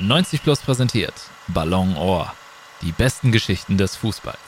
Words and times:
90 0.00 0.44
Plus 0.44 0.60
präsentiert 0.60 1.12
Ballon 1.48 1.96
Ohr. 1.96 2.32
Die 2.82 2.92
besten 2.92 3.32
Geschichten 3.32 3.78
des 3.78 3.96
Fußballs. 3.96 4.38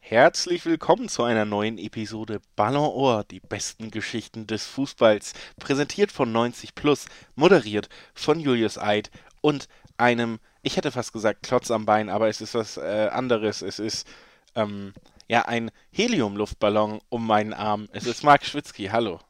Herzlich 0.00 0.66
willkommen 0.66 1.08
zu 1.08 1.22
einer 1.22 1.44
neuen 1.44 1.78
Episode 1.78 2.40
Ballon 2.56 2.90
Ohr, 2.90 3.22
die 3.22 3.38
besten 3.38 3.92
Geschichten 3.92 4.48
des 4.48 4.66
Fußballs. 4.66 5.32
Präsentiert 5.60 6.10
von 6.10 6.32
90 6.32 6.74
Plus, 6.74 7.06
moderiert 7.36 7.88
von 8.14 8.40
Julius 8.40 8.78
Eid 8.78 9.12
und 9.42 9.68
einem, 9.96 10.40
ich 10.62 10.76
hätte 10.76 10.90
fast 10.90 11.12
gesagt 11.12 11.44
Klotz 11.44 11.70
am 11.70 11.86
Bein, 11.86 12.08
aber 12.08 12.28
es 12.28 12.40
ist 12.40 12.54
was 12.54 12.78
äh, 12.78 13.10
anderes. 13.12 13.62
Es 13.62 13.78
ist 13.78 14.08
ähm, 14.56 14.92
ja 15.28 15.42
ein 15.42 15.70
Heliumluftballon 15.92 17.00
um 17.10 17.24
meinen 17.24 17.54
Arm. 17.54 17.88
Es 17.92 18.06
ist 18.06 18.24
Marc 18.24 18.44
Schwitzky. 18.44 18.86
Hallo. 18.86 19.20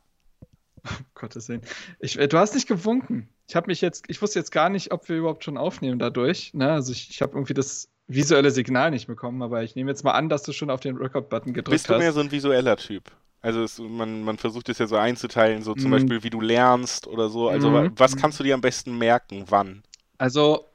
Um 0.91 1.05
Gottes 1.14 1.48
Willen. 1.48 1.62
Ich, 2.00 2.18
äh, 2.18 2.29
du 2.29 2.39
hast 2.39 2.55
nicht 2.55 2.68
gewunken. 2.68 3.29
Ich 3.48 3.57
habe 3.57 3.68
mich 3.68 3.80
jetzt, 3.80 4.05
ich 4.09 4.20
wusste 4.20 4.38
jetzt 4.38 4.52
gar 4.52 4.68
nicht, 4.68 4.93
ob 4.93 5.09
wir 5.09 5.16
überhaupt 5.16 5.45
schon 5.45 5.56
aufnehmen 5.56 5.98
dadurch. 5.98 6.55
Ne? 6.55 6.70
Also 6.70 6.92
ich, 6.92 7.10
ich 7.10 7.23
habe 7.23 7.34
irgendwie 7.34 7.55
das 7.55 7.88
visuelle 8.06 8.51
Signal 8.51 8.91
nicht 8.91 9.06
bekommen, 9.06 9.43
aber 9.43 9.62
ich 9.62 9.77
nehme 9.77 9.91
jetzt 9.91 10.02
mal 10.02 10.12
an, 10.12 10.29
dass 10.29 10.43
du 10.43 10.52
schon 10.52 10.70
auf 10.70 10.80
den 10.80 10.96
Record-Button 10.96 11.52
gedrückt 11.52 11.74
hast. 11.74 11.88
Bist 11.88 11.91
du 11.91 11.98
mehr 11.98 12.12
so 12.12 12.20
ein 12.20 12.30
visueller 12.30 12.77
Typ? 12.77 13.10
Also 13.41 13.62
es, 13.62 13.79
man, 13.79 14.23
man 14.23 14.37
versucht 14.38 14.69
es 14.69 14.79
ja 14.79 14.87
so 14.87 14.96
einzuteilen, 14.96 15.62
so 15.62 15.74
zum 15.74 15.91
mm. 15.91 15.93
Beispiel, 15.93 16.23
wie 16.24 16.30
du 16.30 16.41
lernst 16.41 17.07
oder 17.07 17.29
so. 17.29 17.48
Also 17.48 17.70
mm. 17.70 17.93
was 17.96 18.16
kannst 18.16 18.41
du 18.41 18.45
dir 18.45 18.55
am 18.55 18.60
besten 18.60 18.98
merken, 18.98 19.45
wann? 19.48 19.82
Also 20.16 20.66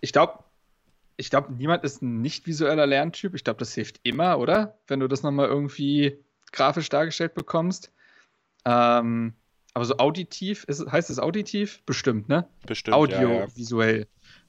ich 0.00 0.12
glaube, 0.12 0.42
ich 1.16 1.30
glaube, 1.30 1.52
niemand 1.52 1.84
ist 1.84 2.02
ein 2.02 2.20
nicht 2.20 2.46
visueller 2.46 2.86
Lerntyp. 2.86 3.34
Ich 3.34 3.44
glaube, 3.44 3.58
das 3.58 3.74
hilft 3.74 4.00
immer, 4.02 4.38
oder? 4.38 4.78
Wenn 4.88 4.98
du 4.98 5.06
das 5.06 5.22
nochmal 5.22 5.46
irgendwie 5.46 6.18
grafisch 6.50 6.88
dargestellt 6.88 7.34
bekommst. 7.34 7.92
Ähm, 8.64 9.34
aber 9.74 9.84
so 9.84 9.96
auditiv, 9.98 10.64
ist, 10.64 10.90
heißt 10.90 11.10
es 11.10 11.18
auditiv? 11.18 11.82
Bestimmt, 11.86 12.28
ne? 12.28 12.46
Bestimmt. 12.66 12.94
Audiovisuell. 12.94 14.06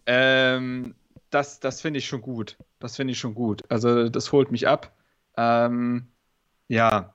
Ja, 0.07 0.13
ja. 0.13 0.55
ähm, 0.55 0.95
das, 1.29 1.59
das 1.59 1.81
finde 1.81 1.99
ich 1.99 2.07
schon 2.07 2.21
gut. 2.21 2.57
Das 2.79 2.95
finde 2.95 3.13
ich 3.13 3.19
schon 3.19 3.33
gut. 3.33 3.61
Also, 3.69 4.09
das 4.09 4.31
holt 4.31 4.51
mich 4.51 4.67
ab. 4.67 4.95
Ähm, 5.37 6.07
ja. 6.67 7.13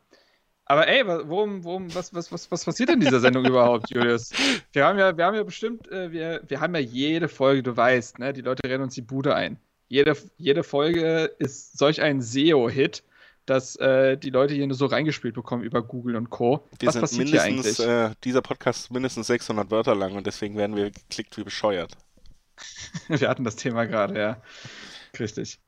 Aber 0.65 0.87
ey, 0.89 1.07
worum, 1.07 1.65
worum, 1.65 1.95
was, 1.95 2.13
was, 2.13 2.31
was, 2.33 2.51
was 2.51 2.65
passiert 2.65 2.91
in 2.91 3.01
dieser 3.01 3.21
Sendung 3.21 3.45
überhaupt, 3.47 3.91
Julius? 3.91 4.33
Wir 4.73 4.87
haben 4.87 4.99
ja, 4.99 5.17
wir 5.17 5.25
haben 5.25 5.35
ja 5.35 5.43
bestimmt, 5.43 5.91
äh, 5.91 6.11
wir, 6.11 6.43
wir 6.47 6.61
haben 6.61 6.75
ja 6.75 6.81
jede 6.81 7.29
Folge, 7.29 7.63
du 7.63 7.77
weißt, 7.77 8.19
ne? 8.19 8.33
Die 8.33 8.43
Leute 8.43 8.69
rennen 8.69 8.85
uns 8.85 8.95
die 8.95 9.03
Bude 9.03 9.35
ein. 9.35 9.59
Jede, 9.89 10.17
jede 10.37 10.63
Folge 10.65 11.35
ist 11.39 11.79
solch 11.79 12.03
ein 12.03 12.21
SEO-Hit 12.21 13.03
dass 13.49 13.77
äh, 13.77 14.17
die 14.17 14.31
Leute 14.31 14.55
hier 14.55 14.67
nur 14.67 14.77
so 14.77 14.87
reingespielt 14.87 15.35
bekommen 15.35 15.63
über 15.63 15.83
Google 15.83 16.17
und 16.17 16.31
Co. 16.31 16.67
Wir 16.79 16.89
Was 16.89 16.99
passiert 16.99 17.29
hier 17.29 17.43
eigentlich? 17.43 17.79
Äh, 17.81 18.11
dieser 18.25 18.43
Podcast 18.43 18.81
ist 18.85 18.91
mindestens 18.91 19.27
600 19.29 19.71
Wörter 19.71 19.95
lang 19.95 20.15
und 20.17 20.27
deswegen 20.27 20.57
werden 20.57 20.77
wir 20.77 20.91
geklickt 20.91 21.37
wie 21.37 21.45
bescheuert. 21.45 21.97
wir 23.09 23.29
hatten 23.29 23.45
das 23.45 23.57
Thema 23.57 23.87
gerade, 23.87 24.19
ja. 24.19 24.43
Richtig. 25.19 25.61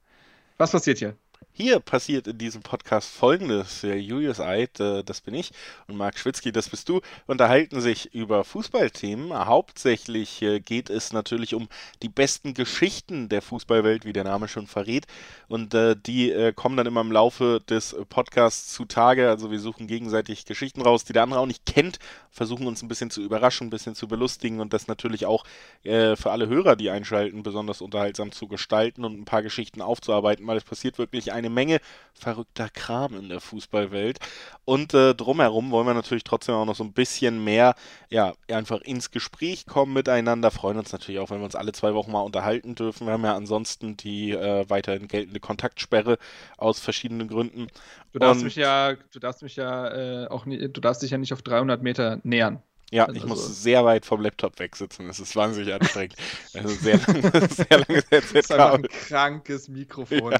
Was 0.58 0.72
passiert 0.72 0.98
hier? 0.98 1.16
Hier 1.52 1.78
passiert 1.78 2.26
in 2.26 2.38
diesem 2.38 2.62
Podcast 2.62 3.10
folgendes. 3.10 3.82
Julius 3.82 4.40
Eid, 4.40 4.80
äh, 4.80 5.04
das 5.04 5.20
bin 5.20 5.34
ich, 5.34 5.50
und 5.88 5.96
Marc 5.96 6.18
Schwitzky, 6.18 6.52
das 6.52 6.70
bist 6.70 6.88
du, 6.88 7.02
unterhalten 7.26 7.82
sich 7.82 8.14
über 8.14 8.44
Fußballthemen. 8.44 9.34
Hauptsächlich 9.34 10.40
äh, 10.40 10.60
geht 10.60 10.88
es 10.88 11.12
natürlich 11.12 11.54
um 11.54 11.68
die 12.02 12.08
besten 12.08 12.54
Geschichten 12.54 13.28
der 13.28 13.42
Fußballwelt, 13.42 14.06
wie 14.06 14.14
der 14.14 14.24
Name 14.24 14.48
schon 14.48 14.66
verrät. 14.66 15.06
Und 15.48 15.74
äh, 15.74 15.96
die 15.96 16.52
kommen 16.54 16.76
dann 16.76 16.86
immer 16.86 17.02
im 17.02 17.12
Laufe 17.12 17.60
des 17.68 17.94
Podcasts 18.08 18.72
zutage. 18.72 19.28
Also 19.28 19.50
wir 19.50 19.60
suchen 19.60 19.86
gegenseitig 19.86 20.46
Geschichten 20.46 20.80
raus, 20.80 21.04
die 21.04 21.12
der 21.12 21.24
andere 21.24 21.40
auch 21.40 21.46
nicht 21.46 21.66
kennt, 21.66 21.98
versuchen 22.30 22.66
uns 22.66 22.82
ein 22.82 22.88
bisschen 22.88 23.10
zu 23.10 23.20
überraschen, 23.20 23.66
ein 23.66 23.70
bisschen 23.70 23.94
zu 23.94 24.08
belustigen 24.08 24.60
und 24.60 24.72
das 24.72 24.86
natürlich 24.86 25.26
auch 25.26 25.44
für 25.82 26.30
alle 26.30 26.46
Hörer, 26.46 26.76
die 26.76 26.90
einschalten, 26.90 27.42
besonders 27.42 27.80
unterhaltsam 27.80 28.32
zu 28.32 28.46
gestalten 28.46 29.04
und 29.04 29.18
ein 29.18 29.24
paar 29.24 29.42
Geschichten 29.42 29.82
aufzuarbeiten, 29.82 30.46
weil 30.46 30.56
es 30.56 30.64
passiert 30.64 30.98
wirklich 30.98 31.29
eine 31.32 31.50
Menge 31.50 31.80
verrückter 32.12 32.68
Kram 32.68 33.16
in 33.16 33.28
der 33.28 33.40
Fußballwelt. 33.40 34.18
Und 34.64 34.94
äh, 34.94 35.14
drumherum 35.14 35.70
wollen 35.70 35.86
wir 35.86 35.94
natürlich 35.94 36.24
trotzdem 36.24 36.54
auch 36.54 36.64
noch 36.64 36.76
so 36.76 36.84
ein 36.84 36.92
bisschen 36.92 37.42
mehr, 37.42 37.74
ja, 38.08 38.34
einfach 38.48 38.80
ins 38.82 39.10
Gespräch 39.10 39.66
kommen 39.66 39.92
miteinander. 39.92 40.50
Freuen 40.50 40.78
uns 40.78 40.92
natürlich 40.92 41.20
auch, 41.20 41.30
wenn 41.30 41.38
wir 41.38 41.44
uns 41.44 41.56
alle 41.56 41.72
zwei 41.72 41.94
Wochen 41.94 42.12
mal 42.12 42.20
unterhalten 42.20 42.74
dürfen. 42.74 43.06
Wir 43.06 43.14
haben 43.14 43.24
ja 43.24 43.34
ansonsten 43.34 43.96
die 43.96 44.32
äh, 44.32 44.68
weiterhin 44.68 45.08
geltende 45.08 45.40
Kontaktsperre 45.40 46.18
aus 46.56 46.78
verschiedenen 46.78 47.28
Gründen. 47.28 47.68
Du 48.12 48.18
darfst 48.18 48.40
und, 48.40 48.44
mich 48.44 48.56
ja, 48.56 48.94
du 48.94 49.18
darfst 49.18 49.42
mich 49.42 49.56
ja 49.56 50.24
äh, 50.24 50.26
auch 50.28 50.44
nie, 50.46 50.68
du 50.68 50.80
darfst 50.80 51.02
dich 51.02 51.10
ja 51.10 51.18
nicht 51.18 51.32
auf 51.32 51.42
300 51.42 51.82
Meter 51.82 52.20
nähern. 52.22 52.62
Ja, 52.90 53.04
also 53.04 53.16
ich 53.16 53.24
muss 53.24 53.62
sehr 53.62 53.84
weit 53.84 54.04
vom 54.04 54.20
Laptop 54.20 54.58
wegsitzen. 54.58 55.08
Es 55.08 55.20
ist 55.20 55.36
wahnsinnig 55.36 55.72
anstrengend. 55.72 56.16
Also 56.54 56.68
sehr 56.74 56.98
lange, 56.98 57.48
sehr 57.48 57.78
lange 57.78 58.02
Das 58.10 58.32
ist 58.32 58.52
einfach 58.52 58.74
ein 58.74 58.88
krankes 58.88 59.68
Mikrofon. 59.68 60.32
Ja. 60.32 60.38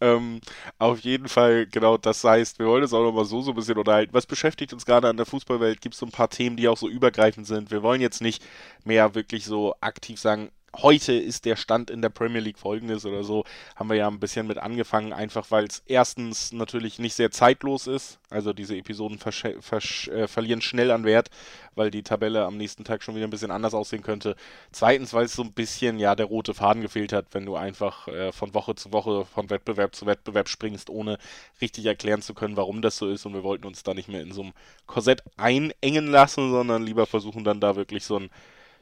Ähm, 0.00 0.40
auf 0.78 1.00
jeden 1.00 1.28
Fall, 1.28 1.66
genau, 1.66 1.96
das 1.98 2.24
heißt, 2.24 2.58
wir 2.58 2.66
wollen 2.66 2.82
uns 2.82 2.92
auch 2.92 3.04
nochmal 3.04 3.24
so, 3.24 3.42
so 3.42 3.52
ein 3.52 3.54
bisschen 3.54 3.78
unterhalten. 3.78 4.12
Was 4.12 4.26
beschäftigt 4.26 4.72
uns 4.72 4.84
gerade 4.84 5.08
an 5.08 5.16
der 5.16 5.26
Fußballwelt? 5.26 5.80
Gibt 5.80 5.94
es 5.94 6.00
so 6.00 6.06
ein 6.06 6.12
paar 6.12 6.30
Themen, 6.30 6.56
die 6.56 6.68
auch 6.68 6.76
so 6.76 6.88
übergreifend 6.88 7.46
sind? 7.46 7.70
Wir 7.70 7.82
wollen 7.82 8.00
jetzt 8.00 8.20
nicht 8.20 8.44
mehr 8.84 9.14
wirklich 9.14 9.44
so 9.44 9.74
aktiv 9.80 10.18
sagen, 10.18 10.50
heute 10.76 11.12
ist 11.12 11.44
der 11.44 11.56
Stand 11.56 11.90
in 11.90 12.02
der 12.02 12.08
Premier 12.08 12.40
League 12.40 12.58
folgendes 12.58 13.04
oder 13.04 13.24
so, 13.24 13.44
haben 13.76 13.90
wir 13.90 13.96
ja 13.96 14.08
ein 14.08 14.20
bisschen 14.20 14.46
mit 14.46 14.58
angefangen, 14.58 15.12
einfach 15.12 15.50
weil 15.50 15.64
es 15.64 15.82
erstens 15.86 16.52
natürlich 16.52 16.98
nicht 16.98 17.14
sehr 17.14 17.30
zeitlos 17.30 17.86
ist, 17.86 18.18
also 18.30 18.52
diese 18.52 18.76
Episoden 18.76 19.18
äh, 19.20 20.26
verlieren 20.26 20.62
schnell 20.62 20.90
an 20.90 21.04
Wert, 21.04 21.30
weil 21.74 21.90
die 21.90 22.02
Tabelle 22.02 22.44
am 22.44 22.56
nächsten 22.56 22.84
Tag 22.84 23.02
schon 23.02 23.14
wieder 23.14 23.26
ein 23.26 23.30
bisschen 23.30 23.50
anders 23.50 23.74
aussehen 23.74 24.02
könnte. 24.02 24.36
Zweitens, 24.72 25.12
weil 25.12 25.26
es 25.26 25.34
so 25.34 25.42
ein 25.42 25.52
bisschen 25.52 25.98
ja 25.98 26.14
der 26.14 26.26
rote 26.26 26.54
Faden 26.54 26.82
gefehlt 26.82 27.12
hat, 27.12 27.26
wenn 27.32 27.46
du 27.46 27.56
einfach 27.56 28.08
äh, 28.08 28.32
von 28.32 28.54
Woche 28.54 28.74
zu 28.74 28.92
Woche, 28.92 29.24
von 29.24 29.50
Wettbewerb 29.50 29.94
zu 29.94 30.06
Wettbewerb 30.06 30.48
springst, 30.48 30.90
ohne 30.90 31.18
richtig 31.60 31.86
erklären 31.86 32.22
zu 32.22 32.34
können, 32.34 32.56
warum 32.56 32.82
das 32.82 32.96
so 32.96 33.08
ist. 33.08 33.26
Und 33.26 33.34
wir 33.34 33.42
wollten 33.42 33.66
uns 33.66 33.82
da 33.82 33.94
nicht 33.94 34.08
mehr 34.08 34.22
in 34.22 34.32
so 34.32 34.42
einem 34.42 34.52
Korsett 34.86 35.22
einengen 35.36 36.06
lassen, 36.06 36.50
sondern 36.50 36.82
lieber 36.82 37.06
versuchen 37.06 37.44
dann 37.44 37.60
da 37.60 37.76
wirklich 37.76 38.04
so 38.04 38.18
ein 38.18 38.30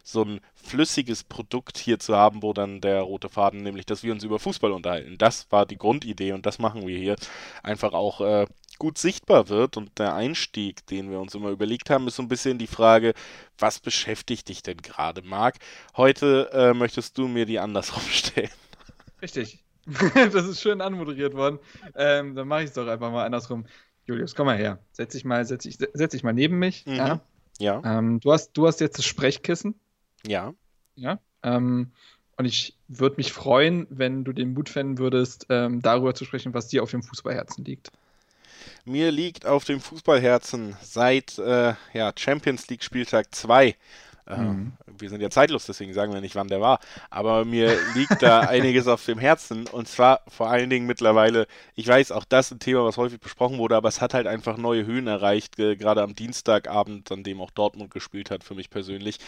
so 0.03 0.23
ein 0.23 0.41
flüssiges 0.55 1.25
Produkt 1.25 1.79
hier 1.79 1.99
zu 1.99 2.17
haben, 2.17 2.43
wo 2.43 2.53
dann 2.53 2.81
der 2.81 3.01
rote 3.03 3.29
Faden, 3.29 3.63
nämlich 3.63 3.87
dass 3.87 4.03
wir 4.03 4.13
uns 4.13 4.25
über 4.25 4.39
Fußball 4.39 4.73
unterhalten. 4.73 5.19
Das 5.19 5.51
war 5.51 5.67
die 5.67 5.79
Grundidee 5.79 6.33
und 6.33 6.47
das 6.47 6.59
machen 6.59 6.87
wir 6.87 6.99
hier. 6.99 7.17
Einfach 7.63 7.93
auch 7.93 8.21
äh, 8.21 8.47
gut 8.79 8.99
sichtbar 8.99 9.49
wird 9.49 9.77
und 9.77 9.99
der 9.99 10.15
Einstieg, 10.15 10.87
den 10.87 11.11
wir 11.11 11.21
uns 11.21 11.35
immer 11.35 11.51
überlegt 11.51 11.91
haben, 11.91 12.09
ist 12.09 12.17
so 12.17 12.23
ein 12.23 12.29
bisschen 12.29 12.59
die 12.59 12.67
Frage, 12.67 13.15
was 13.59 13.79
beschäftigt 13.79 14.49
dich 14.49 14.63
denn 14.63 14.79
gerade, 14.79 15.23
Marc? 15.23 15.57
Heute 15.97 16.51
äh, 16.53 16.75
möchtest 16.75 17.17
du 17.19 17.29
mir 17.29 17.47
die 17.47 17.59
andersrum 17.59 18.03
stellen. 18.11 18.51
Richtig. 19.23 19.63
das 20.15 20.47
ist 20.47 20.61
schön 20.61 20.81
anmoderiert 20.81 21.35
worden. 21.35 21.59
Ähm, 21.95 22.35
dann 22.35 22.49
mache 22.49 22.63
ich 22.63 22.69
es 22.69 22.75
doch 22.75 22.87
einfach 22.87 23.11
mal 23.11 23.25
andersrum. 23.25 23.67
Julius, 24.07 24.35
komm 24.35 24.47
mal 24.47 24.57
her. 24.57 24.79
Setz 24.93 25.13
dich 25.13 25.25
mal, 25.25 25.45
setz 25.45 25.65
dich, 25.65 25.79
setz 25.93 26.13
dich 26.13 26.23
mal 26.23 26.33
neben 26.33 26.59
mich. 26.59 26.87
Mhm. 26.87 26.95
Ja. 26.95 27.21
ja. 27.59 27.83
Ähm, 27.85 28.21
du, 28.21 28.33
hast, 28.33 28.53
du 28.55 28.67
hast 28.67 28.81
jetzt 28.81 28.99
das 28.99 29.05
Sprechkissen. 29.05 29.79
Ja. 30.27 30.55
Ja. 30.95 31.19
Ähm, 31.43 31.93
und 32.37 32.47
ich 32.47 32.75
würde 32.89 33.17
mich 33.17 33.33
freuen, 33.33 33.87
wenn 33.91 34.25
du 34.25 34.33
den 34.33 34.55
Mut 34.55 34.69
fänden 34.69 34.99
würdest, 34.99 35.47
ähm, 35.51 35.83
darüber 35.83 36.15
zu 36.15 36.25
sprechen, 36.25 36.55
was 36.55 36.69
dir 36.69 36.83
auf 36.83 36.91
dem 36.91 37.03
Fußballherzen 37.03 37.65
liegt. 37.65 37.93
Mir 38.85 39.11
liegt 39.11 39.47
auf 39.47 39.65
dem 39.65 39.81
Fußballherzen 39.81 40.77
seit 40.83 41.39
äh, 41.39 41.75
ja, 41.93 42.13
Champions 42.17 42.69
League 42.69 42.83
Spieltag 42.83 43.35
2. 43.35 43.77
Äh, 44.27 44.37
mhm. 44.37 44.73
Wir 44.99 45.11
sind 45.11 45.21
ja 45.21 45.31
zeitlos, 45.31 45.67
deswegen 45.67 45.93
sagen 45.93 46.13
wir 46.13 46.21
nicht, 46.21 46.35
wann 46.35 46.49
der 46.49 46.61
war. 46.61 46.81
Aber 47.11 47.45
mir 47.45 47.77
liegt 47.95 48.23
da 48.23 48.41
einiges 48.49 48.87
auf 48.87 49.05
dem 49.05 49.19
Herzen. 49.19 49.67
Und 49.67 49.89
zwar 49.89 50.23
vor 50.29 50.49
allen 50.51 50.71
Dingen 50.71 50.87
mittlerweile, 50.87 51.47
ich 51.75 51.87
weiß, 51.87 52.13
auch 52.13 52.25
das 52.25 52.47
ist 52.47 52.53
ein 52.53 52.61
Thema, 52.61 52.85
was 52.85 52.97
häufig 52.97 53.21
besprochen 53.21 53.59
wurde, 53.59 53.77
aber 53.77 53.89
es 53.89 54.01
hat 54.01 54.15
halt 54.15 54.27
einfach 54.27 54.57
neue 54.57 54.87
Höhen 54.87 55.07
erreicht, 55.07 55.57
gerade 55.57 56.03
am 56.03 56.15
Dienstagabend, 56.15 57.11
an 57.13 57.23
dem 57.23 57.41
auch 57.41 57.51
Dortmund 57.51 57.91
gespielt 57.91 58.31
hat, 58.31 58.45
für 58.45 58.55
mich 58.55 58.71
persönlich 58.71 59.19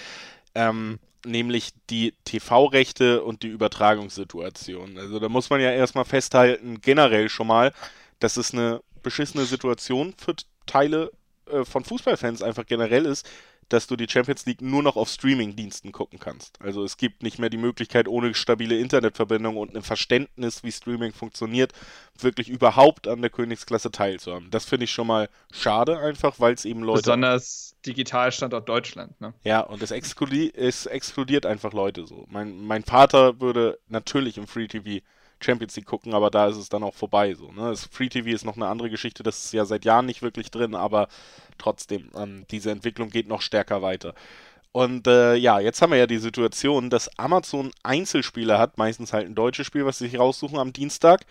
ähm, 0.55 0.99
nämlich 1.25 1.71
die 1.91 2.15
TV-Rechte 2.25 3.23
und 3.23 3.43
die 3.43 3.49
Übertragungssituation. 3.49 4.99
Also 4.99 5.19
da 5.19 5.29
muss 5.29 5.51
man 5.51 5.61
ja 5.61 5.71
erstmal 5.71 6.05
festhalten, 6.05 6.81
generell 6.81 7.29
schon 7.29 7.47
mal, 7.47 7.73
dass 8.19 8.37
es 8.37 8.53
eine 8.53 8.83
beschissene 9.03 9.45
Situation 9.45 10.15
für 10.17 10.35
Teile 10.67 11.11
äh, 11.51 11.65
von 11.65 11.85
Fußballfans 11.85 12.43
einfach 12.43 12.67
generell 12.67 13.07
ist, 13.07 13.29
dass 13.69 13.87
du 13.87 13.97
die 13.97 14.09
Champions 14.09 14.47
League 14.47 14.61
nur 14.61 14.83
noch 14.83 14.97
auf 14.97 15.09
Streaming-Diensten 15.09 15.93
gucken 15.93 16.19
kannst. 16.19 16.61
Also 16.61 16.85
es 16.85 16.97
gibt 16.97 17.23
nicht 17.23 17.39
mehr 17.39 17.51
die 17.51 17.57
Möglichkeit, 17.57 18.09
ohne 18.09 18.35
stabile 18.35 18.79
Internetverbindung 18.79 19.57
und 19.57 19.75
ein 19.75 19.83
Verständnis, 19.83 20.63
wie 20.63 20.73
Streaming 20.73 21.13
funktioniert, 21.13 21.73
wirklich 22.19 22.49
überhaupt 22.49 23.09
an 23.09 23.23
der 23.23 23.31
Königsklasse 23.31 23.91
teilzuhaben. 23.91 24.51
Das 24.51 24.65
finde 24.65 24.85
ich 24.85 24.91
schon 24.91 25.07
mal 25.07 25.29
schade 25.51 25.99
einfach, 25.99 26.39
weil 26.39 26.55
es 26.55 26.65
eben 26.65 26.83
Leute... 26.83 27.03
Besonders 27.03 27.75
Digitalstandort 27.87 28.69
Deutschland, 28.69 29.21
ne? 29.21 29.35
Ja, 29.43 29.61
und 29.61 29.83
es, 29.83 29.91
exkludi 29.91 30.53
es 30.55 30.87
exkludiert 30.87 31.47
einfach 31.47 31.73
Leute 31.73 32.07
so. 32.07 32.27
Mein, 32.31 32.65
mein 32.65 32.85
Vater 32.85 33.41
würde 33.41 33.79
natürlich 33.89 34.39
im 34.39 34.47
Free 34.47 34.69
TV 34.69 35.05
Champions 35.45 35.77
League 35.77 35.87
gucken, 35.87 36.15
aber 36.15 36.31
da 36.31 36.47
ist 36.47 36.57
es 36.57 36.69
dann 36.69 36.83
auch 36.83 36.95
vorbei. 36.95 37.35
So, 37.35 37.51
ne? 37.51 37.71
Das 37.71 37.87
Free 37.87 38.09
TV 38.09 38.29
ist 38.29 38.45
noch 38.45 38.57
eine 38.57 38.69
andere 38.69 38.91
Geschichte, 38.91 39.23
das 39.23 39.47
ist 39.47 39.53
ja 39.53 39.65
seit 39.65 39.85
Jahren 39.85 40.07
nicht 40.07 40.23
wirklich 40.23 40.51
drin, 40.51 40.75
aber 40.75 41.09
trotzdem, 41.63 42.11
ähm, 42.17 42.45
diese 42.51 42.71
Entwicklung 42.71 43.11
geht 43.11 43.29
noch 43.29 43.43
stärker 43.43 43.83
weiter. 43.83 44.15
Und 44.73 45.07
äh, 45.07 45.35
ja, 45.35 45.61
jetzt 45.61 45.83
haben 45.83 45.93
wir 45.93 45.99
ja 45.99 46.07
die 46.07 46.19
Situation, 46.19 46.89
dass 46.89 47.19
Amazon 47.19 47.71
Einzelspieler 47.83 48.59
hat, 48.59 48.79
meistens 48.79 49.13
halt 49.13 49.27
ein 49.27 49.35
deutsches 49.35 49.67
Spiel, 49.67 49.85
was 49.85 49.99
sie 49.99 50.09
sich 50.09 50.19
raussuchen 50.19 50.59
am 50.59 50.73
Dienstag. 50.73 51.27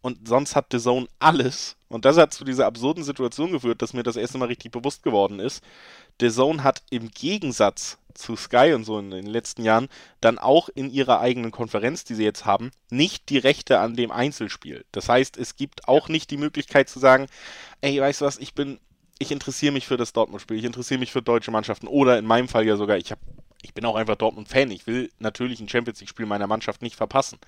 Und 0.00 0.28
sonst 0.28 0.54
hat 0.54 0.66
The 0.70 0.78
Zone 0.78 1.08
alles. 1.18 1.76
Und 1.88 2.04
das 2.04 2.18
hat 2.18 2.32
zu 2.34 2.44
dieser 2.44 2.66
absurden 2.66 3.02
Situation 3.02 3.52
geführt, 3.52 3.82
dass 3.82 3.94
mir 3.94 4.02
das 4.02 4.16
erste 4.16 4.38
Mal 4.38 4.48
richtig 4.48 4.70
bewusst 4.70 5.02
geworden 5.02 5.40
ist. 5.40 5.64
The 6.20 6.30
Zone 6.30 6.62
hat 6.62 6.82
im 6.90 7.10
Gegensatz 7.10 7.98
zu 8.14 8.36
Sky 8.36 8.74
und 8.74 8.84
so 8.84 8.98
in 8.98 9.10
den 9.10 9.26
letzten 9.26 9.64
Jahren 9.64 9.88
dann 10.20 10.38
auch 10.38 10.68
in 10.68 10.90
ihrer 10.90 11.20
eigenen 11.20 11.50
Konferenz, 11.50 12.04
die 12.04 12.14
sie 12.14 12.22
jetzt 12.22 12.44
haben, 12.44 12.70
nicht 12.90 13.28
die 13.28 13.38
Rechte 13.38 13.80
an 13.80 13.96
dem 13.96 14.12
Einzelspiel. 14.12 14.84
Das 14.92 15.08
heißt, 15.08 15.36
es 15.36 15.56
gibt 15.56 15.88
auch 15.88 16.08
nicht 16.08 16.30
die 16.30 16.36
Möglichkeit 16.36 16.88
zu 16.88 17.00
sagen, 17.00 17.26
ey, 17.80 18.00
weißt 18.00 18.20
du 18.20 18.24
was, 18.26 18.38
ich 18.38 18.54
bin 18.54 18.78
ich 19.18 19.30
interessiere 19.30 19.72
mich 19.72 19.86
für 19.86 19.96
das 19.96 20.12
Dortmund-Spiel, 20.12 20.58
ich 20.58 20.64
interessiere 20.64 21.00
mich 21.00 21.12
für 21.12 21.22
deutsche 21.22 21.50
Mannschaften. 21.50 21.86
Oder 21.86 22.18
in 22.18 22.26
meinem 22.26 22.48
Fall 22.48 22.66
ja 22.66 22.76
sogar, 22.76 22.96
ich, 22.96 23.12
hab, 23.12 23.18
ich 23.62 23.74
bin 23.74 23.84
auch 23.84 23.96
einfach 23.96 24.16
Dortmund-Fan, 24.16 24.70
ich 24.70 24.86
will 24.86 25.10
natürlich 25.18 25.60
ein 25.60 25.68
Champions 25.68 26.00
League-Spiel 26.00 26.26
meiner 26.26 26.46
Mannschaft 26.46 26.82
nicht 26.82 26.96
verpassen. 26.96 27.38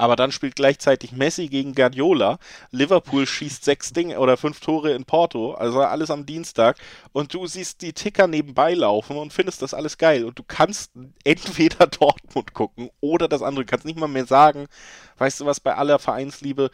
Aber 0.00 0.14
dann 0.14 0.30
spielt 0.30 0.54
gleichzeitig 0.54 1.10
Messi 1.10 1.48
gegen 1.48 1.74
Guardiola, 1.74 2.38
Liverpool 2.70 3.26
schießt 3.26 3.64
sechs 3.64 3.92
Dinge 3.92 4.20
oder 4.20 4.36
fünf 4.36 4.60
Tore 4.60 4.92
in 4.92 5.04
Porto, 5.04 5.54
also 5.54 5.80
alles 5.80 6.12
am 6.12 6.24
Dienstag. 6.24 6.78
Und 7.12 7.34
du 7.34 7.48
siehst 7.48 7.82
die 7.82 7.92
Ticker 7.92 8.28
nebenbei 8.28 8.74
laufen 8.74 9.16
und 9.16 9.32
findest 9.32 9.60
das 9.60 9.74
alles 9.74 9.98
geil. 9.98 10.24
Und 10.24 10.38
du 10.38 10.44
kannst 10.46 10.92
entweder 11.24 11.86
Dortmund 11.98 12.54
gucken 12.54 12.90
oder 13.00 13.26
das 13.26 13.42
andere, 13.42 13.64
du 13.64 13.70
kannst 13.70 13.86
nicht 13.86 13.98
mal 13.98 14.06
mehr 14.06 14.26
sagen, 14.26 14.68
weißt 15.18 15.40
du 15.40 15.46
was, 15.46 15.58
bei 15.58 15.74
aller 15.74 15.98
Vereinsliebe, 15.98 16.70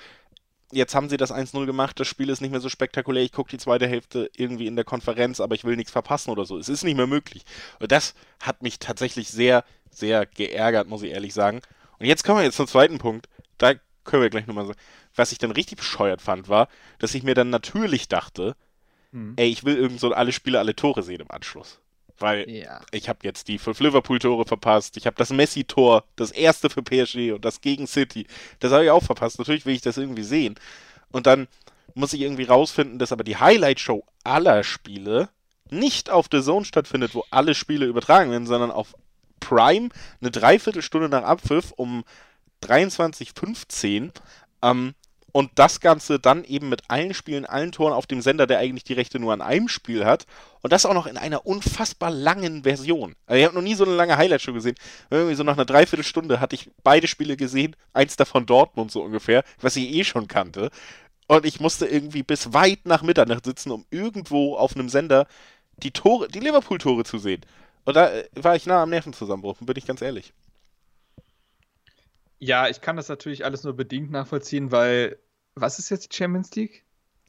jetzt 0.75 0.95
haben 0.95 1.09
sie 1.09 1.17
das 1.17 1.33
1-0 1.33 1.67
gemacht, 1.67 1.99
das 1.99 2.09
Spiel 2.09 2.29
ist 2.29 2.41
nicht 2.41 2.51
mehr 2.51 2.61
so 2.61 2.69
spektakulär, 2.69 3.23
ich 3.23 3.33
gucke 3.33 3.51
die 3.51 3.59
zweite 3.59 3.87
Hälfte 3.87 4.31
irgendwie 4.37 4.67
in 4.67 4.77
der 4.77 4.85
Konferenz, 4.85 5.41
aber 5.41 5.55
ich 5.55 5.65
will 5.65 5.77
nichts 5.77 5.93
verpassen 5.93 6.31
oder 6.31 6.45
so. 6.45 6.59
Es 6.59 6.69
ist 6.69 6.85
nicht 6.85 6.97
mehr 6.97 7.07
möglich. 7.07 7.45
Und 7.81 7.93
das 7.93 8.15
hat 8.41 8.63
mich 8.63 8.79
tatsächlich 8.79 9.29
sehr, 9.29 9.65
sehr 9.91 10.27
geärgert, 10.27 10.89
muss 10.89 11.03
ich 11.03 11.13
ehrlich 11.13 11.35
sagen. 11.35 11.61
Und 11.99 12.07
jetzt 12.07 12.25
kommen 12.25 12.39
wir 12.39 12.45
jetzt 12.45 12.57
zum 12.57 12.67
zweiten 12.67 12.99
Punkt. 12.99 13.29
Da 13.59 13.75
können 14.05 14.23
wir 14.23 14.31
gleich 14.31 14.47
nochmal 14.47 14.67
sagen. 14.67 14.79
Was 15.15 15.33
ich 15.33 15.39
dann 15.39 15.51
richtig 15.51 15.79
bescheuert 15.79 16.21
fand, 16.21 16.49
war, 16.49 16.69
dass 16.99 17.15
ich 17.15 17.23
mir 17.23 17.35
dann 17.35 17.51
natürlich 17.51 18.09
dachte, 18.09 18.57
hm. 19.13 19.35
ey, 19.37 19.49
ich 19.49 19.65
will 19.65 19.77
irgend 19.77 20.01
so 20.01 20.13
alle 20.13 20.33
Spiele, 20.33 20.59
alle 20.59 20.75
Tore 20.75 21.03
sehen 21.03 21.21
im 21.21 21.31
Anschluss. 21.31 21.81
Weil 22.19 22.49
ja. 22.49 22.81
ich 22.93 23.09
habe 23.09 23.21
jetzt 23.23 23.49
die 23.49 23.59
fünf 23.59 23.81
Liverpool-Tore 23.81 24.45
verpasst, 24.45 24.97
ich 24.97 25.07
habe 25.07 25.17
das 25.17 25.31
Messi-Tor, 25.31 26.05
das 26.17 26.31
erste 26.31 26.71
für 26.71 26.83
PSG 26.83 27.33
und 27.33 27.45
das 27.45 27.61
gegen 27.61 27.87
City. 27.87 28.27
Das 28.61 28.73
habe 28.73 28.85
ich 28.85 28.91
auch 28.91 29.03
verpasst. 29.03 29.39
Natürlich 29.39 29.67
will 29.67 29.75
ich 29.75 29.83
das 29.83 29.97
irgendwie 29.97 30.23
sehen. 30.23 30.55
Und 31.11 31.27
dann 31.27 31.49
muss 31.95 32.13
ich 32.13 32.21
irgendwie 32.21 32.45
rausfinden, 32.45 32.99
dass 32.99 33.13
aber 33.13 33.25
die 33.25 33.37
Highlight-Show 33.37 34.05
aller 34.23 34.63
Spiele 34.65 35.29
nicht 35.71 36.11
auf 36.11 36.27
The 36.31 36.43
Zone 36.43 36.65
stattfindet, 36.65 37.15
wo 37.15 37.25
alle 37.31 37.55
Spiele 37.55 37.87
übertragen 37.87 38.31
werden, 38.31 38.47
sondern 38.47 38.71
auf 38.71 38.95
Prime 39.41 39.89
eine 40.21 40.31
Dreiviertelstunde 40.31 41.09
nach 41.09 41.25
Abpfiff 41.25 41.73
um 41.77 42.05
23.15 42.63 44.11
ähm, 44.63 44.95
und 45.33 45.51
das 45.57 45.81
Ganze 45.81 46.19
dann 46.19 46.45
eben 46.45 46.69
mit 46.69 46.83
allen 46.89 47.13
Spielen, 47.13 47.45
allen 47.45 47.73
Toren 47.73 47.93
auf 47.93 48.07
dem 48.07 48.21
Sender, 48.21 48.47
der 48.47 48.59
eigentlich 48.59 48.85
die 48.85 48.93
Rechte 48.93 49.19
nur 49.19 49.33
an 49.33 49.43
einem 49.43 49.69
Spiel 49.69 50.05
hat. 50.05 50.27
Und 50.65 50.73
das 50.73 50.87
auch 50.87 50.95
noch 50.95 51.07
in 51.07 51.19
einer 51.19 51.45
unfassbar 51.45 52.11
langen 52.11 52.63
Version. 52.63 53.15
Also 53.27 53.39
ich 53.39 53.45
habe 53.45 53.55
noch 53.55 53.61
nie 53.61 53.75
so 53.75 53.85
eine 53.85 53.93
lange 53.97 54.17
Highlight-Show 54.17 54.55
gesehen. 54.55 54.77
Irgendwie 55.11 55.35
so 55.35 55.43
nach 55.43 55.53
einer 55.59 55.67
Dreiviertelstunde 55.67 56.41
hatte 56.41 56.55
ich 56.55 56.71
beide 56.83 57.07
Spiele 57.07 57.37
gesehen, 57.37 57.77
eins 57.93 58.17
davon 58.17 58.47
Dortmund 58.47 58.91
so 58.91 59.03
ungefähr, 59.03 59.45
was 59.61 59.77
ich 59.77 59.93
eh 59.95 60.05
schon 60.05 60.27
kannte. 60.27 60.71
Und 61.27 61.45
ich 61.45 61.61
musste 61.61 61.85
irgendwie 61.85 62.23
bis 62.23 62.55
weit 62.55 62.87
nach 62.87 63.03
Mitternacht 63.03 63.45
sitzen, 63.45 63.73
um 63.73 63.85
irgendwo 63.91 64.57
auf 64.57 64.75
einem 64.75 64.89
Sender 64.89 65.27
die 65.77 65.91
Tore, 65.91 66.29
die 66.29 66.41
Liverpool-Tore 66.41 67.05
zu 67.05 67.19
sehen. 67.19 67.43
Und 67.85 67.95
da 67.95 68.11
äh, 68.11 68.27
war 68.33 68.57
ich 68.57 68.65
nah 68.65 68.85
am 68.85 68.89
Nervenzusammenbruch, 68.89 69.59
bin 69.61 69.77
ich 69.77 69.85
ganz 69.85 70.01
ehrlich. 70.01 70.33
Ja, 72.39 72.71
ich 72.71 72.81
kann 72.81 72.97
das 72.97 73.11
natürlich 73.11 73.45
alles 73.45 73.65
nur 73.65 73.77
bedingt 73.77 74.11
nachvollziehen, 74.11 74.73
weil 74.73 75.19
was 75.57 75.79
ist 75.79 75.91
jetzt 75.91 76.11
die 76.11 76.17
Champions 76.17 76.55
League? 76.55 76.87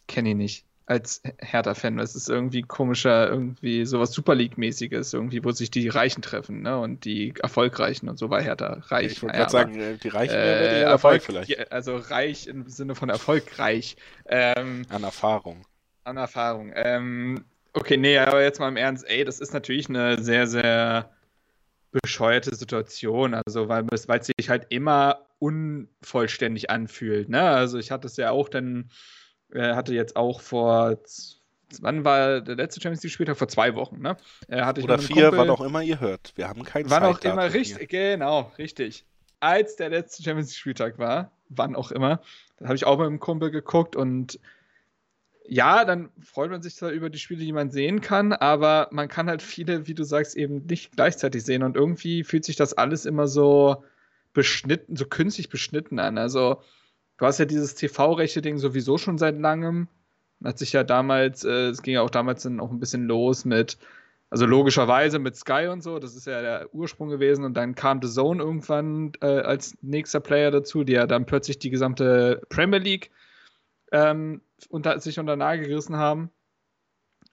Kenne 0.08 0.30
ich 0.30 0.36
nicht. 0.36 0.66
Als 0.88 1.24
Hertha-Fan. 1.40 1.98
Das 1.98 2.16
ist 2.16 2.30
irgendwie 2.30 2.62
komischer, 2.62 3.28
irgendwie 3.28 3.86
sowas 3.86 4.12
Super 4.12 4.36
League-mäßiges, 4.36 5.14
irgendwie, 5.14 5.44
wo 5.44 5.52
sich 5.52 5.72
die 5.72 5.90
Reichen 5.90 6.22
treffen, 6.22 6.62
ne? 6.62 6.78
Und 6.78 7.06
die 7.06 7.34
Erfolgreichen 7.42 8.08
und 8.08 8.20
so 8.20 8.30
war 8.30 8.42
Hertha 8.42 8.84
reich. 8.88 9.14
Ich 9.14 9.24
wollte 9.24 9.38
gerade 9.38 9.52
sagen, 9.52 9.80
äh, 9.80 9.98
die 9.98 10.10
Reichen 10.10 10.36
äh, 10.36 10.76
die 10.76 10.82
Erfolg, 10.84 11.24
vielleicht. 11.24 11.72
Also 11.72 11.98
reich 11.98 12.46
im 12.46 12.70
Sinne 12.70 12.94
von 12.94 13.10
erfolgreich. 13.10 13.96
Ähm, 14.28 14.84
an 14.90 15.04
Erfahrung. 15.04 15.66
An 16.04 16.18
Erfahrung. 16.18 16.72
Ähm, 16.76 17.46
okay, 17.74 17.98
nee, 17.98 18.20
aber 18.20 18.44
jetzt 18.44 18.60
mal 18.60 18.68
im 18.68 18.78
Ernst, 18.78 19.10
ey, 19.10 19.24
das 19.24 19.40
ist 19.40 19.54
natürlich 19.54 19.90
eine 19.90 20.22
sehr, 20.22 20.46
sehr 20.46 21.10
bescheuerte 21.92 22.54
Situation. 22.56 23.34
Also, 23.34 23.70
weil 23.70 23.86
es 23.92 24.08
sich 24.38 24.50
halt 24.50 24.68
immer 24.70 25.26
unvollständig 25.40 26.70
anfühlt. 26.70 27.30
Ne? 27.30 27.42
Also, 27.42 27.80
ich 27.80 27.90
hatte 27.90 28.06
es 28.06 28.18
ja 28.18 28.30
auch 28.30 28.50
dann, 28.50 28.92
äh, 29.52 29.74
hatte 29.74 29.94
jetzt 29.94 30.16
auch 30.16 30.42
vor. 30.42 30.98
Wann 31.82 32.06
war 32.06 32.42
der 32.42 32.56
letzte 32.56 32.80
Champions 32.80 33.04
League 33.04 33.12
Spieltag? 33.12 33.38
Vor 33.38 33.48
zwei 33.48 33.76
Wochen, 33.76 34.00
ne? 34.00 34.18
Hatte 34.50 34.82
Oder 34.82 35.00
vier, 35.00 35.30
Kumpel, 35.30 35.40
wann 35.40 35.50
auch 35.50 35.62
immer 35.62 35.82
ihr 35.82 36.00
hört. 36.00 36.32
Wir 36.36 36.48
haben 36.48 36.64
keinen 36.64 36.90
Wann 36.90 37.04
auch 37.04 37.20
immer, 37.22 37.54
richtig, 37.54 37.90
genau, 37.90 38.52
richtig. 38.58 39.06
Als 39.40 39.76
der 39.76 39.90
letzte 39.90 40.24
Champions 40.24 40.50
League 40.50 40.60
Spieltag 40.60 41.00
war, 41.00 41.32
wann 41.50 41.76
auch 41.76 41.92
immer, 41.92 42.22
da 42.58 42.66
habe 42.66 42.76
ich 42.76 42.86
auch 42.86 42.98
mit 42.98 43.08
einem 43.08 43.20
Kumpel 43.20 43.52
geguckt 43.52 43.96
und 43.96 44.40
ja, 45.48 45.86
dann 45.86 46.10
freut 46.20 46.50
man 46.50 46.62
sich 46.62 46.76
zwar 46.76 46.92
über 46.92 47.10
die 47.10 47.20
Spiele, 47.20 47.44
die 47.44 47.54
man 47.54 47.70
sehen 47.70 48.02
kann, 48.02 48.34
aber 48.34 48.88
man 48.92 49.08
kann 49.08 49.30
halt 49.30 49.42
viele, 49.42 49.88
wie 49.88 49.94
du 49.94 50.04
sagst, 50.04 50.36
eben 50.36 50.66
nicht 50.66 50.96
gleichzeitig 50.96 51.44
sehen 51.44 51.64
und 51.64 51.76
irgendwie 51.76 52.24
fühlt 52.24 52.46
sich 52.46 52.56
das 52.56 52.74
alles 52.74 53.06
immer 53.06 53.28
so 53.28 53.84
beschnitten, 54.34 54.96
so 54.96 55.06
künstlich 55.06 55.50
beschnitten 55.50 56.00
an. 56.00 56.18
Also, 56.18 56.62
du 57.18 57.26
hast 57.26 57.40
ja 57.40 57.46
dieses 57.46 57.76
TV-Rechte-Ding 57.76 58.58
sowieso 58.58 58.98
schon 58.98 59.18
seit 59.18 59.40
langem. 59.40 59.88
Hat 60.44 60.60
sich 60.60 60.74
ja 60.74 60.84
damals, 60.84 61.44
äh, 61.44 61.70
es 61.70 61.82
ging 61.82 61.96
ja 61.96 62.02
auch 62.02 62.10
damals 62.10 62.44
dann 62.44 62.60
auch 62.60 62.72
ein 62.72 62.80
bisschen 62.80 63.06
los 63.06 63.46
mit, 63.46 63.78
also 64.30 64.46
logischerweise 64.46 65.18
mit 65.20 65.36
Sky 65.36 65.68
und 65.72 65.82
so, 65.82 65.98
das 66.00 66.16
ist 66.16 66.28
ja 66.28 66.42
der 66.42 66.74
Ursprung 66.74 67.10
gewesen 67.10 67.46
und 67.46 67.56
dann 67.56 67.76
kam 67.76 68.02
The 68.02 68.10
Zone 68.10 68.44
irgendwann 68.44 69.14
äh, 69.22 69.28
als 69.28 69.78
nächster 69.82 70.20
Player 70.20 70.52
dazu, 70.52 70.84
die 70.84 70.94
ja 70.94 71.08
dann 71.08 71.26
plötzlich 71.26 71.58
die 71.60 71.70
gesamte 71.70 72.42
Premier 72.50 72.80
League 72.80 73.12
ähm, 73.92 74.42
unter, 74.70 75.00
sich 75.00 75.20
unter 75.20 75.36
Nagel 75.36 75.68
gerissen 75.68 75.96
haben. 75.96 76.32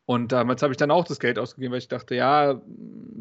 Und 0.04 0.32
damals 0.32 0.62
habe 0.62 0.72
ich 0.72 0.76
dann 0.76 0.90
auch 0.90 1.04
das 1.04 1.20
Geld 1.20 1.38
ausgegeben, 1.38 1.72
weil 1.72 1.78
ich 1.78 1.88
dachte, 1.88 2.14
ja, 2.14 2.60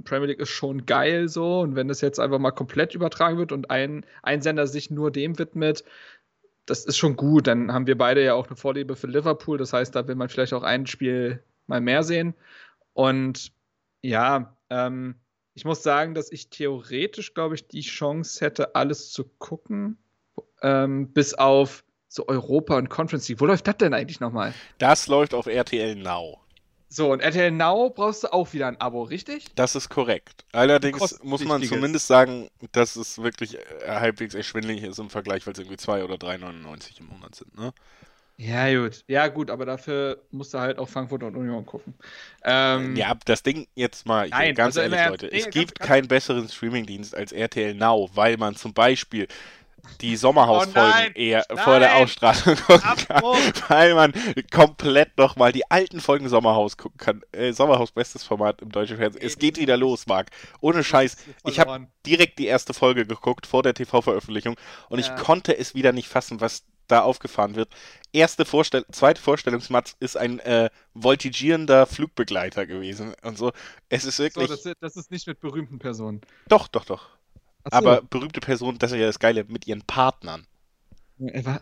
Premier 0.03 0.27
League 0.27 0.39
ist 0.39 0.49
schon 0.49 0.85
geil 0.85 1.29
so. 1.29 1.61
Und 1.61 1.75
wenn 1.75 1.87
das 1.87 2.01
jetzt 2.01 2.19
einfach 2.19 2.39
mal 2.39 2.51
komplett 2.51 2.95
übertragen 2.95 3.37
wird 3.37 3.51
und 3.51 3.69
ein, 3.69 4.05
ein 4.23 4.41
Sender 4.41 4.67
sich 4.67 4.89
nur 4.89 5.11
dem 5.11 5.37
widmet, 5.37 5.83
das 6.65 6.85
ist 6.85 6.97
schon 6.97 7.15
gut. 7.15 7.47
Dann 7.47 7.71
haben 7.71 7.87
wir 7.87 7.97
beide 7.97 8.23
ja 8.23 8.33
auch 8.33 8.47
eine 8.47 8.55
Vorliebe 8.55 8.95
für 8.95 9.07
Liverpool. 9.07 9.57
Das 9.57 9.73
heißt, 9.73 9.95
da 9.95 10.07
will 10.07 10.15
man 10.15 10.29
vielleicht 10.29 10.53
auch 10.53 10.63
ein 10.63 10.87
Spiel 10.87 11.43
mal 11.67 11.81
mehr 11.81 12.03
sehen. 12.03 12.33
Und 12.93 13.51
ja, 14.01 14.57
ähm, 14.69 15.15
ich 15.53 15.65
muss 15.65 15.83
sagen, 15.83 16.13
dass 16.13 16.31
ich 16.31 16.49
theoretisch, 16.49 17.33
glaube 17.33 17.55
ich, 17.55 17.67
die 17.67 17.81
Chance 17.81 18.43
hätte, 18.43 18.75
alles 18.75 19.11
zu 19.11 19.25
gucken. 19.37 19.97
Ähm, 20.61 21.11
bis 21.11 21.33
auf 21.33 21.83
so 22.07 22.27
Europa 22.27 22.77
und 22.77 22.89
Conference 22.89 23.27
League. 23.29 23.39
Wo 23.39 23.45
läuft 23.45 23.67
das 23.67 23.77
denn 23.77 23.93
eigentlich 23.93 24.19
nochmal? 24.19 24.53
Das 24.77 25.07
läuft 25.07 25.33
auf 25.33 25.47
RTL 25.47 25.95
Now. 25.95 26.40
So, 26.93 27.09
und 27.09 27.21
RTL 27.21 27.51
Now 27.51 27.89
brauchst 27.89 28.23
du 28.23 28.33
auch 28.33 28.51
wieder 28.51 28.67
ein 28.67 28.79
Abo, 28.81 29.03
richtig? 29.03 29.45
Das 29.55 29.75
ist 29.75 29.87
korrekt. 29.87 30.43
Allerdings 30.51 31.23
muss 31.23 31.41
man 31.45 31.63
zumindest 31.63 32.05
sagen, 32.07 32.49
dass 32.73 32.97
es 32.97 33.23
wirklich 33.23 33.57
äh, 33.57 33.61
halbwegs 33.87 34.35
erschwindlich 34.35 34.83
ist 34.83 34.99
im 34.99 35.09
Vergleich, 35.09 35.47
weil 35.47 35.53
es 35.53 35.59
irgendwie 35.59 35.77
2 35.77 36.03
oder 36.03 36.15
3,99 36.15 36.99
im 36.99 37.05
Monat 37.07 37.35
sind, 37.35 37.57
ne? 37.57 37.73
Ja, 38.35 38.73
gut. 38.73 39.05
Ja, 39.07 39.27
gut, 39.29 39.49
aber 39.51 39.65
dafür 39.65 40.21
musst 40.31 40.53
du 40.53 40.59
halt 40.59 40.79
auch 40.79 40.89
Frankfurt 40.89 41.23
und 41.23 41.37
Union 41.37 41.65
gucken. 41.65 41.93
Ähm, 42.43 42.95
ja, 42.97 43.15
das 43.23 43.43
Ding 43.43 43.67
jetzt 43.75 44.05
mal, 44.05 44.27
nein, 44.27 44.53
ganz 44.53 44.75
also 44.75 44.93
ehrlich, 44.93 45.09
Leute, 45.11 45.29
nee, 45.31 45.39
es 45.39 45.49
gibt 45.49 45.79
keinen 45.79 46.09
besseren 46.09 46.49
Streamingdienst 46.49 47.15
als 47.15 47.31
RTL 47.31 47.73
Now, 47.73 48.09
weil 48.15 48.35
man 48.35 48.55
zum 48.55 48.73
Beispiel 48.73 49.27
die 50.01 50.15
Sommerhausfolgen 50.15 51.11
oh 51.15 51.19
eher 51.19 51.45
nein, 51.49 51.57
vor 51.63 51.79
der 51.79 51.95
Ausstrahlung 51.97 52.55
gucken 52.55 53.03
kann, 53.07 53.23
weil 53.67 53.93
man 53.93 54.13
komplett 54.51 55.17
nochmal 55.17 55.51
die 55.51 55.69
alten 55.69 55.99
Folgen 55.99 56.29
Sommerhaus 56.29 56.77
gucken 56.77 56.97
kann. 56.97 57.21
Äh, 57.31 57.53
Sommerhaus 57.53 57.91
bestes 57.91 58.23
Format 58.23 58.61
im 58.61 58.71
deutschen 58.71 58.97
Fernsehen. 58.97 59.23
Es 59.23 59.37
geht 59.37 59.57
wieder 59.57 59.77
los, 59.77 60.07
Marc. 60.07 60.29
Ohne 60.59 60.83
Scheiß. 60.83 61.17
Ich 61.45 61.59
habe 61.59 61.87
direkt 62.05 62.39
die 62.39 62.47
erste 62.47 62.73
Folge 62.73 63.05
geguckt 63.05 63.47
vor 63.47 63.63
der 63.63 63.73
TV-Veröffentlichung 63.73 64.55
und 64.89 64.99
ja. 64.99 65.05
ich 65.05 65.23
konnte 65.23 65.57
es 65.57 65.75
wieder 65.75 65.91
nicht 65.91 66.07
fassen, 66.07 66.41
was 66.41 66.63
da 66.91 67.01
aufgefahren 67.01 67.55
wird. 67.55 67.69
Erste 68.11 68.45
Vorstell 68.45 68.85
zweite 68.91 69.21
Vorstellungsmatz 69.21 69.95
ist 69.99 70.17
ein 70.17 70.39
äh, 70.39 70.69
voltigierender 70.93 71.85
Flugbegleiter 71.85 72.65
gewesen 72.65 73.13
und 73.23 73.37
so. 73.37 73.51
Es 73.89 74.03
ist 74.03 74.19
wirklich. 74.19 74.49
So, 74.49 74.55
das, 74.55 74.75
das 74.79 74.95
ist 74.97 75.11
nicht 75.11 75.27
mit 75.27 75.39
berühmten 75.39 75.79
Personen. 75.79 76.21
Doch, 76.47 76.67
doch, 76.67 76.85
doch. 76.85 77.09
So. 77.69 77.77
Aber 77.77 78.01
berühmte 78.01 78.39
Personen, 78.39 78.79
das 78.79 78.91
ist 78.91 78.97
ja 78.97 79.05
das 79.05 79.19
Geile, 79.19 79.43
mit 79.45 79.67
ihren 79.67 79.83
Partnern. 79.83 80.45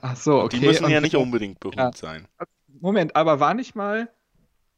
Ach 0.01 0.15
so, 0.15 0.41
okay. 0.41 0.59
Die 0.59 0.65
müssen 0.65 0.89
ja 0.89 1.01
nicht 1.01 1.15
unbedingt 1.15 1.59
berühmt 1.59 1.77
ja. 1.77 1.91
sein. 1.93 2.27
Moment, 2.79 3.15
aber 3.15 3.39
war 3.39 3.53
nicht 3.53 3.75
mal, 3.75 4.09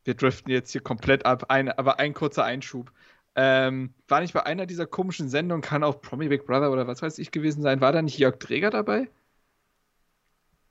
wir 0.04 0.16
driften 0.16 0.52
jetzt 0.52 0.72
hier 0.72 0.82
komplett 0.82 1.26
ab, 1.26 1.46
ein, 1.50 1.70
aber 1.70 2.00
ein 2.00 2.14
kurzer 2.14 2.44
Einschub. 2.44 2.92
Ähm, 3.36 3.94
war 4.08 4.22
nicht 4.22 4.34
bei 4.34 4.46
einer 4.46 4.66
dieser 4.66 4.88
komischen 4.88 5.30
Sendungen, 5.30 5.62
kann 5.62 5.84
auch 5.84 6.02
Promi 6.02 6.28
Big 6.28 6.46
Brother 6.46 6.72
oder 6.72 6.88
was 6.88 7.02
weiß 7.02 7.20
ich 7.20 7.32
gewesen 7.32 7.62
sein, 7.62 7.80
war 7.80 7.92
da 7.92 8.02
nicht 8.02 8.18
Jörg 8.18 8.40
Träger 8.40 8.72
dabei? 8.72 9.10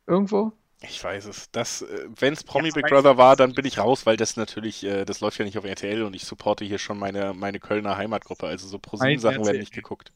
Irgendwo? 0.07 0.52
Ich 0.83 1.05
weiß 1.05 1.27
es. 1.27 1.51
Das, 1.51 1.83
äh, 1.83 2.07
wenn 2.19 2.33
es 2.33 2.43
Promi 2.43 2.69
Ja, 2.69 2.75
Big 2.75 2.87
Brother 2.87 3.19
war, 3.19 3.37
dann 3.37 3.53
bin 3.53 3.67
ich 3.67 3.77
raus, 3.77 4.07
weil 4.07 4.17
das 4.17 4.39
natürlich, 4.39 4.83
äh, 4.83 5.05
das 5.05 5.21
läuft 5.21 5.39
ja 5.39 5.45
nicht 5.45 5.59
auf 5.59 5.65
RTL 5.65 6.03
und 6.03 6.17
ich 6.17 6.25
supporte 6.25 6.65
hier 6.65 6.79
schon 6.79 6.99
meine, 6.99 7.35
meine 7.35 7.61
Kölner 7.61 7.99
Heimatgruppe. 7.99 8.47
Also 8.47 8.67
so 8.67 8.79
ProSieben-Sachen 8.79 9.45
werden 9.45 9.61
nicht 9.61 9.75
geguckt. 9.75 10.11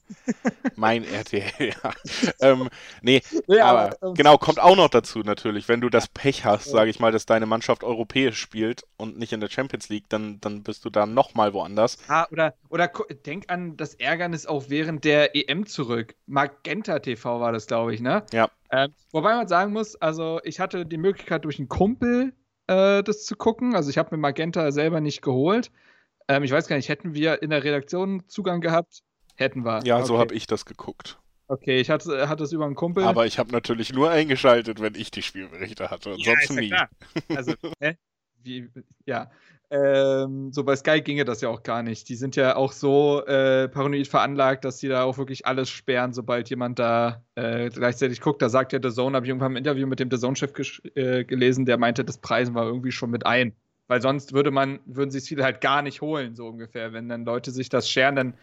mein 0.75 1.05
RTL, 1.05 1.51
ja. 1.59 1.93
ähm, 2.41 2.71
nee, 3.03 3.21
Ja, 3.47 3.67
aber 3.67 3.97
ähm, 4.03 4.15
genau, 4.15 4.39
kommt 4.39 4.59
auch 4.59 4.77
noch 4.77 4.89
dazu 4.89 5.19
natürlich. 5.19 5.69
Wenn 5.69 5.83
du 5.83 5.91
das 5.91 6.09
Pech 6.09 6.47
hast, 6.47 6.71
sage 6.71 6.89
ich 6.89 6.99
mal, 6.99 7.13
dass 7.13 7.27
deine 7.27 7.45
Mannschaft 7.45 7.85
europäisch 7.85 8.39
spielt 8.39 8.85
und 8.97 9.19
nicht 9.19 9.35
in 9.35 9.41
der 9.41 9.51
Champions 9.51 9.91
League, 9.91 10.09
dann, 10.09 10.41
dann 10.41 10.63
bist 10.63 10.87
du 10.87 10.91
da 10.91 11.05
nochmal 11.05 11.53
woanders. 11.53 11.99
Ah, 12.09 12.27
oder, 12.31 12.55
oder 12.71 12.91
denk 13.27 13.51
an 13.51 13.77
das 13.77 13.95
Ärgernis 13.95 14.47
auch 14.47 14.65
während 14.69 15.05
der 15.05 15.37
EM 15.37 15.67
zurück. 15.67 16.15
Magenta 16.27 17.01
TV 17.01 17.39
war 17.41 17.53
das, 17.53 17.67
glaube 17.67 17.95
ich, 17.95 18.01
ne? 18.01 18.25
Ja. 18.33 18.49
Ähm, 18.75 18.93
wobei 19.13 19.37
man 19.37 19.47
sagen 19.47 19.73
muss, 19.73 19.95
also 19.97 20.41
ich 20.43 20.59
hatte 20.59 20.85
die 20.85 20.97
Möglichkeit 20.97 21.45
durch 21.45 21.59
einen 21.61 21.69
Kumpel 21.69 22.33
äh, 22.67 23.05
das 23.05 23.25
zu 23.25 23.37
gucken. 23.37 23.77
Also 23.77 23.91
ich 23.91 23.99
habe 23.99 24.15
mir 24.17 24.21
Magenta 24.21 24.73
selber 24.73 25.01
nicht 25.01 25.23
geholt. 25.23 25.71
Ähm, 26.27 26.43
ich 26.43 26.51
weiß 26.51 26.67
gar 26.67 26.77
nicht, 26.77 26.89
hätten 26.89 27.15
wir 27.15 27.41
in 27.43 27.51
der 27.51 27.63
Redaktion 27.63 28.25
Zugang 28.27 28.61
gehabt? 28.61 29.03
Hätten 29.37 29.65
wir. 29.65 29.85
Ja, 29.85 30.05
so 30.05 30.15
okay. 30.15 30.23
habe 30.23 30.35
ich 30.35 30.47
das 30.47 30.65
geguckt. 30.65 31.19
Okay, 31.47 31.81
ich 31.81 31.91
hatte, 31.91 32.29
hatte 32.29 32.43
es 32.43 32.53
über 32.53 32.65
einen 32.65 32.75
Kumpel. 32.75 33.05
Aber 33.05 33.27
ich 33.27 33.39
habe 33.39 33.53
natürlich 33.53 33.93
nur 33.93 34.11
eingeschaltet, 34.11 34.81
wenn 34.81 34.95
ich 34.95 35.11
die 35.11 35.23
Spielberichte 35.23 35.91
hatte. 35.91 36.15
Ja, 36.17 36.35
ja 36.49 36.55
nie. 36.55 36.69
klar. 36.69 36.89
Also, 37.37 37.53
hä? 37.81 37.97
Wie, 38.43 38.71
ja. 39.07 39.31
Ähm, 39.75 40.53
so 40.53 40.63
bei 40.63 40.77
Sky 40.77 41.01
ginge 41.01 41.25
das 41.25 41.41
ja 41.41 41.49
auch 41.49 41.65
gar 41.65 41.83
nicht. 41.83 42.09
Die 42.09 42.15
sind 42.15 42.37
ja 42.37 42.55
auch 42.55 42.71
so 42.71 43.25
äh, 43.27 43.69
paranoid 43.69 44.07
veranlagt, 44.07 44.65
dass 44.65 44.79
sie 44.79 44.87
da 44.87 45.03
auch 45.03 45.19
wirklich 45.19 45.47
alles 45.47 45.69
sperren, 45.69 46.13
sobald 46.13 46.49
jemand 46.49 46.79
da 46.79 47.25
äh, 47.35 47.71
gleichzeitig 47.71 48.21
guckt. 48.21 48.41
Da 48.41 48.49
sagt 48.49 48.73
ja 48.73 48.79
The 48.81 48.91
Zone, 48.91 49.17
habe 49.17 49.27
ich 49.27 49.31
irgendwann 49.31 49.53
im 49.53 49.57
Interview 49.57 49.89
mit 49.89 49.99
dem 49.99 50.11
The 50.13 50.19
Zone-Chef 50.19 50.53
äh, 50.95 51.25
gelesen, 51.25 51.67
der 51.67 51.77
meinte, 51.77 52.05
das 52.05 52.19
Preisen 52.19 52.55
war 52.55 52.67
irgendwie 52.67 52.93
schon 52.93 53.11
mit 53.11 53.27
ein. 53.27 53.53
Weil 53.89 54.01
sonst 54.01 54.33
würde 54.33 54.53
man, 54.53 54.79
würden 54.87 55.11
sich 55.11 55.25
viele 55.25 55.43
halt 55.43 55.61
gar 55.61 55.83
nicht 55.83 56.01
holen, 56.01 56.37
so 56.37 56.47
ungefähr. 56.47 56.93
Wenn 56.93 57.09
dann 57.09 57.25
Leute 57.25 57.51
sich 57.51 57.69
das 57.69 57.91
scheren, 57.91 58.15
dann 58.15 58.35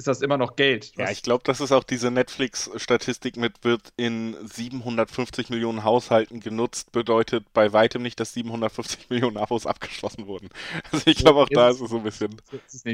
ist 0.00 0.08
das 0.08 0.22
immer 0.22 0.38
noch 0.38 0.56
Geld. 0.56 0.92
Ja, 0.96 1.10
ich 1.10 1.22
glaube, 1.22 1.42
das 1.44 1.60
ist 1.60 1.72
auch 1.72 1.84
diese 1.84 2.10
Netflix-Statistik 2.10 3.36
mit 3.36 3.62
wird 3.64 3.92
in 3.96 4.34
750 4.42 5.50
Millionen 5.50 5.84
Haushalten 5.84 6.40
genutzt, 6.40 6.90
bedeutet 6.90 7.44
bei 7.52 7.72
weitem 7.74 8.02
nicht, 8.02 8.18
dass 8.18 8.32
750 8.32 8.98
Millionen 9.10 9.36
Abos 9.36 9.66
abgeschlossen 9.66 10.26
wurden. 10.26 10.48
Also 10.90 11.06
ich 11.06 11.18
glaube, 11.18 11.40
auch 11.40 11.48
da 11.50 11.68
ist 11.68 11.80
es 11.80 11.90
so 11.90 11.98
ein 11.98 12.02
bisschen. 12.02 12.40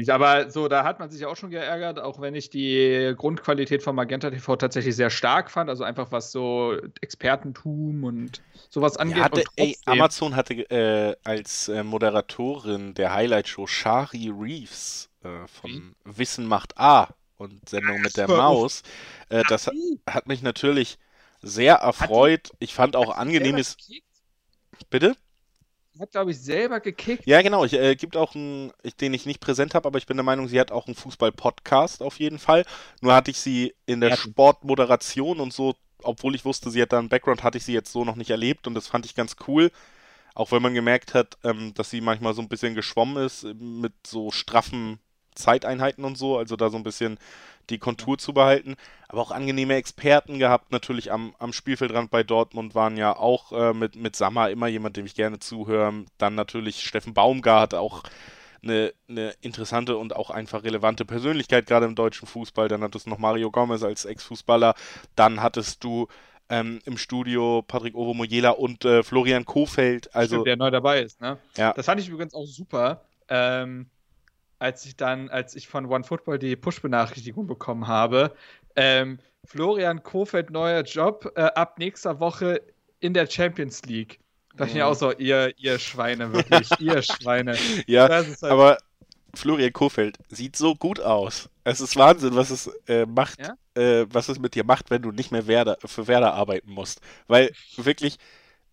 Aber 0.09 0.51
so, 0.51 0.67
da 0.67 0.83
hat 0.83 0.99
man 0.99 1.09
sich 1.09 1.25
auch 1.25 1.37
schon 1.37 1.49
geärgert, 1.49 1.99
auch 1.99 2.19
wenn 2.19 2.35
ich 2.35 2.49
die 2.49 3.13
Grundqualität 3.17 3.81
von 3.81 3.95
Magenta 3.95 4.29
TV 4.29 4.57
tatsächlich 4.57 4.95
sehr 4.95 5.09
stark 5.09 5.49
fand. 5.49 5.69
Also 5.69 5.85
einfach 5.85 6.11
was 6.11 6.31
so 6.33 6.75
Expertentum 6.99 8.03
und 8.03 8.41
sowas 8.69 8.97
angeht. 8.97 9.17
Ja, 9.17 9.23
hatte, 9.23 9.43
ey, 9.55 9.77
Amazon 9.85 10.35
hatte 10.35 10.53
äh, 10.69 11.15
als 11.23 11.69
äh, 11.69 11.83
Moderatorin 11.83 12.93
der 12.93 13.13
Highlight-Show 13.13 13.65
Shari 13.65 14.29
Reeves 14.29 15.09
äh, 15.27 15.47
von 15.47 15.95
Wissen 16.05 16.45
macht 16.45 16.77
A 16.77 17.09
und 17.37 17.67
Sendung 17.69 18.01
mit 18.01 18.17
der. 18.17 18.27
Maus. 18.27 18.83
Äh, 19.29 19.43
das 19.49 19.69
hat, 20.07 20.27
mich 20.27 20.41
natürlich 20.41 20.97
sehr 21.41 21.75
erfreut. 21.75 22.51
Ich 22.59 22.73
fand 22.73 22.95
auch 22.95 23.15
angenehmes. 23.15 23.77
Bitte? 24.89 25.15
Hat, 25.99 26.11
glaube 26.11 26.31
ich, 26.31 26.39
selber 26.39 26.79
gekickt. 26.79 27.25
Ja, 27.25 27.41
genau. 27.41 27.65
Ich, 27.65 27.73
äh, 27.73 27.95
gibt 27.95 28.15
auch 28.15 28.35
einen, 28.35 28.71
den 29.01 29.13
ich 29.13 29.25
nicht 29.25 29.39
präsent 29.39 29.73
habe, 29.73 29.87
aber 29.87 29.97
ich 29.97 30.05
bin 30.05 30.17
der 30.17 30.23
Meinung, 30.23 30.47
sie 30.47 30.59
hat 30.59 30.71
auch 30.71 30.85
einen 30.85 30.95
Fußball-Podcast 30.95 32.03
auf 32.03 32.19
jeden 32.19 32.37
Fall. 32.37 32.65
Nur 33.01 33.15
hatte 33.15 33.31
ich 33.31 33.39
sie 33.39 33.73
in 33.87 34.01
der 34.01 34.11
Ja. 34.11 34.17
Sportmoderation 34.17 35.39
und 35.39 35.53
so, 35.53 35.75
obwohl 36.03 36.35
ich 36.35 36.45
wusste, 36.45 36.69
sie 36.69 36.81
hat 36.81 36.93
da 36.93 36.99
einen 36.99 37.09
Background, 37.09 37.43
hatte 37.43 37.57
ich 37.57 37.65
sie 37.65 37.73
jetzt 37.73 37.91
so 37.91 38.05
noch 38.05 38.15
nicht 38.15 38.29
erlebt 38.29 38.67
und 38.67 38.75
das 38.75 38.87
fand 38.87 39.05
ich 39.05 39.15
ganz 39.15 39.35
cool. 39.47 39.71
Auch 40.35 40.51
wenn 40.51 40.61
man 40.61 40.75
gemerkt 40.75 41.15
hat, 41.15 41.39
ähm, 41.43 41.73
dass 41.73 41.89
sie 41.89 41.99
manchmal 41.99 42.35
so 42.35 42.43
ein 42.43 42.49
bisschen 42.49 42.75
geschwommen 42.75 43.25
ist 43.25 43.43
äh, 43.43 43.55
mit 43.55 43.93
so 44.05 44.29
straffen 44.29 44.99
Zeiteinheiten 45.37 46.03
und 46.03 46.17
so, 46.17 46.37
also 46.37 46.55
da 46.55 46.69
so 46.69 46.77
ein 46.77 46.83
bisschen 46.83 47.17
die 47.69 47.79
Kontur 47.79 48.17
zu 48.17 48.33
behalten. 48.33 48.75
Aber 49.07 49.21
auch 49.21 49.31
angenehme 49.31 49.75
Experten 49.75 50.39
gehabt, 50.39 50.71
natürlich 50.71 51.11
am, 51.11 51.33
am 51.39 51.53
Spielfeldrand 51.53 52.11
bei 52.11 52.23
Dortmund 52.23 52.75
waren 52.75 52.97
ja 52.97 53.15
auch 53.15 53.51
äh, 53.51 53.73
mit, 53.73 53.95
mit 53.95 54.15
Sammer 54.15 54.49
immer 54.49 54.67
jemand, 54.67 54.97
dem 54.97 55.05
ich 55.05 55.15
gerne 55.15 55.39
zuhöre. 55.39 56.05
Dann 56.17 56.35
natürlich 56.35 56.81
Steffen 56.83 57.13
Baumgart, 57.13 57.73
auch 57.73 58.03
eine, 58.63 58.93
eine 59.07 59.33
interessante 59.41 59.97
und 59.97 60.15
auch 60.15 60.29
einfach 60.29 60.63
relevante 60.63 61.05
Persönlichkeit, 61.05 61.67
gerade 61.67 61.85
im 61.85 61.95
deutschen 61.95 62.27
Fußball. 62.27 62.67
Dann 62.67 62.81
hattest 62.81 63.05
du 63.05 63.09
noch 63.09 63.17
Mario 63.17 63.51
Gomez 63.51 63.83
als 63.83 64.05
Ex-Fußballer. 64.05 64.75
Dann 65.15 65.41
hattest 65.41 65.83
du 65.83 66.07
ähm, 66.49 66.79
im 66.85 66.97
Studio 66.97 67.63
Patrick 67.67 67.95
Ovo 67.95 68.13
Mojela 68.13 68.51
und 68.51 68.85
äh, 68.85 69.03
Florian 69.03 69.45
Kofeld. 69.45 70.13
Also, 70.15 70.35
Stimmt, 70.35 70.47
der 70.47 70.57
neu 70.57 70.71
dabei 70.71 71.01
ist, 71.01 71.21
ne? 71.21 71.37
Ja. 71.57 71.73
Das 71.73 71.85
fand 71.85 71.99
ich 72.01 72.09
übrigens 72.09 72.33
auch 72.33 72.45
super. 72.45 73.01
Ähm, 73.29 73.87
als 74.59 74.85
ich 74.85 74.95
dann, 74.97 75.29
als 75.29 75.55
ich 75.55 75.67
von 75.67 75.85
OneFootball 75.85 76.39
die 76.39 76.55
Push-Benachrichtigung 76.55 77.47
bekommen 77.47 77.87
habe, 77.87 78.35
ähm, 78.75 79.19
Florian 79.45 80.03
Kofeld 80.03 80.49
neuer 80.49 80.81
Job 80.83 81.31
äh, 81.35 81.41
ab 81.43 81.79
nächster 81.79 82.19
Woche 82.19 82.61
in 82.99 83.13
der 83.13 83.27
Champions 83.29 83.83
League. 83.83 84.19
Da 84.55 84.65
dachte 84.65 84.69
ich 84.71 84.75
mir 84.75 84.85
Mhm. 84.85 84.91
auch 84.91 84.95
so, 84.95 85.11
ihr, 85.13 85.53
ihr 85.57 85.79
Schweine, 85.79 86.31
wirklich, 86.33 86.79
ihr 86.79 87.01
Schweine. 87.03 87.61
ja, 87.87 88.09
halt, 88.41 88.43
aber 88.47 88.77
Florian 89.35 89.73
Kofeld 89.73 90.19
sieht 90.29 90.55
so 90.55 90.75
gut 90.75 90.99
aus. 90.99 91.49
Es 91.63 91.81
ist 91.81 91.95
Wahnsinn, 91.97 92.35
was 92.35 92.49
es 92.51 92.67
äh, 92.87 93.05
macht, 93.05 93.39
Ja? 93.39 93.57
äh, 93.75 94.05
was 94.09 94.29
es 94.29 94.39
mit 94.39 94.55
dir 94.55 94.63
macht, 94.65 94.89
wenn 94.91 95.01
du 95.01 95.11
nicht 95.11 95.31
mehr 95.31 95.47
Werder, 95.47 95.77
für 95.85 96.07
Werder 96.07 96.33
arbeiten 96.33 96.71
musst. 96.71 97.01
Weil 97.27 97.55
wirklich, 97.77 98.17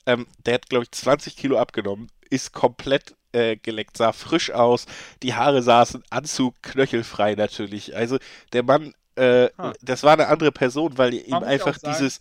ähm, 0.07 0.27
der 0.47 0.55
hat, 0.55 0.69
glaube 0.71 0.85
ich, 0.85 0.93
20 0.93 1.37
Kilo 1.37 1.59
abgenommen, 1.59 2.09
ist 2.31 2.53
komplett 2.53 3.17
äh, 3.35 3.57
geleckt, 3.57 3.97
sah 3.97 4.13
frisch 4.13 4.51
aus, 4.51 4.87
die 5.23 5.35
Haare 5.35 5.63
saßen, 5.63 6.03
Anzug, 6.11 6.55
knöchelfrei 6.63 7.35
natürlich. 7.35 7.97
Also 7.97 8.19
der 8.53 8.63
Mann, 8.63 8.95
äh, 9.17 9.51
das 9.83 10.03
war 10.03 10.15
eine 10.15 10.29
andere 10.29 10.53
Person, 10.53 10.97
weil 10.99 11.15
ihm 11.15 11.35
einfach 11.35 11.79
dieses, 11.79 12.21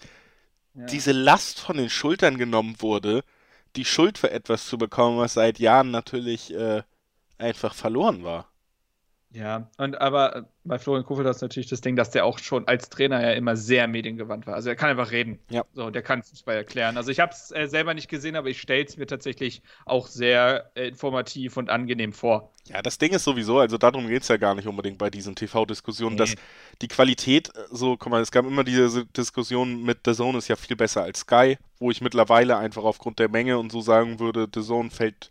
ja. 0.73 0.85
diese 0.85 1.11
Last 1.11 1.59
von 1.59 1.77
den 1.77 1.89
Schultern 1.89 2.37
genommen 2.37 2.75
wurde, 2.79 3.23
die 3.75 3.85
Schuld 3.85 4.17
für 4.17 4.31
etwas 4.31 4.67
zu 4.67 4.77
bekommen, 4.77 5.17
was 5.17 5.33
seit 5.33 5.59
Jahren 5.59 5.91
natürlich 5.91 6.53
äh, 6.53 6.83
einfach 7.37 7.73
verloren 7.73 8.23
war. 8.23 8.47
Ja, 9.33 9.67
und 9.77 9.99
aber 9.99 10.35
äh, 10.35 10.41
bei 10.63 10.77
Florian 10.77 11.05
Kofeld 11.05 11.27
ist 11.27 11.41
natürlich 11.41 11.67
das 11.67 11.81
Ding, 11.81 11.95
dass 11.95 12.11
der 12.11 12.23
auch 12.23 12.37
schon 12.37 12.67
als 12.67 12.89
Trainer 12.89 13.19
ja 13.21 13.31
immer 13.31 13.55
sehr 13.55 13.87
mediengewandt 13.87 14.45
war. 14.45 14.53
Also 14.53 14.69
er 14.69 14.75
kann 14.75 14.91
einfach 14.91 15.11
reden. 15.11 15.39
Ja. 15.49 15.63
So, 15.73 15.89
der 15.89 16.03
kann 16.03 16.21
Fußball 16.21 16.55
erklären. 16.55 16.97
Also 16.97 17.09
ich 17.09 17.19
habe 17.19 17.31
es 17.33 17.51
äh, 17.51 17.67
selber 17.67 17.95
nicht 17.95 18.09
gesehen, 18.09 18.35
aber 18.35 18.49
ich 18.49 18.61
stelle 18.61 18.85
es 18.85 18.95
mir 18.95 19.07
tatsächlich 19.07 19.63
auch 19.85 20.05
sehr 20.07 20.69
äh, 20.75 20.87
informativ 20.87 21.57
und 21.57 21.71
angenehm 21.71 22.13
vor. 22.13 22.51
Ja, 22.67 22.81
das 22.83 22.99
Ding 22.99 23.11
ist 23.11 23.23
sowieso, 23.23 23.57
also 23.59 23.77
darum 23.79 24.07
geht 24.07 24.21
es 24.21 24.27
ja 24.27 24.37
gar 24.37 24.53
nicht 24.53 24.67
unbedingt 24.67 24.99
bei 24.99 25.09
diesen 25.09 25.35
TV-Diskussionen, 25.35 26.13
Nee. 26.15 26.19
dass 26.19 26.35
die 26.81 26.87
Qualität, 26.87 27.49
äh, 27.49 27.61
so, 27.71 27.97
guck 27.97 28.11
mal, 28.11 28.21
es 28.21 28.31
gab 28.31 28.45
immer 28.45 28.63
diese 28.63 29.05
Diskussion 29.07 29.81
mit 29.83 29.99
The 30.05 30.13
Zone 30.13 30.37
ist 30.37 30.47
ja 30.47 30.55
viel 30.55 30.75
besser 30.75 31.01
als 31.01 31.21
Sky, 31.21 31.57
wo 31.79 31.89
ich 31.89 32.01
mittlerweile 32.01 32.57
einfach 32.57 32.83
aufgrund 32.83 33.17
der 33.17 33.29
Menge 33.29 33.57
und 33.57 33.71
so 33.71 33.81
sagen 33.81 34.19
würde, 34.19 34.47
The 34.53 34.61
Zone 34.61 34.91
fällt 34.91 35.29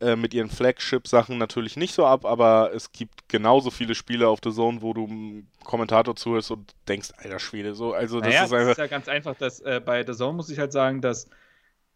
äh, 0.00 0.16
mit 0.16 0.34
ihren 0.34 0.50
Flagship-Sachen 0.50 1.38
natürlich 1.38 1.76
nicht 1.76 1.94
so 1.94 2.06
ab, 2.06 2.24
aber 2.24 2.72
es 2.74 2.92
gibt 2.92 3.28
genauso 3.28 3.70
viele 3.70 3.94
Spiele 3.94 4.28
auf 4.28 4.40
The 4.42 4.52
Zone, 4.52 4.82
wo 4.82 4.92
du 4.94 5.06
einem 5.06 5.46
Kommentator 5.64 6.14
zuhörst 6.16 6.50
und 6.50 6.72
denkst, 6.86 7.10
alter 7.16 7.38
Schwede, 7.38 7.74
so, 7.74 7.92
also 7.92 8.20
das 8.20 8.28
naja, 8.28 8.44
ist 8.44 8.52
das 8.52 8.58
einfach, 8.58 8.70
ist 8.72 8.78
ja 8.78 8.86
ganz 8.86 9.08
einfach, 9.08 9.34
dass 9.36 9.60
äh, 9.60 9.80
bei 9.84 10.04
The 10.06 10.12
Zone 10.12 10.34
muss 10.34 10.50
ich 10.50 10.58
halt 10.58 10.72
sagen, 10.72 11.00
dass 11.00 11.28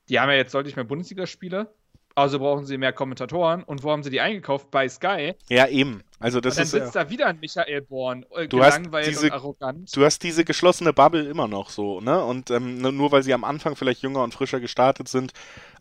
die 0.09 0.19
haben 0.19 0.31
ja 0.31 0.37
jetzt 0.37 0.55
deutlich 0.55 0.77
mehr 0.77 0.85
Bundesligaspiele, 0.85 1.73
also 2.15 2.39
brauchen 2.39 2.67
sie 2.67 2.79
mehr 2.79 2.93
Kommentatoren. 2.93 3.63
Und 3.63 3.83
wo 3.83 3.91
haben 3.91 4.03
sie 4.03 4.11
die 4.11 4.21
eingekauft? 4.21 4.71
Bei 4.71 4.89
Sky. 4.89 5.35
ja 5.49 5.67
eben, 5.69 6.03
also 6.23 6.41
das 6.41 6.55
und 6.55 6.59
dann 6.59 6.65
ist 6.67 6.73
ja, 6.75 6.81
sitzt 6.85 6.97
da 6.97 7.11
wieder 7.11 7.27
ein 7.27 7.39
Michael 7.41 7.83
Born, 7.83 8.25
äh, 8.37 8.49
Du 8.49 8.63
hast 8.63 8.77
gelangweilt 8.77 9.07
diese- 9.09 9.27
und 9.27 9.33
arrogant. 9.33 9.97
du 9.97 10.05
hast 10.05 10.23
diese 10.23 10.45
geschlossene 10.45 10.93
Bubble 10.93 11.25
immer 11.29 11.49
noch 11.49 11.71
so, 11.71 12.01
ne? 12.01 12.25
Und 12.25 12.51
ähm, 12.51 12.79
nur- 12.79 12.93
nur 12.93 13.13
weil 13.13 13.23
sie 13.23 13.35
am 13.35 13.45
Anfang 13.45 13.77
vielleicht 13.77 14.03
jünger 14.03 14.23
und 14.23 14.33
frischer 14.35 14.61
gestartet 14.61 15.09
sind, 15.09 15.33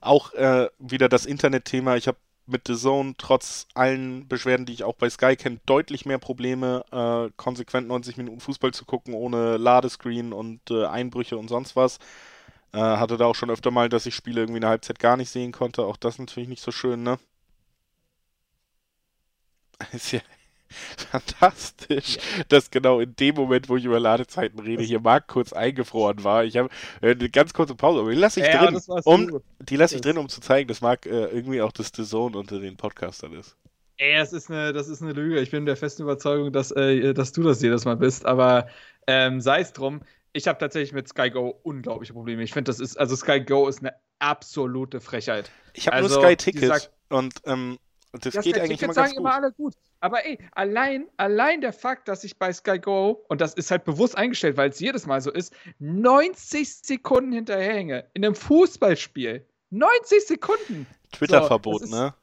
auch 0.01 0.33
äh, 0.33 0.67
wieder 0.79 1.07
das 1.09 1.25
Internetthema. 1.25 1.95
Ich 1.95 2.07
habe 2.07 2.17
mit 2.47 2.67
The 2.67 2.75
Zone 2.75 3.13
trotz 3.17 3.67
allen 3.75 4.27
Beschwerden, 4.27 4.65
die 4.65 4.73
ich 4.73 4.83
auch 4.83 4.95
bei 4.95 5.09
Sky 5.09 5.35
kenne, 5.35 5.59
deutlich 5.65 6.05
mehr 6.05 6.17
Probleme, 6.17 6.83
äh, 6.91 7.31
konsequent 7.37 7.87
90 7.87 8.17
Minuten 8.17 8.39
Fußball 8.41 8.71
zu 8.73 8.83
gucken, 8.85 9.13
ohne 9.13 9.57
Ladescreen 9.57 10.33
und 10.33 10.59
äh, 10.71 10.85
Einbrüche 10.85 11.37
und 11.37 11.47
sonst 11.47 11.75
was. 11.75 11.99
Äh, 12.73 12.79
hatte 12.79 13.17
da 13.17 13.25
auch 13.25 13.35
schon 13.35 13.49
öfter 13.51 13.69
mal, 13.69 13.89
dass 13.89 14.05
ich 14.05 14.15
Spiele 14.15 14.41
irgendwie 14.41 14.57
eine 14.59 14.69
Halbzeit 14.69 14.97
gar 14.99 15.17
nicht 15.17 15.29
sehen 15.29 15.51
konnte. 15.51 15.83
Auch 15.85 15.97
das 15.97 16.17
natürlich 16.19 16.49
nicht 16.49 16.61
so 16.63 16.71
schön, 16.71 17.03
ne? 17.03 17.19
Ist 19.93 20.11
ja 20.11 20.19
fantastisch, 21.11 22.17
dass 22.47 22.71
genau 22.71 23.01
in 23.01 23.15
dem 23.15 23.35
Moment, 23.35 23.67
wo 23.67 23.75
ich 23.75 23.83
über 23.83 23.99
Ladezeiten 23.99 24.59
rede, 24.59 24.83
hier 24.83 25.01
Marc 25.01 25.27
kurz 25.27 25.51
eingefroren 25.51 26.23
war. 26.23 26.45
Ich 26.45 26.55
habe 26.57 26.69
äh, 27.01 27.11
eine 27.11 27.29
ganz 27.29 27.53
kurze 27.53 27.75
Pause, 27.75 27.99
aber 27.99 28.11
die 28.11 28.17
lasse 28.17 28.39
ich 28.39 28.47
Ja, 28.47 28.67
drin, 28.67 28.81
um, 29.03 29.41
die 29.59 29.75
lasse 29.75 29.95
ich 29.95 30.01
drin, 30.01 30.17
um 30.17 30.29
zu 30.29 30.39
zeigen, 30.39 30.67
dass 30.67 30.81
Marc 30.81 31.05
äh, 31.05 31.25
irgendwie 31.25 31.61
auch 31.61 31.71
das 31.71 31.91
The 31.95 32.05
Zone 32.05 32.37
unter 32.37 32.59
den 32.59 32.77
Podcastern 32.77 33.33
ist. 33.33 33.57
Ey, 33.97 34.15
das 34.15 34.33
ist 34.33 34.49
eine, 34.49 34.73
das 34.73 34.87
ist 34.87 35.01
eine 35.01 35.13
Lüge. 35.13 35.39
Ich 35.41 35.51
bin 35.51 35.65
der 35.65 35.75
festen 35.75 36.03
Überzeugung, 36.03 36.51
dass, 36.51 36.71
äh, 36.71 37.13
dass 37.13 37.33
du 37.33 37.43
das 37.43 37.61
jedes 37.61 37.85
Mal 37.85 37.97
bist. 37.97 38.25
Aber 38.25 38.67
ähm, 39.07 39.41
sei 39.41 39.59
es 39.61 39.73
drum. 39.73 40.01
Ich 40.33 40.47
habe 40.47 40.57
tatsächlich 40.57 40.93
mit 40.93 41.07
Sky 41.09 41.29
Go 41.29 41.59
unglaubliche 41.63 42.13
Probleme. 42.13 42.41
Ich 42.41 42.53
finde, 42.53 42.69
das 42.69 42.79
ist, 42.79 42.97
also 42.97 43.15
Sky 43.15 43.41
Go 43.41 43.67
ist 43.67 43.79
eine 43.79 43.93
absolute 44.19 45.01
Frechheit. 45.01 45.51
Ich 45.73 45.87
habe 45.87 45.97
Also, 45.97 46.15
nur 46.19 46.25
Sky 46.25 46.35
Ticket 46.37 46.67
sagt- 46.67 46.91
und 47.09 47.33
ähm, 47.45 47.77
das 48.13 48.33
Ja, 48.33 48.41
geht 48.41 48.59
eigentlich 48.59 48.81
immer 48.81 48.93
sagen 48.93 49.05
ganz 49.07 49.15
gut. 49.15 49.19
immer 49.25 49.33
alle 49.35 49.51
gut. 49.53 49.73
Aber 50.01 50.25
ey, 50.25 50.37
allein, 50.51 51.07
allein 51.17 51.61
der 51.61 51.71
Fakt, 51.73 52.07
dass 52.07 52.23
ich 52.23 52.37
bei 52.37 52.51
Sky 52.51 52.79
Go, 52.79 53.23
und 53.29 53.39
das 53.39 53.53
ist 53.53 53.71
halt 53.71 53.85
bewusst 53.85 54.17
eingestellt, 54.17 54.57
weil 54.57 54.69
es 54.69 54.79
jedes 54.79 55.05
Mal 55.05 55.21
so 55.21 55.31
ist, 55.31 55.53
90 55.79 56.75
Sekunden 56.77 57.31
hinterherhänge 57.31 58.05
in 58.13 58.25
einem 58.25 58.35
Fußballspiel. 58.35 59.45
90 59.69 60.27
Sekunden! 60.27 60.87
Twitter-Verbot, 61.13 61.81
das 61.81 61.89
ist- 61.89 61.95
ne? 61.95 62.13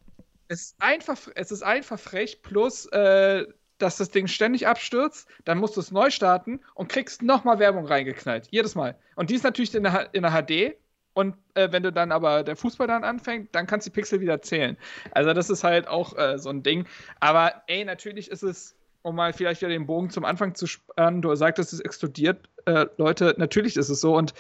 Es 0.50 0.61
ist 0.62 0.76
einfach, 0.78 1.18
es 1.35 1.50
ist 1.52 1.62
einfach 1.62 1.99
frech, 2.00 2.40
plus, 2.42 2.87
äh, 2.87 3.47
dass 3.76 3.97
das 3.99 4.11
Ding 4.11 4.26
ständig 4.26 4.66
abstürzt, 4.66 5.28
dann 5.45 5.59
musst 5.59 5.76
du 5.76 5.80
es 5.80 5.90
neu 5.92 6.11
starten 6.11 6.61
und 6.75 6.88
kriegst 6.88 7.23
nochmal 7.23 7.59
Werbung 7.59 7.87
reingeknallt. 7.87 8.49
Jedes 8.50 8.75
Mal. 8.75 8.99
Und 9.14 9.30
die 9.30 9.35
ist 9.35 9.45
natürlich 9.45 9.75
in 9.75 9.83
der, 9.85 10.09
in 10.14 10.23
der 10.23 10.33
HD. 10.33 10.76
Und 11.18 11.34
äh, 11.54 11.72
wenn 11.72 11.82
du 11.82 11.90
dann 11.90 12.12
aber 12.12 12.44
der 12.44 12.54
Fußball 12.54 12.87
dann 12.87 13.02
anfängt, 13.02 13.52
dann 13.52 13.66
kannst 13.66 13.84
du 13.84 13.90
die 13.90 13.94
Pixel 13.94 14.20
wieder 14.20 14.40
zählen. 14.40 14.76
Also 15.10 15.32
das 15.32 15.50
ist 15.50 15.64
halt 15.64 15.88
auch 15.88 16.16
äh, 16.16 16.38
so 16.38 16.48
ein 16.48 16.62
Ding. 16.62 16.87
Aber 17.18 17.60
ey, 17.66 17.84
natürlich 17.84 18.30
ist 18.30 18.44
es, 18.44 18.76
um 19.02 19.16
mal 19.16 19.32
vielleicht 19.32 19.60
wieder 19.60 19.70
den 19.70 19.84
Bogen 19.84 20.10
zum 20.10 20.25
Anfang 20.25 20.54
zu 20.54 20.68
spannen, 20.68 21.20
du 21.20 21.34
sagtest, 21.34 21.72
es 21.72 21.80
explodiert. 21.80 22.48
Äh, 22.66 22.87
Leute, 22.98 23.34
natürlich 23.37 23.76
ist 23.76 23.88
es 23.88 24.00
so. 24.00 24.16
Und 24.16 24.32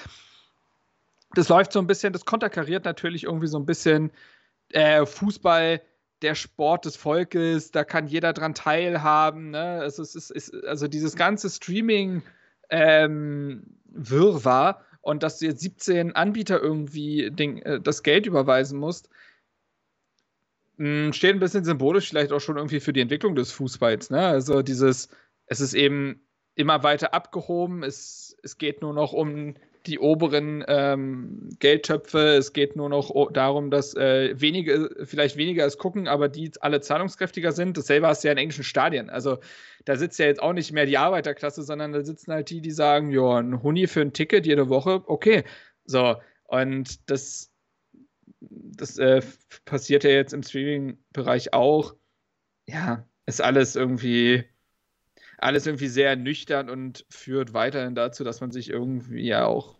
das 1.34 1.48
läuft 1.48 1.72
so 1.72 1.80
ein 1.80 1.88
bisschen, 1.88 2.12
das 2.12 2.24
konterkariert 2.24 2.84
natürlich 2.84 3.24
irgendwie 3.24 3.48
so 3.48 3.58
ein 3.58 3.66
bisschen 3.66 4.12
äh, 4.70 5.04
Fußball, 5.04 5.80
der 6.22 6.36
Sport 6.36 6.84
des 6.84 6.94
Volkes, 6.94 7.72
da 7.72 7.82
kann 7.82 8.06
jeder 8.06 8.32
dran 8.32 8.54
teilhaben. 8.54 9.50
Ne? 9.50 9.82
Es 9.82 9.98
ist, 9.98 10.14
es 10.14 10.30
ist, 10.30 10.54
also 10.64 10.86
dieses 10.86 11.16
ganze 11.16 11.50
Streaming 11.50 12.22
ähm, 12.70 13.64
und 15.00 15.22
dass 15.22 15.38
du 15.38 15.46
jetzt 15.46 15.60
17 15.60 16.14
Anbieter 16.14 16.60
irgendwie 16.60 17.30
den, 17.30 17.62
äh, 17.62 17.80
das 17.80 18.02
Geld 18.02 18.26
überweisen 18.26 18.78
musst, 18.78 19.08
mh, 20.76 21.12
steht 21.12 21.34
ein 21.34 21.40
bisschen 21.40 21.64
symbolisch 21.64 22.08
vielleicht 22.08 22.32
auch 22.32 22.40
schon 22.40 22.56
irgendwie 22.56 22.80
für 22.80 22.92
die 22.92 23.00
Entwicklung 23.00 23.34
des 23.34 23.52
Fußballs. 23.52 24.10
Ne? 24.10 24.20
Also 24.20 24.62
dieses, 24.62 25.08
es 25.46 25.60
ist 25.60 25.74
eben 25.74 26.20
immer 26.54 26.82
weiter 26.82 27.14
abgehoben, 27.14 27.82
es, 27.82 28.36
es 28.42 28.58
geht 28.58 28.82
nur 28.82 28.92
noch 28.92 29.12
um 29.12 29.54
die 29.88 29.98
oberen 29.98 30.64
ähm, 30.68 31.48
Geldtöpfe. 31.58 32.36
Es 32.36 32.52
geht 32.52 32.76
nur 32.76 32.88
noch 32.88 33.32
darum, 33.32 33.70
dass 33.70 33.94
äh, 33.94 34.38
wenige, 34.40 34.90
vielleicht 35.04 35.36
weniger 35.36 35.66
es 35.66 35.78
gucken, 35.78 36.06
aber 36.06 36.28
die 36.28 36.52
alle 36.60 36.80
zahlungskräftiger 36.80 37.52
sind. 37.52 37.76
Dasselbe 37.76 38.06
hast 38.06 38.22
du 38.22 38.28
ja 38.28 38.32
in 38.32 38.38
englischen 38.38 38.64
Stadien. 38.64 39.10
Also 39.10 39.38
da 39.84 39.96
sitzt 39.96 40.18
ja 40.18 40.26
jetzt 40.26 40.42
auch 40.42 40.52
nicht 40.52 40.72
mehr 40.72 40.86
die 40.86 40.98
Arbeiterklasse, 40.98 41.62
sondern 41.62 41.92
da 41.92 42.04
sitzen 42.04 42.32
halt 42.32 42.50
die, 42.50 42.60
die 42.60 42.70
sagen, 42.70 43.10
ja, 43.10 43.38
ein 43.38 43.62
Huni 43.62 43.86
für 43.86 44.02
ein 44.02 44.12
Ticket 44.12 44.46
jede 44.46 44.68
Woche, 44.68 45.02
okay. 45.06 45.44
So, 45.84 46.16
und 46.44 47.10
das, 47.10 47.50
das 48.40 48.98
äh, 48.98 49.22
passiert 49.64 50.04
ja 50.04 50.10
jetzt 50.10 50.34
im 50.34 50.42
Streaming-Bereich 50.42 51.54
auch. 51.54 51.94
Ja, 52.66 53.06
ist 53.26 53.40
alles 53.40 53.76
irgendwie 53.76 54.44
alles 55.38 55.66
irgendwie 55.66 55.88
sehr 55.88 56.16
nüchtern 56.16 56.70
und 56.70 57.04
führt 57.10 57.52
weiterhin 57.54 57.94
dazu, 57.94 58.24
dass 58.24 58.40
man 58.40 58.50
sich 58.52 58.70
irgendwie 58.70 59.26
ja 59.26 59.46
auch 59.46 59.78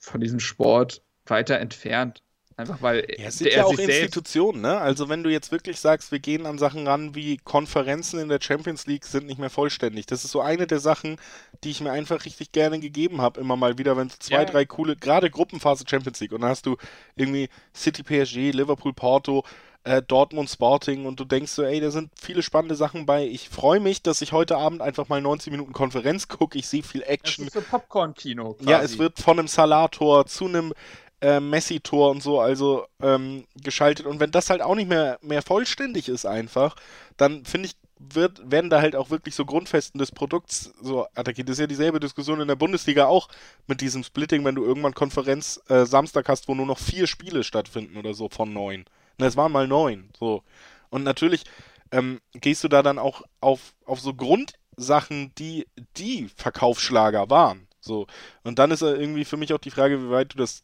von 0.00 0.20
diesem 0.20 0.40
Sport 0.40 1.02
weiter 1.26 1.58
entfernt. 1.60 2.22
Einfach 2.56 2.82
weil 2.82 3.06
Ja, 3.16 3.28
es 3.28 3.38
sind 3.38 3.54
ja 3.54 3.64
auch. 3.64 3.78
Institutionen, 3.78 4.62
ne? 4.62 4.78
Also 4.78 5.08
wenn 5.10 5.22
du 5.22 5.30
jetzt 5.30 5.52
wirklich 5.52 5.78
sagst, 5.80 6.12
wir 6.12 6.18
gehen 6.18 6.46
an 6.46 6.56
Sachen 6.58 6.86
ran 6.86 7.14
wie 7.14 7.36
Konferenzen 7.36 8.18
in 8.20 8.28
der 8.28 8.40
Champions 8.40 8.86
League 8.86 9.04
sind 9.04 9.26
nicht 9.26 9.38
mehr 9.38 9.50
vollständig. 9.50 10.06
Das 10.06 10.24
ist 10.24 10.30
so 10.30 10.40
eine 10.40 10.66
der 10.66 10.78
Sachen, 10.80 11.16
die 11.62 11.70
ich 11.70 11.80
mir 11.82 11.92
einfach 11.92 12.24
richtig 12.24 12.52
gerne 12.52 12.80
gegeben 12.80 13.20
habe, 13.20 13.40
immer 13.40 13.56
mal 13.56 13.76
wieder, 13.78 13.96
wenn 13.98 14.08
so 14.08 14.16
zwei, 14.18 14.44
Ja. 14.44 14.46
drei 14.46 14.64
coole, 14.64 14.96
gerade 14.96 15.30
Gruppenphase 15.30 15.84
Champions 15.88 16.20
League 16.20 16.32
und 16.32 16.40
dann 16.40 16.50
hast 16.50 16.64
du 16.66 16.76
irgendwie 17.14 17.48
City 17.74 18.02
PSG, 18.02 18.50
Liverpool 18.50 18.94
Porto, 18.94 19.44
äh, 19.84 20.02
Dortmund 20.02 20.48
Sporting 20.48 21.06
und 21.06 21.18
du 21.18 21.24
denkst 21.24 21.52
so, 21.52 21.62
ey, 21.62 21.80
da 21.80 21.90
sind 21.90 22.10
viele 22.20 22.42
spannende 22.42 22.74
Sachen 22.74 23.06
bei. 23.06 23.26
Ich 23.26 23.48
freue 23.48 23.80
mich, 23.80 24.02
dass 24.02 24.22
ich 24.22 24.32
heute 24.32 24.56
Abend 24.56 24.80
einfach 24.80 25.08
mal 25.08 25.20
90 25.20 25.50
Minuten 25.50 25.72
Konferenz 25.72 26.28
gucke. 26.28 26.58
Ich 26.58 26.68
sehe 26.68 26.82
viel 26.82 27.00
Das 27.00 27.10
Action. 27.10 27.46
ist 27.46 27.54
so 27.54 27.60
Popcorn-Kino. 27.60 28.56
Ja, 28.60 28.80
es 28.82 28.98
wird 28.98 29.18
von 29.18 29.38
einem 29.38 29.48
Salah-Tor 29.48 30.26
zu 30.26 30.46
einem 30.46 30.72
äh, 31.20 31.40
Messi-Tor 31.40 32.10
und 32.10 32.22
so 32.22 32.40
also 32.40 32.86
ähm, 33.00 33.44
geschaltet. 33.56 34.06
Und 34.06 34.20
wenn 34.20 34.30
das 34.30 34.50
halt 34.50 34.62
auch 34.62 34.74
nicht 34.74 34.88
mehr, 34.88 35.18
mehr 35.22 35.42
vollständig 35.42 36.08
ist 36.08 36.26
einfach, 36.26 36.76
dann 37.16 37.44
finde 37.44 37.68
ich, 37.68 37.76
wird, 37.98 38.50
werden 38.50 38.68
da 38.68 38.80
halt 38.80 38.96
auch 38.96 39.10
wirklich 39.10 39.36
so 39.36 39.44
Grundfesten 39.44 39.98
des 39.98 40.10
Produkts 40.10 40.72
so 40.82 41.06
attackiert. 41.14 41.48
Das 41.48 41.54
ist 41.54 41.60
ja 41.60 41.66
dieselbe 41.68 42.00
Diskussion 42.00 42.40
in 42.40 42.48
der 42.48 42.56
Bundesliga 42.56 43.06
auch 43.06 43.28
mit 43.68 43.80
diesem 43.80 44.02
Splitting, 44.02 44.44
wenn 44.44 44.56
du 44.56 44.64
irgendwann 44.64 44.94
Konferenz 44.94 45.60
äh, 45.68 45.84
Samstag 45.86 46.28
hast, 46.28 46.48
wo 46.48 46.54
nur 46.54 46.66
noch 46.66 46.80
vier 46.80 47.06
Spiele 47.06 47.44
stattfinden 47.44 47.96
oder 47.96 48.14
so 48.14 48.28
von 48.28 48.52
neun. 48.52 48.84
Na, 49.18 49.26
es 49.26 49.36
waren 49.36 49.52
mal 49.52 49.68
neun. 49.68 50.10
So. 50.18 50.42
Und 50.90 51.04
natürlich 51.04 51.44
ähm, 51.90 52.20
gehst 52.32 52.64
du 52.64 52.68
da 52.68 52.82
dann 52.82 52.98
auch 52.98 53.22
auf, 53.40 53.74
auf 53.84 54.00
so 54.00 54.14
Grundsachen, 54.14 55.32
die 55.36 55.66
die 55.96 56.28
Verkaufsschlager 56.36 57.30
waren. 57.30 57.68
So. 57.80 58.06
Und 58.44 58.58
dann 58.58 58.70
ist 58.70 58.82
irgendwie 58.82 59.24
für 59.24 59.36
mich 59.36 59.52
auch 59.52 59.58
die 59.58 59.70
Frage, 59.70 60.02
wie 60.02 60.10
weit 60.10 60.34
du 60.34 60.38
das 60.38 60.62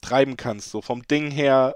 treiben 0.00 0.36
kannst. 0.36 0.70
So 0.70 0.82
vom 0.82 1.02
Ding 1.06 1.30
her 1.30 1.74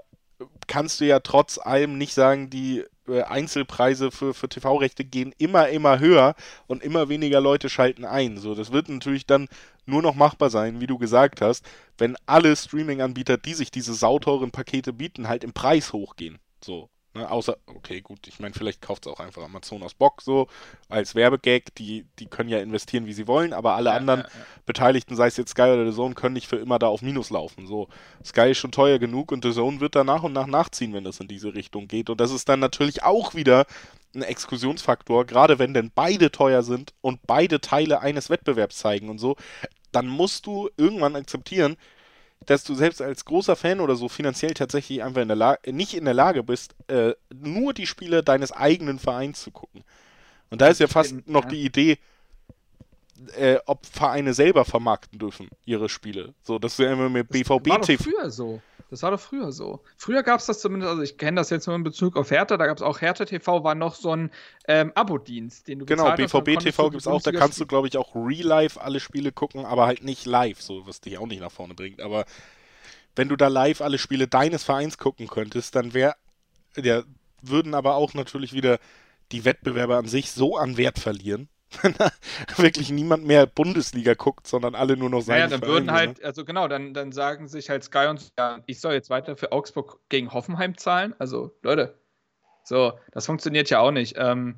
kannst 0.67 0.99
du 0.99 1.05
ja 1.05 1.19
trotz 1.19 1.57
allem 1.57 1.97
nicht 1.97 2.13
sagen, 2.13 2.49
die 2.49 2.85
äh, 3.07 3.23
Einzelpreise 3.23 4.11
für, 4.11 4.33
für 4.33 4.49
TV-Rechte 4.49 5.03
gehen 5.03 5.33
immer, 5.37 5.69
immer 5.69 5.99
höher 5.99 6.35
und 6.67 6.83
immer 6.83 7.09
weniger 7.09 7.41
Leute 7.41 7.69
schalten 7.69 8.05
ein. 8.05 8.37
So, 8.37 8.55
das 8.55 8.71
wird 8.71 8.89
natürlich 8.89 9.25
dann 9.25 9.47
nur 9.89 10.01
noch 10.01 10.15
machbar 10.15 10.49
sein, 10.49 10.81
wie 10.81 10.87
du 10.87 10.97
gesagt 10.97 11.41
hast, 11.41 11.65
wenn 11.97 12.15
alle 12.25 12.55
Streaming-Anbieter, 12.55 13.37
die 13.37 13.53
sich 13.53 13.71
diese 13.71 13.93
sauteuren 13.93 14.51
Pakete 14.51 14.93
bieten, 14.93 15.27
halt 15.27 15.43
im 15.43 15.53
Preis 15.53 15.93
hochgehen. 15.93 16.39
So. 16.63 16.89
Ne, 17.15 17.29
außer, 17.29 17.57
okay, 17.65 18.01
gut, 18.01 18.27
ich 18.27 18.39
meine, 18.39 18.53
vielleicht 18.53 18.83
kauft 18.83 19.07
es 19.07 19.11
auch 19.11 19.19
einfach 19.19 19.41
Amazon 19.41 19.81
aus 19.81 19.95
Bock 19.95 20.21
so 20.21 20.47
als 20.89 21.15
Werbegag. 21.15 21.73
Die, 21.75 22.05
die 22.19 22.27
können 22.27 22.49
ja 22.49 22.59
investieren, 22.59 23.07
wie 23.07 23.13
sie 23.13 23.25
wollen, 23.25 23.51
aber 23.51 23.73
alle 23.73 23.89
Ja, 23.89 23.95
anderen 23.95 24.19
ja, 24.21 24.27
ja. 24.27 24.45
Beteiligten, 24.67 25.15
sei 25.15 25.25
es 25.25 25.35
jetzt 25.35 25.51
Sky 25.51 25.63
oder 25.63 25.89
The 25.89 25.95
Zone, 25.95 26.13
können 26.13 26.35
nicht 26.35 26.47
für 26.47 26.57
immer 26.57 26.77
da 26.77 26.87
auf 26.87 27.01
Minus 27.01 27.31
laufen. 27.31 27.65
So, 27.65 27.87
Sky 28.23 28.51
ist 28.51 28.59
schon 28.59 28.71
teuer 28.71 28.99
genug 28.99 29.31
und 29.31 29.43
The 29.43 29.53
Zone 29.53 29.79
wird 29.79 29.95
da 29.95 30.03
nach 30.03 30.21
und 30.21 30.33
nach 30.33 30.45
nachziehen, 30.45 30.93
wenn 30.93 31.03
das 31.03 31.19
in 31.19 31.27
diese 31.27 31.55
Richtung 31.55 31.87
geht. 31.87 32.11
Und 32.11 32.21
das 32.21 32.29
ist 32.31 32.47
dann 32.47 32.59
natürlich 32.59 33.01
auch 33.01 33.33
wieder 33.33 33.65
ein 34.13 34.21
Exklusionsfaktor, 34.21 35.25
gerade 35.25 35.57
wenn 35.59 35.73
denn 35.73 35.91
beide 35.93 36.31
teuer 36.31 36.61
sind 36.61 36.93
und 37.01 37.25
beide 37.25 37.59
Teile 37.59 38.01
eines 38.01 38.29
Wettbewerbs 38.29 38.77
zeigen 38.77 39.09
und 39.09 39.17
so, 39.17 39.35
dann 39.91 40.07
musst 40.07 40.45
du 40.45 40.69
irgendwann 40.77 41.15
akzeptieren, 41.15 41.77
dass 42.45 42.63
du 42.63 42.73
selbst 42.73 43.01
als 43.01 43.25
großer 43.25 43.55
Fan 43.55 43.79
oder 43.79 43.95
so 43.95 44.07
finanziell 44.07 44.53
tatsächlich 44.53 45.03
einfach 45.03 45.21
in 45.21 45.27
der 45.27 45.37
Lage, 45.37 45.73
nicht 45.73 45.93
in 45.93 46.05
der 46.05 46.13
Lage 46.13 46.43
bist, 46.43 46.75
äh, 46.87 47.13
nur 47.33 47.73
die 47.73 47.85
Spiele 47.85 48.23
deines 48.23 48.51
eigenen 48.51 48.99
Vereins 48.99 49.41
zu 49.41 49.51
gucken. 49.51 49.83
Und 50.49 50.61
da 50.61 50.67
ist 50.67 50.79
ja 50.79 50.87
fast 50.87 51.27
noch 51.27 51.43
ja. 51.43 51.49
die 51.49 51.65
Idee, 51.65 51.97
äh, 53.35 53.57
ob 53.65 53.85
Vereine 53.85 54.33
selber 54.33 54.65
vermarkten 54.65 55.19
dürfen, 55.19 55.49
ihre 55.65 55.89
Spiele. 55.89 56.33
So, 56.41 56.57
dass 56.59 56.77
du 56.77 56.83
immer 56.83 57.09
mit 57.09 57.29
BVB 57.29 57.67
war 57.69 57.79
doch 57.79 57.85
TV. 57.85 58.03
früher 58.03 58.31
so. 58.31 58.61
Das 58.89 59.03
war 59.03 59.11
doch 59.11 59.19
früher 59.19 59.51
so. 59.51 59.83
Früher 59.97 60.23
gab 60.23 60.39
es 60.39 60.47
das 60.47 60.59
zumindest, 60.59 60.89
also 60.89 61.01
ich 61.03 61.17
kenne 61.17 61.39
das 61.39 61.49
jetzt 61.51 61.67
nur 61.67 61.75
in 61.75 61.83
Bezug 61.83 62.17
auf 62.17 62.31
Hertha, 62.31 62.57
da 62.57 62.65
gab 62.65 62.77
es 62.77 62.81
auch 62.83 63.01
Hertha 63.01 63.25
TV, 63.25 63.63
war 63.63 63.75
noch 63.75 63.93
so 63.95 64.15
ein 64.15 64.31
ähm, 64.67 64.91
Abo-Dienst, 64.95 65.67
den 65.67 65.79
du 65.79 65.85
Genau, 65.85 66.11
BVB 66.15 66.59
TV 66.59 66.83
du 66.83 66.89
gibt 66.91 67.01
es 67.01 67.07
auch, 67.07 67.21
da 67.21 67.31
kannst 67.31 67.57
du, 67.59 67.63
spielen. 67.63 67.67
glaube 67.67 67.87
ich, 67.87 67.97
auch 67.97 68.15
real-life 68.15 68.81
alle 68.81 68.99
Spiele 68.99 69.31
gucken, 69.31 69.65
aber 69.65 69.85
halt 69.85 70.03
nicht 70.03 70.25
live, 70.25 70.61
so 70.61 70.87
was 70.87 71.01
dich 71.01 71.17
auch 71.19 71.27
nicht 71.27 71.41
nach 71.41 71.51
vorne 71.51 71.75
bringt. 71.75 72.01
Aber 72.01 72.25
wenn 73.15 73.29
du 73.29 73.35
da 73.35 73.47
live 73.47 73.81
alle 73.81 73.97
Spiele 73.99 74.27
deines 74.27 74.63
Vereins 74.63 74.97
gucken 74.97 75.27
könntest, 75.27 75.75
dann 75.75 75.93
wäre, 75.93 76.15
ja, 76.75 77.03
würden 77.41 77.75
aber 77.75 77.95
auch 77.95 78.13
natürlich 78.13 78.53
wieder 78.53 78.79
die 79.31 79.45
Wettbewerbe 79.45 79.97
an 79.97 80.07
sich 80.07 80.31
so 80.31 80.57
an 80.57 80.77
Wert 80.77 80.99
verlieren, 80.99 81.49
wirklich 82.57 82.91
niemand 82.91 83.25
mehr 83.25 83.45
Bundesliga 83.45 84.13
guckt, 84.13 84.47
sondern 84.47 84.75
alle 84.75 84.97
nur 84.97 85.09
noch 85.09 85.21
seine 85.21 85.39
Naja, 85.39 85.49
dann 85.49 85.59
Vereine, 85.59 85.73
würden 85.73 85.85
ne? 85.85 85.93
halt, 85.93 86.23
also 86.23 86.45
genau, 86.45 86.67
dann, 86.67 86.93
dann 86.93 87.11
sagen 87.11 87.47
sich 87.47 87.69
halt 87.69 87.83
Sky 87.83 88.07
und 88.09 88.31
ja, 88.37 88.59
ich 88.65 88.79
soll 88.79 88.93
jetzt 88.93 89.09
weiter 89.09 89.35
für 89.35 89.51
Augsburg 89.51 89.99
gegen 90.09 90.33
Hoffenheim 90.33 90.77
zahlen. 90.77 91.13
Also, 91.19 91.55
Leute, 91.61 91.97
so, 92.63 92.93
das 93.11 93.25
funktioniert 93.25 93.69
ja 93.69 93.79
auch 93.79 93.91
nicht. 93.91 94.15
Ähm, 94.17 94.57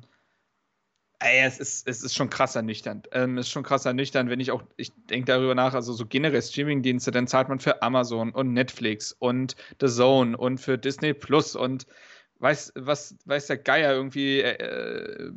ey, 1.22 1.44
es 1.46 1.58
ist, 1.58 1.88
es 1.88 2.02
ist 2.02 2.14
schon 2.14 2.30
krass 2.30 2.56
ernüchternd. 2.56 3.08
Ähm, 3.12 3.38
es 3.38 3.46
ist 3.46 3.52
schon 3.52 3.62
krass 3.62 3.84
ernüchternd, 3.84 4.28
wenn 4.28 4.40
ich 4.40 4.50
auch, 4.50 4.62
ich 4.76 4.92
denke 5.10 5.26
darüber 5.26 5.54
nach, 5.54 5.74
also 5.74 5.92
so 5.92 6.06
generell 6.06 6.42
Streamingdienste, 6.42 7.10
dann 7.10 7.26
zahlt 7.26 7.48
man 7.48 7.60
für 7.60 7.82
Amazon 7.82 8.30
und 8.30 8.52
Netflix 8.52 9.12
und 9.12 9.56
The 9.80 9.88
Zone 9.88 10.36
und 10.36 10.58
für 10.58 10.78
Disney 10.78 11.14
Plus 11.14 11.56
und 11.56 11.86
weiß, 12.42 12.72
was, 12.76 13.16
weiß 13.24 13.46
der 13.46 13.58
Geier 13.58 13.92
irgendwie, 13.92 14.40
äh, 14.40 15.32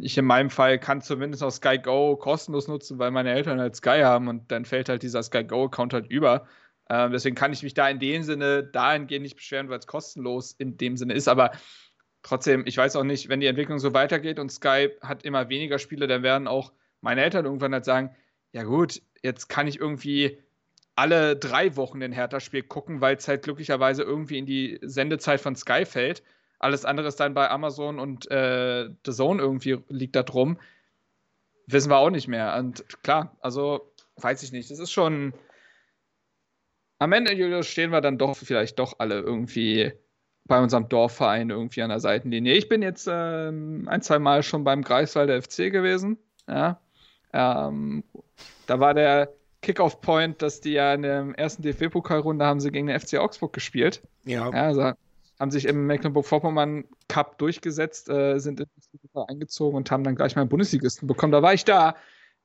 ich 0.00 0.18
in 0.18 0.24
meinem 0.24 0.50
Fall 0.50 0.78
kann 0.78 1.00
zumindest 1.00 1.42
auch 1.42 1.50
Sky 1.50 1.78
Go 1.78 2.16
kostenlos 2.16 2.66
nutzen, 2.66 2.98
weil 2.98 3.12
meine 3.12 3.32
Eltern 3.32 3.60
halt 3.60 3.76
Sky 3.76 4.00
haben 4.02 4.26
und 4.26 4.50
dann 4.50 4.64
fällt 4.64 4.88
halt 4.88 5.02
dieser 5.02 5.22
Sky 5.22 5.44
Go-Account 5.44 5.92
halt 5.92 6.08
über. 6.08 6.46
Ähm, 6.90 7.12
deswegen 7.12 7.36
kann 7.36 7.52
ich 7.52 7.62
mich 7.62 7.74
da 7.74 7.88
in 7.88 8.00
dem 8.00 8.24
Sinne 8.24 8.64
dahingehend 8.64 9.22
nicht 9.22 9.36
beschweren, 9.36 9.68
weil 9.68 9.78
es 9.78 9.86
kostenlos 9.86 10.52
in 10.52 10.76
dem 10.76 10.96
Sinne 10.96 11.14
ist, 11.14 11.28
aber 11.28 11.52
trotzdem, 12.22 12.64
ich 12.66 12.76
weiß 12.76 12.96
auch 12.96 13.04
nicht, 13.04 13.28
wenn 13.28 13.40
die 13.40 13.46
Entwicklung 13.46 13.78
so 13.78 13.94
weitergeht 13.94 14.40
und 14.40 14.50
Sky 14.50 14.90
hat 15.00 15.24
immer 15.24 15.48
weniger 15.48 15.78
Spiele, 15.78 16.08
dann 16.08 16.24
werden 16.24 16.48
auch 16.48 16.72
meine 17.00 17.22
Eltern 17.22 17.44
irgendwann 17.44 17.72
halt 17.72 17.84
sagen, 17.84 18.16
ja 18.52 18.64
gut, 18.64 19.00
jetzt 19.22 19.48
kann 19.48 19.68
ich 19.68 19.78
irgendwie 19.78 20.38
alle 20.96 21.36
drei 21.36 21.76
Wochen 21.76 22.00
den 22.00 22.10
Hertha-Spiel 22.10 22.64
gucken, 22.64 23.00
weil 23.00 23.16
es 23.16 23.28
halt 23.28 23.44
glücklicherweise 23.44 24.02
irgendwie 24.02 24.38
in 24.38 24.46
die 24.46 24.80
Sendezeit 24.82 25.40
von 25.40 25.54
Sky 25.54 25.84
fällt. 25.84 26.24
Alles 26.58 26.84
andere 26.84 27.08
ist 27.08 27.20
dann 27.20 27.34
bei 27.34 27.50
Amazon 27.50 27.98
und 27.98 28.30
äh, 28.30 28.88
The 29.04 29.12
Zone 29.12 29.40
irgendwie 29.40 29.78
liegt 29.88 30.16
da 30.16 30.22
drum. 30.22 30.58
Wissen 31.66 31.90
wir 31.90 31.98
auch 31.98 32.10
nicht 32.10 32.28
mehr. 32.28 32.56
Und 32.56 32.84
klar, 33.02 33.36
also 33.40 33.92
weiß 34.16 34.42
ich 34.42 34.52
nicht. 34.52 34.70
Das 34.70 34.78
ist 34.78 34.90
schon. 34.90 35.34
Am 37.00 37.12
Ende, 37.12 37.32
Julius, 37.32 37.68
stehen 37.68 37.92
wir 37.92 38.00
dann 38.00 38.18
doch 38.18 38.36
vielleicht 38.36 38.78
doch 38.80 38.98
alle 38.98 39.20
irgendwie 39.20 39.92
bei 40.46 40.60
unserem 40.60 40.88
Dorfverein 40.88 41.50
irgendwie 41.50 41.82
an 41.82 41.90
der 41.90 42.00
Seitenlinie. 42.00 42.54
Ich 42.54 42.68
bin 42.68 42.82
jetzt 42.82 43.08
ähm, 43.08 43.86
ein, 43.88 44.02
zwei 44.02 44.18
Mal 44.18 44.42
schon 44.42 44.64
beim 44.64 44.82
Greifswalder 44.82 45.40
FC 45.40 45.70
gewesen. 45.70 46.18
Ja. 46.48 46.80
Ähm, 47.32 48.02
da 48.66 48.80
war 48.80 48.94
der 48.94 49.30
Kickoff-Point, 49.62 50.42
dass 50.42 50.60
die 50.60 50.72
ja 50.72 50.94
in 50.94 51.02
der 51.02 51.34
ersten 51.36 51.62
DFB-Pokalrunde 51.62 52.44
haben 52.44 52.60
sie 52.60 52.72
gegen 52.72 52.86
den 52.86 52.98
FC 52.98 53.18
Augsburg 53.18 53.52
gespielt. 53.52 54.02
Ja. 54.24 54.50
ja 54.50 54.64
also 54.64 54.92
haben 55.38 55.50
sich 55.50 55.66
im 55.66 55.86
Mecklenburg-Vorpommern 55.86 56.84
Cup 57.08 57.38
durchgesetzt, 57.38 58.08
äh, 58.08 58.38
sind 58.38 58.60
in 58.60 58.66
die 58.92 59.08
eingezogen 59.28 59.76
und 59.76 59.90
haben 59.90 60.04
dann 60.04 60.16
gleich 60.16 60.34
mal 60.36 60.42
einen 60.42 60.48
Bundesligisten 60.48 61.06
bekommen. 61.06 61.32
Da 61.32 61.42
war 61.42 61.54
ich 61.54 61.64
da. 61.64 61.96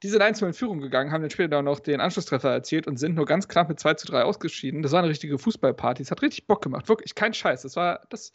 Die 0.01 0.09
sind 0.09 0.21
1 0.21 0.41
in 0.41 0.53
Führung 0.53 0.81
gegangen, 0.81 1.11
haben 1.11 1.21
dann 1.21 1.31
später 1.31 1.49
dann 1.49 1.65
noch 1.65 1.79
den 1.79 2.01
Anschlusstreffer 2.01 2.51
erzielt 2.51 2.87
und 2.87 2.97
sind 2.97 3.15
nur 3.15 3.25
ganz 3.25 3.47
knapp 3.47 3.69
mit 3.69 3.79
2 3.79 3.93
zu 3.93 4.07
3 4.07 4.23
ausgeschieden. 4.23 4.81
Das 4.81 4.91
war 4.91 4.99
eine 4.99 5.09
richtige 5.09 5.39
Fußballparty. 5.39 6.03
Es 6.03 6.11
hat 6.11 6.21
richtig 6.21 6.45
Bock 6.45 6.61
gemacht. 6.61 6.89
Wirklich, 6.89 7.15
kein 7.15 7.33
Scheiß. 7.33 7.61
Das 7.61 7.75
war, 7.77 8.01
das, 8.09 8.33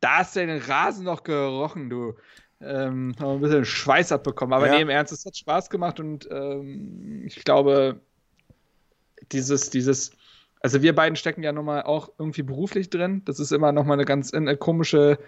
da 0.00 0.18
hast 0.18 0.34
du 0.34 0.44
den 0.44 0.58
Rasen 0.58 1.04
noch 1.04 1.22
gerochen, 1.22 1.88
du. 1.88 2.14
Ähm, 2.60 3.14
haben 3.20 3.32
ein 3.32 3.40
bisschen 3.40 3.64
Schweiß 3.64 4.12
abbekommen. 4.12 4.54
Aber 4.54 4.66
ja. 4.66 4.74
nee, 4.74 4.82
im 4.82 4.88
Ernst, 4.88 5.12
es 5.12 5.24
hat 5.24 5.36
Spaß 5.36 5.70
gemacht 5.70 6.00
und 6.00 6.26
ähm, 6.30 7.22
ich 7.26 7.44
glaube, 7.44 8.00
dieses, 9.30 9.70
dieses, 9.70 10.12
also 10.60 10.82
wir 10.82 10.94
beiden 10.94 11.16
stecken 11.16 11.42
ja 11.42 11.52
nochmal 11.52 11.82
auch 11.82 12.10
irgendwie 12.18 12.42
beruflich 12.42 12.90
drin. 12.90 13.22
Das 13.24 13.38
ist 13.40 13.52
immer 13.52 13.72
nochmal 13.72 13.96
eine 13.96 14.04
ganz 14.04 14.32
eine 14.32 14.56
komische 14.56 15.18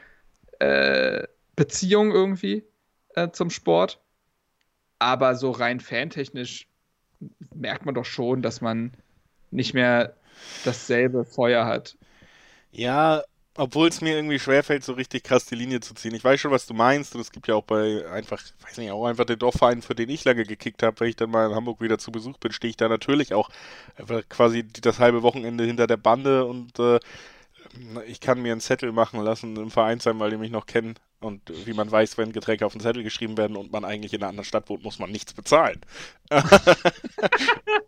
äh, 0.59 1.27
Beziehung 1.57 2.11
irgendwie 2.12 2.64
äh, 3.14 3.31
zum 3.31 3.51
Sport. 3.51 4.01
Aber 4.99 5.37
so 5.37 5.51
rein 5.51 5.81
fantechnisch 5.81 6.69
merkt 7.55 7.87
man 7.87 7.95
doch 7.95 8.05
schon, 8.05 8.43
dass 8.43 8.61
man 8.61 8.93
nicht 9.51 9.75
mehr 9.75 10.14
dasselbe 10.64 11.25
Feuer 11.25 11.67
hat. 11.67 11.97
Ja, 12.73 13.23
obwohl 13.59 13.88
es 13.88 14.01
mir 14.01 14.14
irgendwie 14.14 14.38
schwerfällt, 14.38 14.85
so 14.85 14.92
richtig 14.92 15.25
krass 15.25 15.44
die 15.44 15.57
Linie 15.57 15.81
zu 15.81 15.92
ziehen. 15.94 16.14
Ich 16.14 16.23
weiß 16.23 16.40
schon, 16.40 16.53
was 16.53 16.66
du 16.66 16.75
meinst. 16.75 17.14
Und 17.14 17.21
es 17.21 17.33
gibt 17.33 17.49
ja 17.49 17.57
auch 17.57 17.64
bei 17.64 18.09
einfach, 18.09 18.40
weiß 18.62 18.79
nicht, 18.79 18.90
auch 18.92 19.05
einfach 19.05 19.25
den 19.25 19.38
Dorfverein, 19.38 19.83
für 19.83 19.97
den 19.97 20.09
ich 20.09 20.25
lange 20.25 20.44
gekickt 20.44 20.83
habe. 20.83 21.01
Wenn 21.01 21.09
ich 21.09 21.16
dann 21.16 21.31
mal 21.31 21.49
in 21.49 21.55
Hamburg 21.57 21.81
wieder 21.81 21.99
zu 21.99 22.12
Besuch 22.12 22.38
bin, 22.38 22.53
stehe 22.53 22.71
ich 22.71 22.77
da 22.77 22.88
natürlich 22.88 23.35
auch 23.35 23.51
quasi 24.29 24.64
das 24.64 25.01
halbe 25.01 25.23
Wochenende 25.23 25.64
hinter 25.64 25.87
der 25.88 25.97
Bande 25.97 26.44
und 26.44 26.79
äh, 26.79 27.01
ich 28.07 28.21
kann 28.21 28.40
mir 28.40 28.53
einen 28.53 28.61
Zettel 28.61 28.92
machen 28.92 29.21
lassen 29.21 29.57
im 29.57 29.71
Verein 29.71 30.01
sein, 30.01 30.18
weil 30.21 30.31
die 30.31 30.37
mich 30.37 30.51
noch 30.51 30.66
kennen. 30.66 30.94
Und 31.20 31.42
wie 31.66 31.72
man 31.72 31.90
weiß, 31.90 32.16
wenn 32.16 32.31
Getränke 32.31 32.64
auf 32.64 32.72
den 32.72 32.81
Zettel 32.81 33.02
geschrieben 33.02 33.37
werden 33.37 33.57
und 33.57 33.72
man 33.72 33.85
eigentlich 33.85 34.14
in 34.14 34.22
einer 34.22 34.28
anderen 34.28 34.44
Stadt 34.44 34.68
wohnt, 34.68 34.85
muss 34.85 35.00
man 35.00 35.11
nichts 35.11 35.33
bezahlen. 35.33 35.81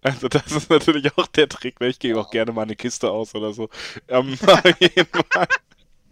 also 0.02 0.28
das 0.28 0.50
ist 0.50 0.68
natürlich 0.68 1.16
auch 1.16 1.28
der 1.28 1.48
Trick. 1.48 1.80
Ne? 1.80 1.88
Ich 1.88 2.00
gebe 2.00 2.18
auch 2.18 2.30
gerne 2.30 2.50
mal 2.50 2.62
eine 2.62 2.74
Kiste 2.74 3.08
aus 3.10 3.36
oder 3.36 3.52
so. 3.52 3.68
Ähm, 4.08 4.36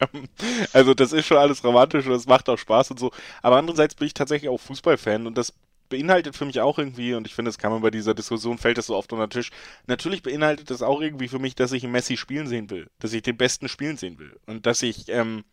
ähm, 0.00 0.28
also 0.72 0.94
das 0.94 1.12
ist 1.12 1.26
schon 1.26 1.38
alles 1.38 1.64
romantisch 1.64 2.06
und 2.06 2.12
es 2.12 2.26
macht 2.26 2.48
auch 2.48 2.58
Spaß 2.58 2.92
und 2.92 3.00
so. 3.00 3.10
Aber 3.42 3.56
andererseits 3.56 3.96
bin 3.96 4.06
ich 4.06 4.14
tatsächlich 4.14 4.48
auch 4.48 4.60
Fußballfan 4.60 5.26
und 5.26 5.36
das 5.36 5.52
beinhaltet 5.88 6.36
für 6.36 6.44
mich 6.44 6.60
auch 6.60 6.78
irgendwie, 6.78 7.14
und 7.14 7.26
ich 7.26 7.34
finde, 7.34 7.48
das 7.48 7.58
kann 7.58 7.72
man 7.72 7.82
bei 7.82 7.90
dieser 7.90 8.14
Diskussion, 8.14 8.58
fällt 8.58 8.78
das 8.78 8.86
so 8.86 8.96
oft 8.96 9.12
unter 9.12 9.26
den 9.26 9.30
Tisch, 9.30 9.50
natürlich 9.86 10.22
beinhaltet 10.22 10.70
das 10.70 10.82
auch 10.82 11.00
irgendwie 11.00 11.28
für 11.28 11.38
mich, 11.38 11.54
dass 11.54 11.72
ich 11.72 11.82
Messi 11.84 12.16
spielen 12.16 12.46
sehen 12.46 12.70
will, 12.70 12.88
dass 12.98 13.12
ich 13.12 13.22
den 13.22 13.36
Besten 13.36 13.68
spielen 13.68 13.96
sehen 13.96 14.18
will 14.18 14.38
und 14.46 14.66
dass 14.66 14.82
ich, 14.82 15.08
ähm, 15.08 15.44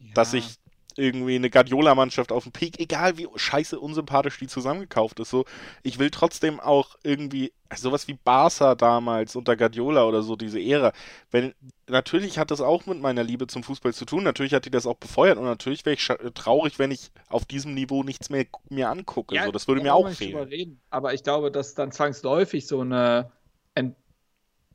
ja. 0.00 0.14
dass 0.14 0.32
ich 0.32 0.56
irgendwie 0.96 1.36
eine 1.36 1.50
Guardiola-Mannschaft 1.50 2.32
auf 2.32 2.44
dem 2.44 2.52
Peak, 2.52 2.80
egal 2.80 3.18
wie 3.18 3.28
scheiße 3.34 3.78
unsympathisch 3.78 4.38
die 4.38 4.46
zusammengekauft 4.46 5.20
ist, 5.20 5.30
so, 5.30 5.44
ich 5.82 5.98
will 5.98 6.10
trotzdem 6.10 6.60
auch 6.60 6.96
irgendwie 7.02 7.52
sowas 7.74 8.06
wie 8.08 8.14
Barca 8.14 8.74
damals 8.74 9.34
unter 9.36 9.56
Guardiola 9.56 10.04
oder 10.04 10.22
so, 10.22 10.36
diese 10.36 10.60
Ära, 10.60 10.92
wenn, 11.30 11.54
natürlich 11.88 12.38
hat 12.38 12.50
das 12.50 12.60
auch 12.60 12.86
mit 12.86 13.00
meiner 13.00 13.24
Liebe 13.24 13.46
zum 13.46 13.62
Fußball 13.62 13.92
zu 13.92 14.04
tun, 14.04 14.22
natürlich 14.22 14.54
hat 14.54 14.64
die 14.64 14.70
das 14.70 14.86
auch 14.86 14.96
befeuert 14.96 15.38
und 15.38 15.44
natürlich 15.44 15.84
wäre 15.84 15.94
ich 15.94 16.06
traurig, 16.34 16.78
wenn 16.78 16.90
ich 16.90 17.10
auf 17.28 17.44
diesem 17.44 17.74
Niveau 17.74 18.02
nichts 18.02 18.30
mehr 18.30 18.46
mir 18.68 18.88
angucke, 18.88 19.34
ja, 19.34 19.46
so, 19.46 19.52
das 19.52 19.66
würde 19.68 19.82
mir 19.82 19.94
auch 19.94 20.08
fehlen. 20.10 20.80
Aber 20.90 21.14
ich 21.14 21.22
glaube, 21.22 21.50
dass 21.50 21.74
dann 21.74 21.92
zwangsläufig 21.92 22.66
so 22.66 22.80
eine 22.80 23.32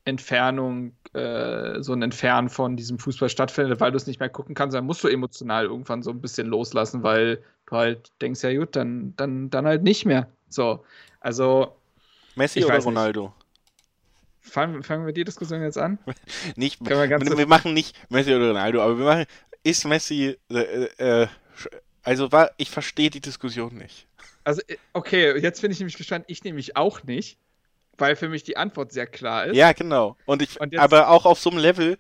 Entfernung, 0.06 0.94
äh, 1.14 1.82
so 1.82 1.94
ein 1.94 2.02
Entfernen 2.02 2.50
von 2.50 2.76
diesem 2.76 2.98
Fußball 2.98 3.30
stattfindet, 3.30 3.80
weil 3.80 3.92
du 3.92 3.98
es 3.98 4.08
nicht 4.08 4.20
mehr 4.20 4.30
gucken 4.30 4.56
kannst, 4.56 4.76
dann 4.76 4.86
musst 4.86 5.04
du 5.04 5.08
emotional 5.08 5.66
irgendwann 5.66 6.02
so 6.02 6.10
ein 6.10 6.22
bisschen 6.22 6.48
loslassen, 6.48 7.04
weil 7.04 7.44
du 7.68 7.76
halt 7.76 8.12
denkst, 8.22 8.42
ja 8.44 8.54
gut, 8.54 8.76
dann, 8.76 9.14
dann, 9.18 9.50
dann 9.50 9.66
halt 9.66 9.84
nicht 9.84 10.06
mehr. 10.06 10.28
So, 10.50 10.84
also. 11.20 11.76
Messi 12.36 12.64
oder 12.64 12.80
Ronaldo? 12.80 13.34
Fangen, 14.40 14.82
fangen 14.82 15.06
wir 15.06 15.14
die 15.14 15.24
Diskussion 15.24 15.62
jetzt 15.62 15.78
an? 15.78 16.00
nicht, 16.56 16.80
wir, 16.84 17.10
wir, 17.10 17.48
machen 17.48 17.74
nicht 17.74 17.96
Messi 18.10 18.34
oder 18.34 18.50
Ronaldo, 18.50 18.82
aber 18.82 18.98
wir 18.98 19.06
machen, 19.06 19.26
ist 19.64 19.86
Messi, 19.86 20.38
äh, 20.50 20.86
äh, 20.98 21.28
also 22.02 22.32
war, 22.32 22.50
ich 22.58 22.72
verstehe 22.72 23.12
die 23.12 23.22
Diskussion 23.22 23.78
nicht. 23.78 24.08
Also, 24.44 24.62
äh, 24.68 24.78
okay, 24.94 25.38
jetzt 25.38 25.62
bin 25.62 25.72
ich 25.72 25.80
nämlich 25.80 25.98
gespannt, 25.98 26.26
ich 26.28 26.44
nämlich 26.44 26.76
auch 26.76 27.04
nicht 27.04 27.38
weil 27.98 28.16
für 28.16 28.30
mich 28.30 28.44
die 28.44 28.58
Antwort 28.58 28.92
sehr 28.92 29.08
klar 29.08 29.46
ist. 29.46 29.56
Ja, 29.56 29.74
genau. 29.74 30.18
Und 30.26 30.42
ich, 30.42 30.60
Und 30.60 30.78
aber 30.78 31.10
auch 31.10 31.26
auf 31.26 31.40
so 31.40 31.50
einem 31.50 31.60
Level, 31.60 31.98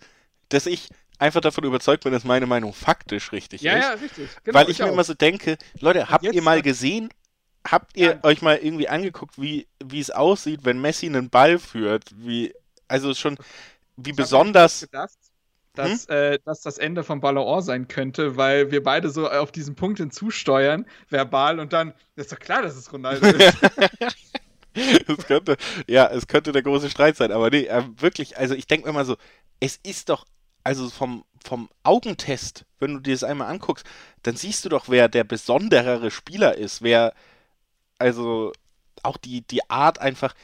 dass 0.49 0.65
ich 0.65 0.89
einfach 1.19 1.41
davon 1.41 1.63
überzeugt 1.63 2.04
bin, 2.04 2.12
dass 2.12 2.23
meine 2.23 2.47
Meinung 2.47 2.73
faktisch 2.73 3.32
richtig 3.32 3.62
ja, 3.62 3.73
ist. 3.73 3.84
Ja, 3.84 3.93
richtig. 3.93 4.30
Genau, 4.43 4.58
weil 4.58 4.69
ich, 4.69 4.80
ich 4.80 4.86
mir 4.86 4.91
immer 4.91 5.04
so 5.04 5.13
denke, 5.13 5.58
Leute, 5.80 6.10
habt 6.10 6.23
ihr 6.23 6.41
mal 6.41 6.62
gesehen, 6.62 7.10
habt 7.65 7.95
ihr 7.95 8.13
ja. 8.13 8.19
euch 8.23 8.41
mal 8.41 8.58
irgendwie 8.58 8.89
angeguckt, 8.89 9.39
wie, 9.39 9.67
wie 9.84 9.99
es 9.99 10.10
aussieht, 10.10 10.62
wenn 10.63 10.82
Messi 10.82 11.06
einen 11.06 11.30
Ball 11.30 11.60
führt? 11.60 12.06
Wie, 12.15 12.54
also 12.88 13.13
schon, 13.13 13.38
wie 13.97 14.10
ich 14.10 14.15
besonders. 14.15 14.82
Gedacht, 14.82 15.12
dass, 15.73 16.08
hm? 16.08 16.15
äh, 16.15 16.39
dass 16.43 16.62
das 16.62 16.77
Ende 16.77 17.04
von 17.04 17.21
Ballon 17.21 17.62
sein 17.62 17.88
könnte, 17.88 18.36
weil 18.36 18.71
wir 18.71 18.84
beide 18.84 19.10
so 19.10 19.30
auf 19.30 19.51
diesen 19.51 19.75
Punkt 19.75 19.99
hinzusteuern, 19.99 20.86
verbal, 21.10 21.60
und 21.60 21.71
dann, 21.71 21.93
ist 22.15 22.32
doch 22.32 22.39
klar, 22.39 22.62
dass 22.62 22.75
es 22.75 22.91
Ronaldo 22.91 23.25
ist. 23.27 23.58
es 25.07 25.25
könnte, 25.25 25.57
ja, 25.88 26.07
es 26.07 26.27
könnte 26.27 26.51
der 26.51 26.63
große 26.63 26.89
Streit 26.89 27.17
sein, 27.17 27.31
aber 27.31 27.49
nee, 27.49 27.65
äh, 27.65 27.84
wirklich, 27.97 28.38
also 28.38 28.55
ich 28.55 28.67
denke 28.67 28.88
mir 28.88 28.93
mal 28.93 29.05
so, 29.05 29.17
es 29.60 29.79
ist 29.84 30.10
doch, 30.10 30.25
also 30.63 30.89
vom, 30.89 31.25
vom 31.43 31.69
Augentest, 31.84 32.65
wenn 32.79 32.93
du 32.93 32.99
dir 32.99 33.13
das 33.13 33.23
einmal 33.23 33.47
anguckst, 33.47 33.86
dann 34.23 34.36
siehst 34.36 34.63
du 34.65 34.69
doch, 34.69 34.89
wer 34.89 35.10
der 35.10 35.23
besonderere 35.23 36.12
Spieler 36.12 36.57
ist, 36.57 36.81
wer, 36.81 37.13
also 37.97 38.53
auch 39.03 39.17
die, 39.17 39.41
die 39.41 39.69
Art 39.69 39.99
einfach, 39.99 40.36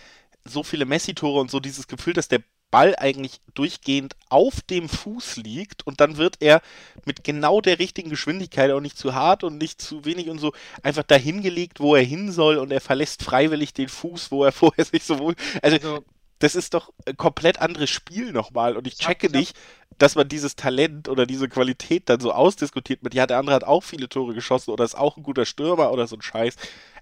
so 0.44 0.63
viele 0.63 0.86
Messi-Tore 0.86 1.40
und 1.40 1.52
so 1.52 1.60
dieses 1.60 1.88
Gefühl, 1.88 2.13
dass 2.13 2.28
der 2.28 2.42
Ball 2.72 2.96
eigentlich 2.98 3.40
durchgehend 3.54 4.16
auf 4.30 4.62
dem 4.62 4.90
Fuß 4.90 5.38
liegt 5.38 5.86
und 5.88 6.02
dann 6.02 6.18
wird 6.18 6.38
er 6.42 6.62
mit 7.06 7.24
genau 7.24 7.62
der 7.62 7.80
richtigen 7.80 8.10
Geschwindigkeit, 8.10 8.72
auch 8.72 8.82
nicht 8.82 8.98
zu 8.98 9.16
hart 9.16 9.44
und 9.44 9.58
nicht 9.58 9.82
zu 9.82 10.06
wenig 10.06 10.30
und 10.30 10.40
so, 10.40 10.54
einfach 10.84 11.04
dahin 11.04 11.42
gelegt, 11.42 11.80
wo 11.80 11.96
er 11.96 12.04
hin 12.04 12.32
soll 12.32 12.58
und 12.58 12.72
er 12.72 12.82
verlässt 12.82 13.24
freiwillig 13.24 13.74
den 13.74 13.90
Fuß, 13.90 14.32
wo 14.32 14.44
er 14.44 14.52
vorher 14.54 14.86
sich 14.86 15.04
so 15.04 15.20
wohl. 15.20 15.36
Also, 15.62 15.78
also 15.78 16.04
das 16.40 16.56
ist 16.56 16.74
doch 16.74 16.92
ein 17.06 17.18
komplett 17.18 17.60
anderes 17.60 17.90
Spiel 17.90 18.32
nochmal 18.32 18.78
und 18.78 18.86
ich 18.86 18.98
checke 18.98 19.30
nicht, 19.30 19.58
dass 19.98 20.16
man 20.16 20.30
dieses 20.30 20.56
Talent 20.56 21.10
oder 21.10 21.26
diese 21.26 21.50
Qualität 21.50 22.10
dann 22.10 22.20
so 22.20 22.32
ausdiskutiert 22.32 23.02
mit, 23.02 23.14
ja, 23.14 23.26
der 23.26 23.40
andere 23.40 23.56
hat 23.56 23.64
auch 23.64 23.84
viele 23.84 24.08
Tore 24.10 24.34
geschossen 24.34 24.72
oder 24.72 24.84
ist 24.84 24.96
auch 24.96 25.18
ein 25.18 25.24
guter 25.24 25.46
Stürmer 25.46 25.92
oder 25.92 26.06
so 26.06 26.16
ein 26.16 26.22
Scheiß. 26.22 26.56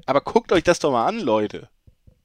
Aber 0.06 0.22
guckt 0.22 0.52
euch 0.54 0.64
das 0.64 0.80
doch 0.80 0.92
mal 0.92 1.06
an, 1.06 1.20
Leute. 1.20 1.70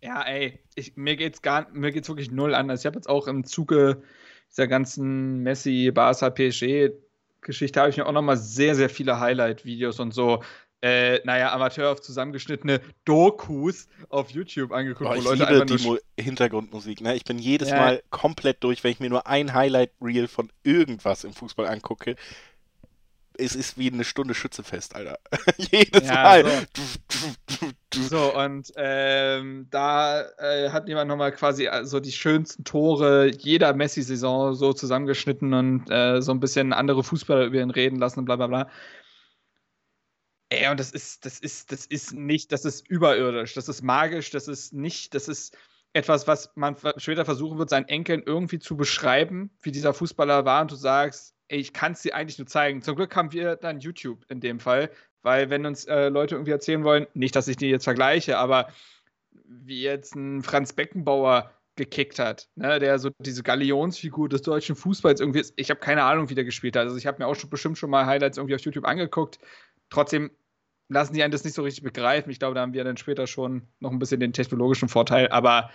Ja, 0.03 0.23
ey, 0.23 0.59
ich, 0.75 0.97
mir 0.97 1.17
geht's 1.17 1.43
gar, 1.43 1.69
mir 1.73 1.93
geht's 1.93 2.09
wirklich 2.09 2.31
null 2.31 2.55
anders. 2.55 2.81
Ich 2.81 2.87
habe 2.87 2.97
jetzt 2.97 3.09
auch 3.09 3.27
im 3.27 3.45
Zuge 3.45 4.03
dieser 4.51 4.67
ganzen 4.67 5.43
Messi, 5.43 5.91
Barca, 5.93 6.31
PSG 6.31 6.91
Geschichte 7.43 7.81
habe 7.81 7.91
ich 7.91 7.97
mir 7.97 8.07
auch 8.07 8.13
nochmal 8.13 8.37
sehr, 8.37 8.75
sehr 8.75 8.91
viele 8.91 9.19
Highlight-Videos 9.19 10.01
und 10.01 10.13
so, 10.13 10.43
äh, 10.83 11.21
naja, 11.25 11.53
Amateur 11.53 11.93
auf 11.93 12.01
zusammengeschnittene 12.01 12.81
Dokus 13.05 13.87
auf 14.09 14.31
YouTube 14.31 14.73
angeguckt, 14.73 15.11
oh, 15.11 15.17
wo 15.17 15.29
Leute 15.29 15.47
einfach 15.47 15.67
die 15.67 15.87
nur 15.87 16.01
Hintergrundmusik, 16.19 17.03
ne? 17.03 17.15
Ich 17.17 17.25
bin 17.25 17.39
jedes 17.39 17.69
ja. 17.69 17.77
Mal 17.77 18.03
komplett 18.09 18.65
durch, 18.65 18.83
wenn 18.83 18.93
ich 18.93 19.01
mir 19.01 19.11
nur 19.11 19.27
ein 19.27 19.53
Highlight-Reel 19.53 20.27
von 20.27 20.51
irgendwas 20.63 21.25
im 21.25 21.35
Fußball 21.35 21.67
angucke. 21.67 22.17
Es 23.41 23.55
ist 23.55 23.79
wie 23.79 23.91
eine 23.91 24.05
Stunde 24.05 24.35
Schützefest, 24.35 24.95
Alter. 24.95 25.19
jedes 25.57 26.07
ja, 26.07 26.15
Mal. 26.15 26.45
So. 26.45 27.71
So, 27.95 28.37
und 28.37 28.73
ähm, 28.77 29.67
da 29.71 30.23
äh, 30.39 30.71
hat 30.71 30.89
jemand 30.89 31.09
nochmal 31.09 31.33
quasi 31.33 31.67
äh, 31.67 31.85
so 31.85 31.99
die 31.99 32.13
schönsten 32.13 32.63
Tore 32.65 33.31
jeder 33.37 33.73
Messi-Saison 33.75 34.55
so 34.55 34.73
zusammengeschnitten 34.73 35.53
und 35.55 35.91
äh, 35.91 36.23
so 36.23 36.33
ein 36.33 36.41
bisschen 36.41 36.73
andere 36.73 37.03
Fußballer 37.03 37.47
über 37.47 37.61
ihn 37.61 37.71
reden 37.71 37.99
lassen 37.99 38.21
und 38.21 38.27
bla 38.27 38.37
bla 38.37 38.47
bla. 38.47 38.71
Ey, 40.51 40.69
und 40.69 40.81
das 40.81 40.91
ist, 40.91 41.25
das 41.25 41.39
ist, 41.39 41.73
das 41.73 41.87
ist 41.87 42.13
nicht, 42.13 42.53
das 42.53 42.65
ist 42.65 42.89
überirdisch, 42.89 43.55
das 43.55 43.69
ist 43.69 43.83
magisch, 43.83 44.31
das 44.31 44.49
ist 44.49 44.73
nicht, 44.73 45.15
das 45.15 45.29
ist 45.29 45.57
etwas, 45.93 46.27
was 46.27 46.53
man 46.55 46.77
später 46.97 47.25
versuchen 47.25 47.59
wird, 47.59 47.71
seinen 47.71 47.89
Enkeln 47.89 48.23
irgendwie 48.25 48.59
zu 48.59 48.77
beschreiben, 48.77 49.51
wie 49.63 49.73
dieser 49.73 49.93
Fußballer 49.93 50.45
war, 50.45 50.63
und 50.63 50.71
du 50.71 50.77
sagst, 50.77 51.35
ey, 51.49 51.59
ich 51.59 51.73
kann 51.73 51.93
es 51.93 52.03
dir 52.03 52.15
eigentlich 52.15 52.39
nur 52.39 52.47
zeigen. 52.47 52.83
Zum 52.83 52.97
Glück 52.97 53.15
haben 53.17 53.33
wir 53.33 53.57
dann 53.57 53.81
YouTube 53.81 54.25
in 54.29 54.41
dem 54.41 54.61
Fall, 54.61 54.91
weil 55.23 55.51
wenn 55.51 55.67
uns 55.67 55.85
äh, 55.87 56.09
Leute 56.09 56.37
irgendwie 56.37 56.53
erzählen 56.53 56.85
wollen, 56.85 57.07
nicht, 57.15 57.35
dass 57.35 57.49
ich 57.49 57.57
die 57.57 57.69
jetzt 57.69 57.85
vergleiche, 57.85 58.39
aber 58.39 58.69
wie 59.45 59.83
jetzt 59.83 60.15
ein 60.15 60.43
Franz 60.43 60.73
Beckenbauer 60.73 61.51
gekickt 61.77 62.19
hat, 62.19 62.49
ne, 62.57 62.79
der 62.79 62.99
so 62.99 63.11
diese 63.19 63.43
Galionsfigur 63.43 64.29
des 64.29 64.43
deutschen 64.43 64.77
Fußballs 64.77 65.21
irgendwie 65.21 65.41
ist. 65.41 65.55
Ich 65.57 65.71
habe 65.71 65.81
keine 65.81 66.05
Ahnung, 66.05 66.29
wie 66.29 66.35
der 66.35 66.45
gespielt 66.45 66.77
hat. 66.77 66.83
Also 66.85 66.97
ich 66.97 67.07
habe 67.07 67.23
mir 67.23 67.27
auch 67.27 67.35
schon 67.35 67.51
bestimmt 67.51 67.79
schon 67.79 67.91
mal 67.91 68.07
Highlights 68.07 68.39
irgendwie 68.39 68.55
auf 68.55 68.61
YouTube 68.61 68.85
angeguckt. 68.85 69.39
Trotzdem 69.89 70.31
lassen 70.91 71.15
die 71.15 71.23
einen 71.23 71.33
das 71.33 71.45
nicht 71.45 71.55
so 71.55 71.63
richtig 71.63 71.85
begreifen. 71.85 72.31
Ich 72.31 72.39
glaube, 72.39 72.55
da 72.55 72.61
haben 72.61 72.75
wir 72.75 72.85
dann 72.85 72.97
später 72.97 73.27
schon 73.27 73.63
noch 73.79 73.91
ein 73.91 73.99
bisschen 73.99 74.21
den 74.21 74.33
technologischen 74.33 74.89
Vorteil, 74.89 75.29
aber 75.29 75.71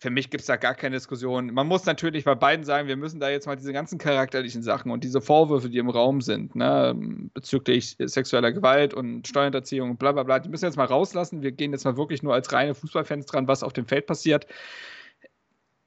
für 0.00 0.10
mich 0.10 0.30
gibt 0.30 0.42
es 0.42 0.46
da 0.46 0.54
gar 0.54 0.76
keine 0.76 0.94
Diskussion. 0.94 1.52
Man 1.52 1.66
muss 1.66 1.84
natürlich 1.84 2.24
bei 2.24 2.36
beiden 2.36 2.64
sagen, 2.64 2.86
wir 2.86 2.96
müssen 2.96 3.18
da 3.18 3.30
jetzt 3.30 3.48
mal 3.48 3.56
diese 3.56 3.72
ganzen 3.72 3.98
charakterlichen 3.98 4.62
Sachen 4.62 4.92
und 4.92 5.02
diese 5.02 5.20
Vorwürfe, 5.20 5.68
die 5.68 5.78
im 5.78 5.90
Raum 5.90 6.20
sind, 6.20 6.54
ne, 6.54 6.94
bezüglich 7.34 7.96
sexueller 7.98 8.52
Gewalt 8.52 8.94
und 8.94 9.26
Steuerhinterziehung 9.26 9.90
und 9.90 9.98
bla 9.98 10.12
bla 10.12 10.22
bla, 10.22 10.38
die 10.38 10.48
müssen 10.48 10.62
wir 10.62 10.68
jetzt 10.68 10.76
mal 10.76 10.84
rauslassen. 10.84 11.42
Wir 11.42 11.50
gehen 11.50 11.72
jetzt 11.72 11.84
mal 11.84 11.96
wirklich 11.96 12.22
nur 12.22 12.32
als 12.32 12.52
reine 12.52 12.76
Fußballfans 12.76 13.26
dran, 13.26 13.48
was 13.48 13.64
auf 13.64 13.72
dem 13.72 13.86
Feld 13.86 14.06
passiert. 14.06 14.46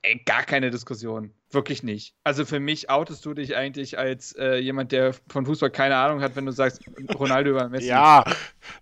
Ey, 0.04 0.22
gar 0.26 0.44
keine 0.44 0.72
Diskussion. 0.72 1.32
Wirklich 1.52 1.84
nicht. 1.84 2.16
Also 2.24 2.46
für 2.46 2.60
mich 2.60 2.90
outest 2.90 3.26
du 3.26 3.34
dich 3.34 3.56
eigentlich 3.56 4.00
als 4.00 4.34
äh, 4.34 4.56
jemand, 4.56 4.92
der 4.92 5.14
von 5.28 5.46
Fußball 5.46 5.70
keine 5.70 5.96
Ahnung 5.96 6.22
hat, 6.22 6.36
wenn 6.36 6.46
du 6.46 6.52
sagst, 6.52 6.82
Ronaldo 7.14 7.52
über 7.52 7.70
Messi. 7.70 7.88
Ja, 7.88 8.24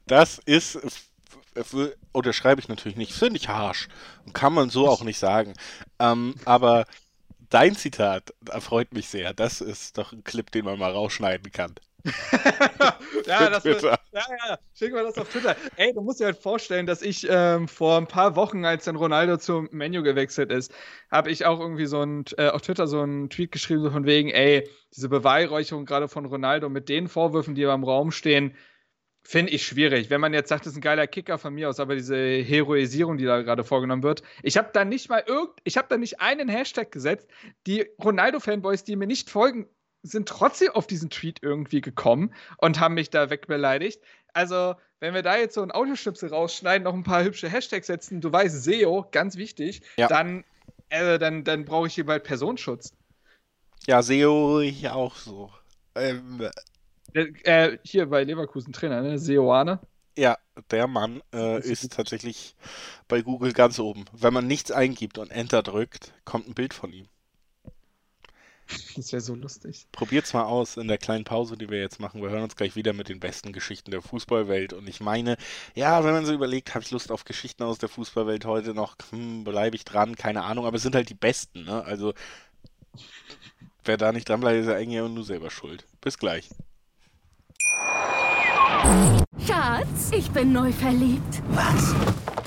das 0.08 0.40
ist 0.46 0.80
unterschreibe 2.12 2.62
ich 2.62 2.68
natürlich 2.68 2.98
nicht, 2.98 3.12
finde 3.12 3.38
ich 3.38 3.50
harsch. 3.50 3.88
Und 4.26 4.34
kann 4.34 4.54
man 4.54 4.70
so 4.70 4.88
auch 4.88 5.04
nicht 5.04 5.20
sagen. 5.20 5.54
Ähm, 6.00 6.36
aber 6.46 6.86
dein 7.50 7.76
Zitat 7.76 8.34
erfreut 8.50 8.94
mich 8.94 9.10
sehr. 9.10 9.34
Das 9.34 9.62
ist 9.62 9.98
doch 9.98 10.14
ein 10.14 10.24
Clip, 10.24 10.50
den 10.52 10.66
man 10.66 10.80
mal 10.80 10.92
rausschneiden 10.92 11.52
kann. 11.52 11.76
ja, 13.26 13.50
das 13.50 13.66
wird, 13.66 13.84
ja, 13.84 13.98
ja, 14.14 14.60
schick 14.74 14.94
mal 14.94 15.04
das 15.04 15.18
auf 15.18 15.30
Twitter. 15.30 15.56
Ey, 15.76 15.94
du 15.94 16.02
musst 16.02 16.20
dir 16.20 16.26
halt 16.26 16.38
vorstellen, 16.38 16.86
dass 16.86 17.02
ich 17.02 17.28
ähm, 17.30 17.68
vor 17.68 17.98
ein 17.98 18.08
paar 18.08 18.36
Wochen, 18.36 18.66
als 18.66 18.86
dann 18.86 18.96
Ronaldo 18.96 19.38
zum 19.38 19.68
Menu 19.72 20.02
gewechselt 20.02 20.52
ist, 20.52 20.74
habe 21.12 21.30
ich 21.30 21.46
auch 21.46 21.60
irgendwie 21.60 21.86
so 21.86 22.02
ein, 22.02 22.26
äh, 22.38 22.50
auf 22.50 22.62
Twitter 22.62 22.88
so 22.88 23.02
einen 23.02 23.30
Tweet 23.30 23.52
geschrieben, 23.52 23.84
so 23.84 23.92
von 23.92 24.06
wegen, 24.06 24.30
ey, 24.30 24.70
diese 24.96 25.10
Beweihräucherung 25.10 25.86
gerade 25.86 26.08
von 26.08 26.26
Ronaldo 26.26 26.70
mit 26.70 26.90
den 26.90 27.08
Vorwürfen, 27.08 27.56
die 27.56 27.64
im 27.64 27.84
Raum 27.84 28.12
stehen, 28.12 28.56
Finde 29.22 29.52
ich 29.52 29.66
schwierig. 29.66 30.10
Wenn 30.10 30.22
man 30.22 30.34
jetzt 30.34 30.50
sagt, 30.50 30.66
das 30.66 30.72
ist 30.72 30.78
ein 30.78 30.82
geiler 30.82 31.06
Kicker 31.06 31.38
von 31.38 31.54
mir 31.54 31.70
aus, 31.70 31.80
aber 31.80 31.96
diese 31.96 32.16
Heroisierung, 32.16 33.18
die 33.18 33.26
da 33.26 33.42
gerade 33.42 33.64
vorgenommen 33.64 34.02
wird, 34.02 34.24
ich 34.44 34.58
habe 34.58 34.70
da 34.74 34.86
nicht 34.86 35.10
mal 35.10 35.24
irgend, 35.28 35.52
ich 35.66 35.78
habe 35.78 35.88
da 35.90 35.98
nicht 35.98 36.22
einen 36.22 36.48
Hashtag 36.48 36.92
gesetzt. 36.92 37.28
Die 37.68 37.86
Ronaldo-Fanboys, 38.04 38.86
die 38.86 38.96
mir 38.96 39.08
nicht 39.08 39.30
folgen, 39.30 39.68
sind 40.04 40.30
trotzdem 40.30 40.72
auf 40.72 40.88
diesen 40.88 41.10
Tweet 41.10 41.40
irgendwie 41.42 41.82
gekommen 41.82 42.34
und 42.58 42.80
haben 42.80 42.94
mich 42.94 43.10
da 43.10 43.30
wegbeleidigt. 43.30 44.02
Also, 44.34 44.76
wenn 45.00 45.14
wir 45.14 45.24
da 45.24 45.38
jetzt 45.38 45.56
so 45.56 45.62
ein 45.62 45.72
Autoschnipsel 45.72 46.30
rausschneiden, 46.30 46.84
noch 46.84 46.94
ein 46.94 47.04
paar 47.04 47.24
hübsche 47.24 47.50
Hashtags 47.50 47.88
setzen, 47.88 48.22
du 48.22 48.32
weißt 48.32 48.64
SEO, 48.64 49.08
ganz 49.12 49.38
wichtig, 49.38 49.82
ja. 49.98 50.08
dann, 50.08 50.44
äh, 50.90 51.18
dann, 51.20 51.44
dann 51.44 51.66
brauche 51.66 51.88
ich 51.88 51.96
hier 51.96 52.06
bald 52.06 52.24
Personenschutz. 52.24 52.94
Ja, 53.88 54.02
SEO 54.02 54.60
ich 54.60 54.90
auch 54.90 55.16
so. 55.16 55.52
Ähm, 55.96 56.50
äh, 57.14 57.78
hier 57.84 58.08
bei 58.08 58.24
Leverkusen 58.24 58.74
Trainer, 58.74 59.02
ne? 59.02 59.18
Seoane. 59.18 59.80
Ja, 60.18 60.38
der 60.70 60.88
Mann 60.88 61.22
äh, 61.34 61.62
ist 61.62 61.94
tatsächlich 61.94 62.56
bei 63.08 63.22
Google 63.22 63.54
ganz 63.54 63.80
oben. 63.80 64.06
Wenn 64.12 64.34
man 64.34 64.48
nichts 64.48 64.72
eingibt 64.72 65.18
und 65.18 65.32
Enter 65.32 65.64
drückt, 65.64 66.14
kommt 66.26 66.48
ein 66.48 66.54
Bild 66.54 66.74
von 66.74 66.92
ihm. 66.92 67.08
Das 68.96 69.12
wäre 69.12 69.22
so 69.22 69.36
lustig. 69.36 69.88
Probiert's 69.92 70.34
mal 70.34 70.44
aus 70.44 70.78
in 70.78 70.88
der 70.88 70.98
kleinen 70.98 71.24
Pause, 71.24 71.58
die 71.58 71.70
wir 71.70 71.80
jetzt 71.80 72.00
machen. 72.00 72.22
Wir 72.22 72.30
hören 72.30 72.44
uns 72.44 72.56
gleich 72.56 72.76
wieder 72.76 72.94
mit 72.94 73.10
den 73.10 73.20
besten 73.20 73.54
Geschichten 73.54 73.92
der 73.92 74.02
Fußballwelt. 74.02 74.74
Und 74.74 74.88
ich 74.88 75.00
meine, 75.00 75.38
ja, 75.76 76.04
wenn 76.04 76.14
man 76.14 76.26
so 76.26 76.34
überlegt, 76.34 76.74
habe 76.76 76.84
ich 76.84 76.92
Lust 76.92 77.12
auf 77.12 77.26
Geschichten 77.26 77.64
aus 77.64 77.78
der 77.78 77.90
Fußballwelt 77.90 78.46
heute 78.46 78.74
noch, 78.74 78.96
hm, 79.12 79.44
bleibe 79.44 79.76
ich 79.76 79.86
dran, 79.86 80.16
keine 80.16 80.44
Ahnung, 80.44 80.66
aber 80.66 80.78
es 80.78 80.84
sind 80.84 80.96
halt 80.96 81.10
die 81.10 81.16
besten, 81.16 81.64
ne? 81.64 81.84
Also, 81.84 82.14
wer 83.86 83.98
da 83.98 84.12
nicht 84.12 84.28
dran 84.28 84.42
bleibt, 84.42 84.60
ist 84.60 84.68
ja 84.68 84.76
eigentlich 84.76 85.02
nur 85.02 85.24
selber 85.24 85.50
schuld. 85.50 85.86
Bis 86.02 86.18
gleich. 86.18 86.50
Schatz, 89.46 90.12
ich 90.12 90.30
bin 90.32 90.52
neu 90.52 90.72
verliebt. 90.72 91.42
Was? 91.50 91.94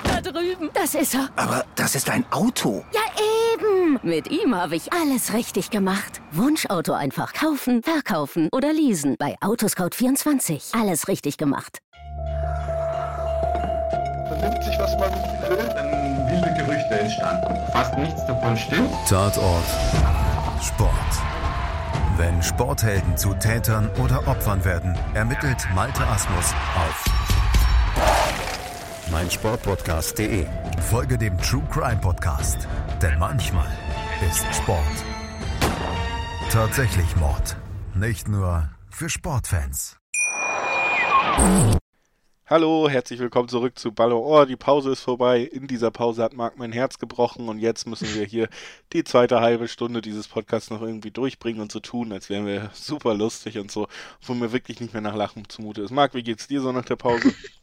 Da 0.04 0.20
drüben. 0.20 0.70
Das 0.74 0.94
ist 0.94 1.14
er. 1.14 1.30
Aber 1.36 1.64
das 1.74 1.94
ist 1.94 2.08
ein 2.10 2.24
Auto. 2.30 2.84
Ja, 2.92 3.00
Mit 4.02 4.30
ihm 4.30 4.54
habe 4.54 4.76
ich 4.76 4.92
alles 4.92 5.32
richtig 5.32 5.70
gemacht. 5.70 6.20
Wunschauto 6.32 6.92
einfach 6.92 7.32
kaufen, 7.32 7.82
verkaufen 7.82 8.48
oder 8.52 8.72
leasen. 8.72 9.16
Bei 9.18 9.36
Autoscout24. 9.40 10.78
Alles 10.80 11.08
richtig 11.08 11.36
gemacht. 11.36 11.78
Vernimmt 14.28 14.64
sich, 14.64 14.78
was 14.78 14.92
man 14.98 15.10
will. 15.48 15.68
Dann 15.74 16.30
wilde 16.30 16.54
Gerüchte 16.56 17.00
entstanden. 17.00 17.54
Fast 17.72 17.96
nichts 17.98 18.24
davon 18.26 18.56
stimmt. 18.56 18.90
Tatort. 19.08 19.64
Sport. 20.62 20.92
Wenn 22.16 22.42
Sporthelden 22.42 23.16
zu 23.16 23.34
Tätern 23.34 23.90
oder 24.02 24.26
Opfern 24.26 24.64
werden, 24.64 24.96
ermittelt 25.14 25.66
Malte 25.74 26.06
Asmus 26.06 26.54
auf 26.76 27.41
meinsportpodcast.de. 29.12 30.46
Folge 30.90 31.18
dem 31.18 31.38
True 31.38 31.62
Crime 31.70 32.00
Podcast, 32.00 32.66
denn 33.00 33.18
manchmal 33.18 33.70
ist 34.28 34.44
Sport 34.54 35.04
tatsächlich 36.52 37.16
Mord. 37.16 37.56
Nicht 37.94 38.28
nur 38.28 38.68
für 38.90 39.08
Sportfans. 39.08 39.96
Hallo, 42.44 42.90
herzlich 42.90 43.20
willkommen 43.20 43.48
zurück 43.48 43.78
zu 43.78 43.92
Ballon 43.92 44.22
Ohr. 44.22 44.44
Die 44.44 44.56
Pause 44.56 44.92
ist 44.92 45.00
vorbei. 45.00 45.40
In 45.40 45.66
dieser 45.66 45.90
Pause 45.90 46.22
hat 46.22 46.34
Marc 46.34 46.58
mein 46.58 46.72
Herz 46.72 46.98
gebrochen 46.98 47.48
und 47.48 47.58
jetzt 47.58 47.86
müssen 47.86 48.14
wir 48.14 48.26
hier 48.26 48.50
die 48.92 49.02
zweite 49.02 49.40
halbe 49.40 49.66
Stunde 49.66 50.02
dieses 50.02 50.28
Podcasts 50.28 50.68
noch 50.68 50.82
irgendwie 50.82 51.10
durchbringen 51.10 51.62
und 51.62 51.72
so 51.72 51.80
tun, 51.80 52.12
als 52.12 52.28
wären 52.28 52.44
wir 52.44 52.70
super 52.74 53.14
lustig 53.14 53.56
und 53.56 53.70
so, 53.70 53.88
wo 54.20 54.34
mir 54.34 54.52
wirklich 54.52 54.78
nicht 54.80 54.92
mehr 54.92 55.00
nach 55.00 55.16
Lachen 55.16 55.48
zumute 55.48 55.80
ist. 55.80 55.90
Marc, 55.90 56.12
wie 56.12 56.22
geht's 56.22 56.48
dir 56.48 56.60
so 56.60 56.70
nach 56.70 56.84
der 56.84 56.96
Pause? 56.96 57.32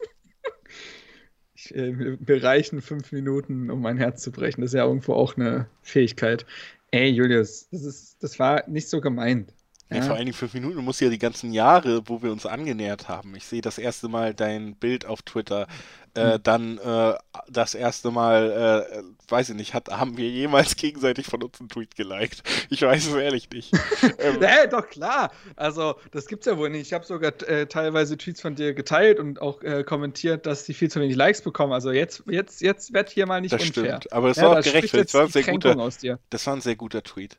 ich, 1.70 1.76
äh, 1.76 1.92
mir 1.92 2.42
reichen 2.42 2.80
fünf 2.82 3.12
Minuten, 3.12 3.70
um 3.70 3.82
mein 3.82 3.98
Herz 3.98 4.22
zu 4.22 4.32
brechen. 4.32 4.60
Das 4.60 4.70
ist 4.70 4.74
ja 4.78 4.84
irgendwo 4.84 5.14
auch 5.14 5.36
eine 5.36 5.66
Fähigkeit. 5.82 6.46
Ey, 6.90 7.08
Julius, 7.08 7.68
das, 7.70 7.84
ist, 7.84 8.22
das 8.22 8.38
war 8.38 8.68
nicht 8.68 8.88
so 8.88 9.00
gemeint. 9.00 9.54
Ja. 9.92 10.02
vor 10.02 10.14
allen 10.14 10.26
Dingen 10.26 10.36
fünf 10.36 10.54
Minuten. 10.54 10.76
Du 10.76 10.82
musst 10.82 11.00
ja 11.00 11.08
die 11.08 11.18
ganzen 11.18 11.52
Jahre, 11.52 12.02
wo 12.06 12.22
wir 12.22 12.30
uns 12.30 12.46
angenähert 12.46 13.08
haben. 13.08 13.34
Ich 13.34 13.44
sehe 13.44 13.60
das 13.60 13.76
erste 13.76 14.08
Mal 14.08 14.34
dein 14.34 14.76
Bild 14.76 15.04
auf 15.04 15.22
Twitter. 15.22 15.66
Äh, 16.14 16.34
hm. 16.34 16.42
Dann 16.42 16.78
äh, 16.78 17.14
das 17.48 17.74
erste 17.74 18.10
Mal, 18.10 18.86
äh, 18.88 19.02
weiß 19.30 19.50
ich 19.50 19.54
nicht, 19.56 19.74
hat, 19.74 19.88
haben 19.88 20.16
wir 20.16 20.28
jemals 20.28 20.76
gegenseitig 20.76 21.26
von 21.26 21.42
uns 21.42 21.60
einen 21.60 21.68
Tweet 21.68 21.96
geliked? 21.96 22.42
Ich 22.68 22.82
weiß 22.82 23.08
es 23.08 23.14
ehrlich 23.14 23.48
nicht. 23.50 23.72
ähm, 24.18 24.40
ja, 24.40 24.66
doch 24.66 24.88
klar. 24.88 25.32
Also, 25.56 25.96
das 26.10 26.26
gibt's 26.26 26.46
ja 26.46 26.56
wohl 26.56 26.70
nicht. 26.70 26.86
Ich 26.86 26.92
habe 26.92 27.04
sogar 27.04 27.32
äh, 27.48 27.66
teilweise 27.66 28.16
Tweets 28.16 28.40
von 28.40 28.54
dir 28.54 28.74
geteilt 28.74 29.18
und 29.20 29.40
auch 29.40 29.62
äh, 29.62 29.84
kommentiert, 29.84 30.46
dass 30.46 30.64
sie 30.64 30.74
viel 30.74 30.90
zu 30.90 31.00
wenig 31.00 31.16
Likes 31.16 31.42
bekommen. 31.42 31.72
Also 31.72 31.92
jetzt, 31.92 32.22
jetzt, 32.28 32.60
jetzt 32.60 32.92
wird 32.92 33.10
hier 33.10 33.26
mal 33.26 33.40
nicht 33.40 33.52
das 33.52 33.62
unfair. 33.62 33.98
Stimmt, 33.98 34.12
aber 34.12 34.30
es 34.30 34.36
ja, 34.36 34.44
war 34.44 34.58
auch 34.58 34.62
gerechtfertigt. 34.62 35.14
Das 35.14 35.14
war 35.14 35.22
ein 35.24 35.30
sehr 35.30 35.44
guter, 35.44 35.90
das 36.30 36.46
war 36.46 36.54
ein 36.54 36.60
sehr 36.60 36.76
guter 36.76 37.02
Tweet. 37.02 37.38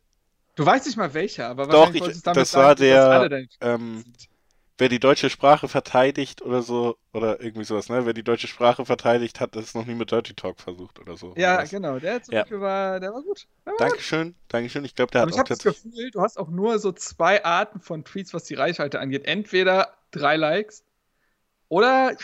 Du 0.61 0.67
weißt 0.67 0.85
nicht 0.85 0.95
mal 0.95 1.11
welcher, 1.15 1.47
aber 1.47 1.65
Doch, 1.65 1.91
ich, 1.91 2.21
das 2.21 2.23
war 2.23 2.45
sagen, 2.45 2.81
der, 2.81 3.47
ähm, 3.61 4.03
wer 4.77 4.89
die 4.89 4.99
deutsche 4.99 5.31
Sprache 5.31 5.67
verteidigt 5.67 6.43
oder 6.43 6.61
so, 6.61 6.97
oder 7.13 7.41
irgendwie 7.41 7.63
sowas, 7.63 7.89
ne? 7.89 8.05
Wer 8.05 8.13
die 8.13 8.21
deutsche 8.21 8.47
Sprache 8.47 8.85
verteidigt, 8.85 9.39
hat 9.39 9.55
das 9.55 9.73
noch 9.73 9.87
nie 9.87 9.95
mit 9.95 10.11
Dirty 10.11 10.35
Talk 10.35 10.59
versucht 10.59 10.99
oder 10.99 11.17
so. 11.17 11.33
Ja, 11.35 11.55
oder 11.55 11.65
genau, 11.65 11.97
der 11.97 12.21
zum 12.21 12.35
ja. 12.35 12.41
Beispiel 12.41 12.61
war, 12.61 12.99
der 12.99 13.11
war 13.11 13.23
gut. 13.23 13.47
Der 13.65 13.73
war 13.73 13.79
Dankeschön, 13.79 14.27
gut. 14.27 14.35
Dankeschön. 14.49 14.85
Ich 14.85 14.93
glaube, 14.93 15.09
der 15.09 15.23
aber 15.23 15.31
hat 15.31 15.35
ich 15.35 15.41
auch. 15.41 15.45
Ich 15.45 15.65
habe 15.65 15.73
das 15.73 15.83
Gefühl, 15.83 16.11
du 16.11 16.21
hast 16.21 16.37
auch 16.37 16.49
nur 16.49 16.77
so 16.77 16.91
zwei 16.91 17.43
Arten 17.43 17.79
von 17.79 18.05
Tweets, 18.05 18.31
was 18.35 18.43
die 18.43 18.53
Reichweite 18.53 18.99
angeht. 18.99 19.25
Entweder 19.25 19.97
drei 20.11 20.35
Likes 20.35 20.83
oder 21.69 22.15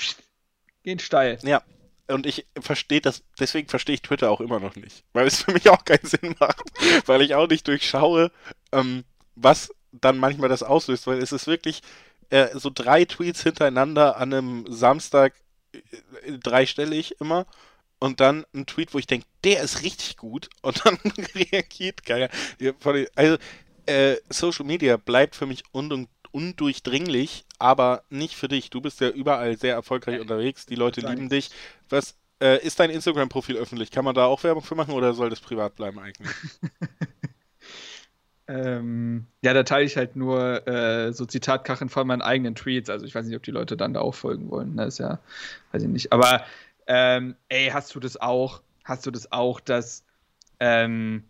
gehen 0.84 1.00
steil. 1.00 1.40
Ja, 1.42 1.64
und 2.10 2.26
ich 2.26 2.48
verstehe 2.60 3.02
das, 3.02 3.24
deswegen 3.40 3.68
verstehe 3.68 3.96
ich 3.96 4.02
Twitter 4.02 4.32
auch 4.32 4.42
immer 4.42 4.60
noch 4.60 4.76
nicht. 4.76 5.04
Weil 5.14 5.28
es 5.28 5.42
für 5.44 5.52
mich 5.52 5.70
auch 5.70 5.84
keinen 5.86 6.06
Sinn 6.06 6.36
macht. 6.40 6.64
Weil 7.06 7.22
ich 7.22 7.36
auch 7.36 7.48
nicht 7.48 7.68
durchschaue, 7.68 8.32
ähm, 8.72 9.04
was 9.36 9.74
dann 9.92 10.18
manchmal 10.18 10.50
das 10.50 10.64
auslöst. 10.64 11.08
Weil 11.08 11.20
es 11.20 11.32
ist 11.32 11.48
wirklich 11.48 11.82
äh, 12.30 12.48
so 12.58 12.70
drei 12.74 13.06
Tweets 13.06 13.44
hintereinander 13.44 14.18
an 14.18 14.34
einem 14.34 14.66
Samstag 14.70 15.34
äh, 15.74 16.38
dreistellig 16.38 17.20
immer. 17.20 17.46
Und 18.00 18.20
dann 18.20 18.46
ein 18.54 18.68
Tweet, 18.68 18.94
wo 18.94 19.00
ich 19.00 19.08
denke, 19.08 19.26
der 19.44 19.64
ist 19.64 19.82
richtig 19.82 20.18
gut. 20.18 20.50
Und 20.62 20.86
dann 20.86 20.98
reagiert 21.36 22.06
keiner. 22.06 22.30
Also, 23.16 23.38
äh, 23.88 24.18
Social 24.30 24.66
Media 24.66 24.98
bleibt 24.98 25.36
für 25.36 25.46
mich 25.46 25.64
undung- 25.72 26.08
undurchdringlich, 26.38 27.46
aber 27.58 28.04
nicht 28.10 28.36
für 28.36 28.48
dich. 28.48 28.70
Du 28.70 28.80
bist 28.80 29.02
ja 29.02 29.10
überall 29.10 29.58
sehr 29.58 29.74
erfolgreich 29.74 30.22
unterwegs. 30.22 30.68
Die 30.68 30.76
Leute 30.76 31.02
lieben 31.02 31.30
dich. 31.30 31.50
Was 31.90 32.16
äh, 32.40 32.64
ist 32.64 32.80
dein 32.80 32.92
Instagram-Profil 32.92 33.58
öffentlich? 33.58 33.90
Kann 33.90 34.06
man 34.06 34.14
da 34.14 34.26
auch 34.26 34.44
Werbung 34.44 34.64
für 34.64 34.76
machen 34.76 34.94
oder 34.94 35.16
soll 35.16 35.32
das 35.32 35.40
privat 35.40 35.76
bleiben 35.76 36.00
eigentlich? 36.00 36.30
Ähm, 38.50 39.26
ja, 39.42 39.54
da 39.54 39.64
teile 39.64 39.84
ich 39.84 39.98
halt 39.98 40.16
nur 40.16 40.66
äh, 40.70 41.12
so 41.12 41.26
Zitatkarren 41.26 41.90
von 41.90 42.08
meinen 42.08 42.22
eigenen 42.22 42.56
Tweets. 42.56 42.90
Also 42.90 43.06
ich 43.06 43.14
weiß 43.14 43.26
nicht, 43.26 43.36
ob 43.36 43.44
die 43.44 43.52
Leute 43.52 43.76
dann 43.76 43.94
da 43.94 44.00
auch 44.00 44.16
folgen 44.16 44.50
wollen. 44.50 44.78
Das 44.78 44.94
ist 44.94 45.00
ja, 45.00 45.20
weiß 45.74 45.84
ich 45.84 45.90
nicht. 45.90 46.14
Aber 46.14 46.46
ähm, 46.88 47.36
ey, 47.50 47.72
hast 47.74 47.94
du 47.94 48.00
das 48.00 48.16
auch? 48.16 48.62
Hast 48.86 49.06
du 49.06 49.12
das 49.12 49.34
auch, 49.34 49.60
dass 49.60 50.06
ähm, 50.62 51.26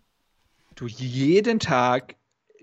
du 0.75 0.85
jeden 0.85 1.59
Tag 1.59 2.17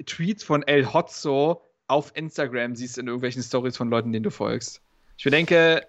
Tweets 0.06 0.44
von 0.44 0.62
El 0.62 0.92
Hotzo 0.92 1.60
auf 1.86 2.12
Instagram 2.14 2.76
siehst 2.76 2.98
in 2.98 3.06
irgendwelchen 3.06 3.42
Stories 3.42 3.76
von 3.76 3.90
Leuten, 3.90 4.12
denen 4.12 4.22
du 4.24 4.30
folgst? 4.30 4.80
Ich 5.16 5.24
denke, 5.24 5.86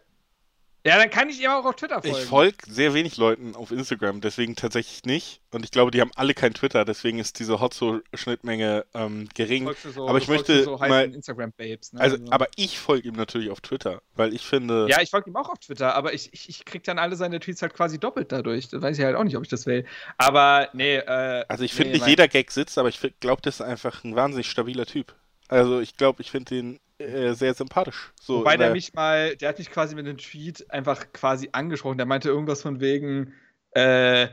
ja, 0.86 1.00
dann 1.00 1.10
kann 1.10 1.30
ich 1.30 1.42
ihm 1.42 1.50
auch 1.50 1.66
auf 1.66 1.76
Twitter 1.78 2.00
folgen. 2.00 2.16
Ich 2.16 2.26
folge 2.26 2.58
sehr 2.68 2.94
wenig 2.94 3.18
Leuten 3.18 3.56
auf 3.56 3.72
Instagram, 3.72 4.22
deswegen 4.22 4.56
tatsächlich 4.56 5.04
nicht. 5.04 5.42
Und 5.52 5.66
ich 5.66 5.72
glaube, 5.72 5.90
die 5.90 6.00
haben 6.00 6.12
alle 6.16 6.36
kein 6.36 6.54
Twitter, 6.54 6.86
deswegen 6.86 7.18
ist 7.18 7.40
diese 7.40 7.60
Hotzo-Schnittmenge 7.60 8.86
ähm, 8.94 9.28
gering. 9.34 9.68
So- 9.84 10.08
aber 10.08 10.20
ich 10.20 10.28
möchte 10.28 10.64
so 10.64 10.78
mal- 10.78 10.92
heißen 10.92 11.16
Instagram-Babes. 11.16 11.94
Ne? 11.94 12.02
Also, 12.02 12.18
aber 12.30 12.50
ich 12.56 12.78
folge 12.78 13.08
ihm 13.08 13.16
natürlich 13.16 13.50
auf 13.50 13.62
Twitter, 13.62 14.04
weil 14.14 14.32
ich 14.36 14.46
finde, 14.46 14.86
Ja, 14.88 15.02
ich 15.02 15.10
folge 15.10 15.32
ihm 15.32 15.36
auch 15.38 15.50
auf 15.50 15.58
Twitter, 15.58 15.96
aber 15.96 16.14
ich, 16.14 16.32
ich, 16.34 16.50
ich 16.50 16.66
krieg 16.66 16.84
dann 16.84 17.00
alle 17.00 17.16
seine 17.16 17.40
Tweets 17.40 17.64
halt 17.64 17.74
quasi 17.74 18.00
doppelt 18.00 18.32
dadurch. 18.32 18.68
Da 18.68 18.80
weiß 18.80 18.96
ich 19.00 19.04
halt 19.04 19.16
auch 19.16 19.24
nicht, 19.24 19.38
ob 19.38 19.42
ich 19.44 19.50
das 19.50 19.66
will. 19.66 19.86
Aber 20.20 20.70
nee, 20.74 20.98
äh. 20.98 21.46
also 21.48 21.64
ich 21.64 21.74
finde 21.74 21.88
nee, 21.90 21.94
nicht 21.94 22.02
mein- 22.02 22.10
jeder 22.12 22.28
Gag 22.28 22.52
sitzt, 22.52 22.78
aber 22.78 22.90
ich 22.90 23.00
glaube, 23.22 23.42
das 23.42 23.56
ist 23.56 23.62
einfach 23.62 24.04
ein 24.04 24.16
wahnsinnig 24.16 24.52
stabiler 24.52 24.86
Typ. 24.86 25.16
Also 25.48 25.80
ich 25.80 25.98
glaube, 25.98 26.22
ich 26.22 26.32
finde 26.32 26.56
ihn 26.56 26.80
äh, 26.98 27.34
sehr 27.34 27.54
sympathisch. 27.54 28.12
So 28.22 28.40
Wobei 28.40 28.58
der 28.58 28.68
der- 28.68 28.74
mich 28.76 28.94
mal, 28.94 29.36
der 29.36 29.50
hat 29.50 29.60
mich 29.60 29.70
quasi 29.70 29.96
mit 29.96 30.06
einem 30.08 30.18
Tweet 30.18 30.70
einfach 30.72 31.12
quasi 31.14 31.50
angesprochen. 31.52 31.98
Der 31.98 32.06
meinte 32.08 32.30
irgendwas 32.30 32.62
von 32.62 32.80
wegen, 32.80 33.34
äh, 33.72 34.28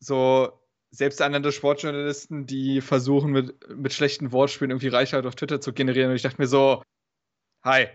so 0.00 0.52
selbsternannte 0.90 1.52
Sportjournalisten, 1.52 2.46
die 2.46 2.80
versuchen 2.80 3.30
mit, 3.32 3.54
mit 3.74 3.92
schlechten 3.94 4.32
Wortspielen 4.32 4.70
irgendwie 4.72 4.88
Reichweite 4.88 5.26
auf 5.28 5.36
Twitter 5.36 5.60
zu 5.60 5.72
generieren. 5.72 6.10
Und 6.10 6.16
ich 6.16 6.22
dachte 6.22 6.40
mir 6.40 6.48
so, 6.48 6.82
hi, 7.64 7.86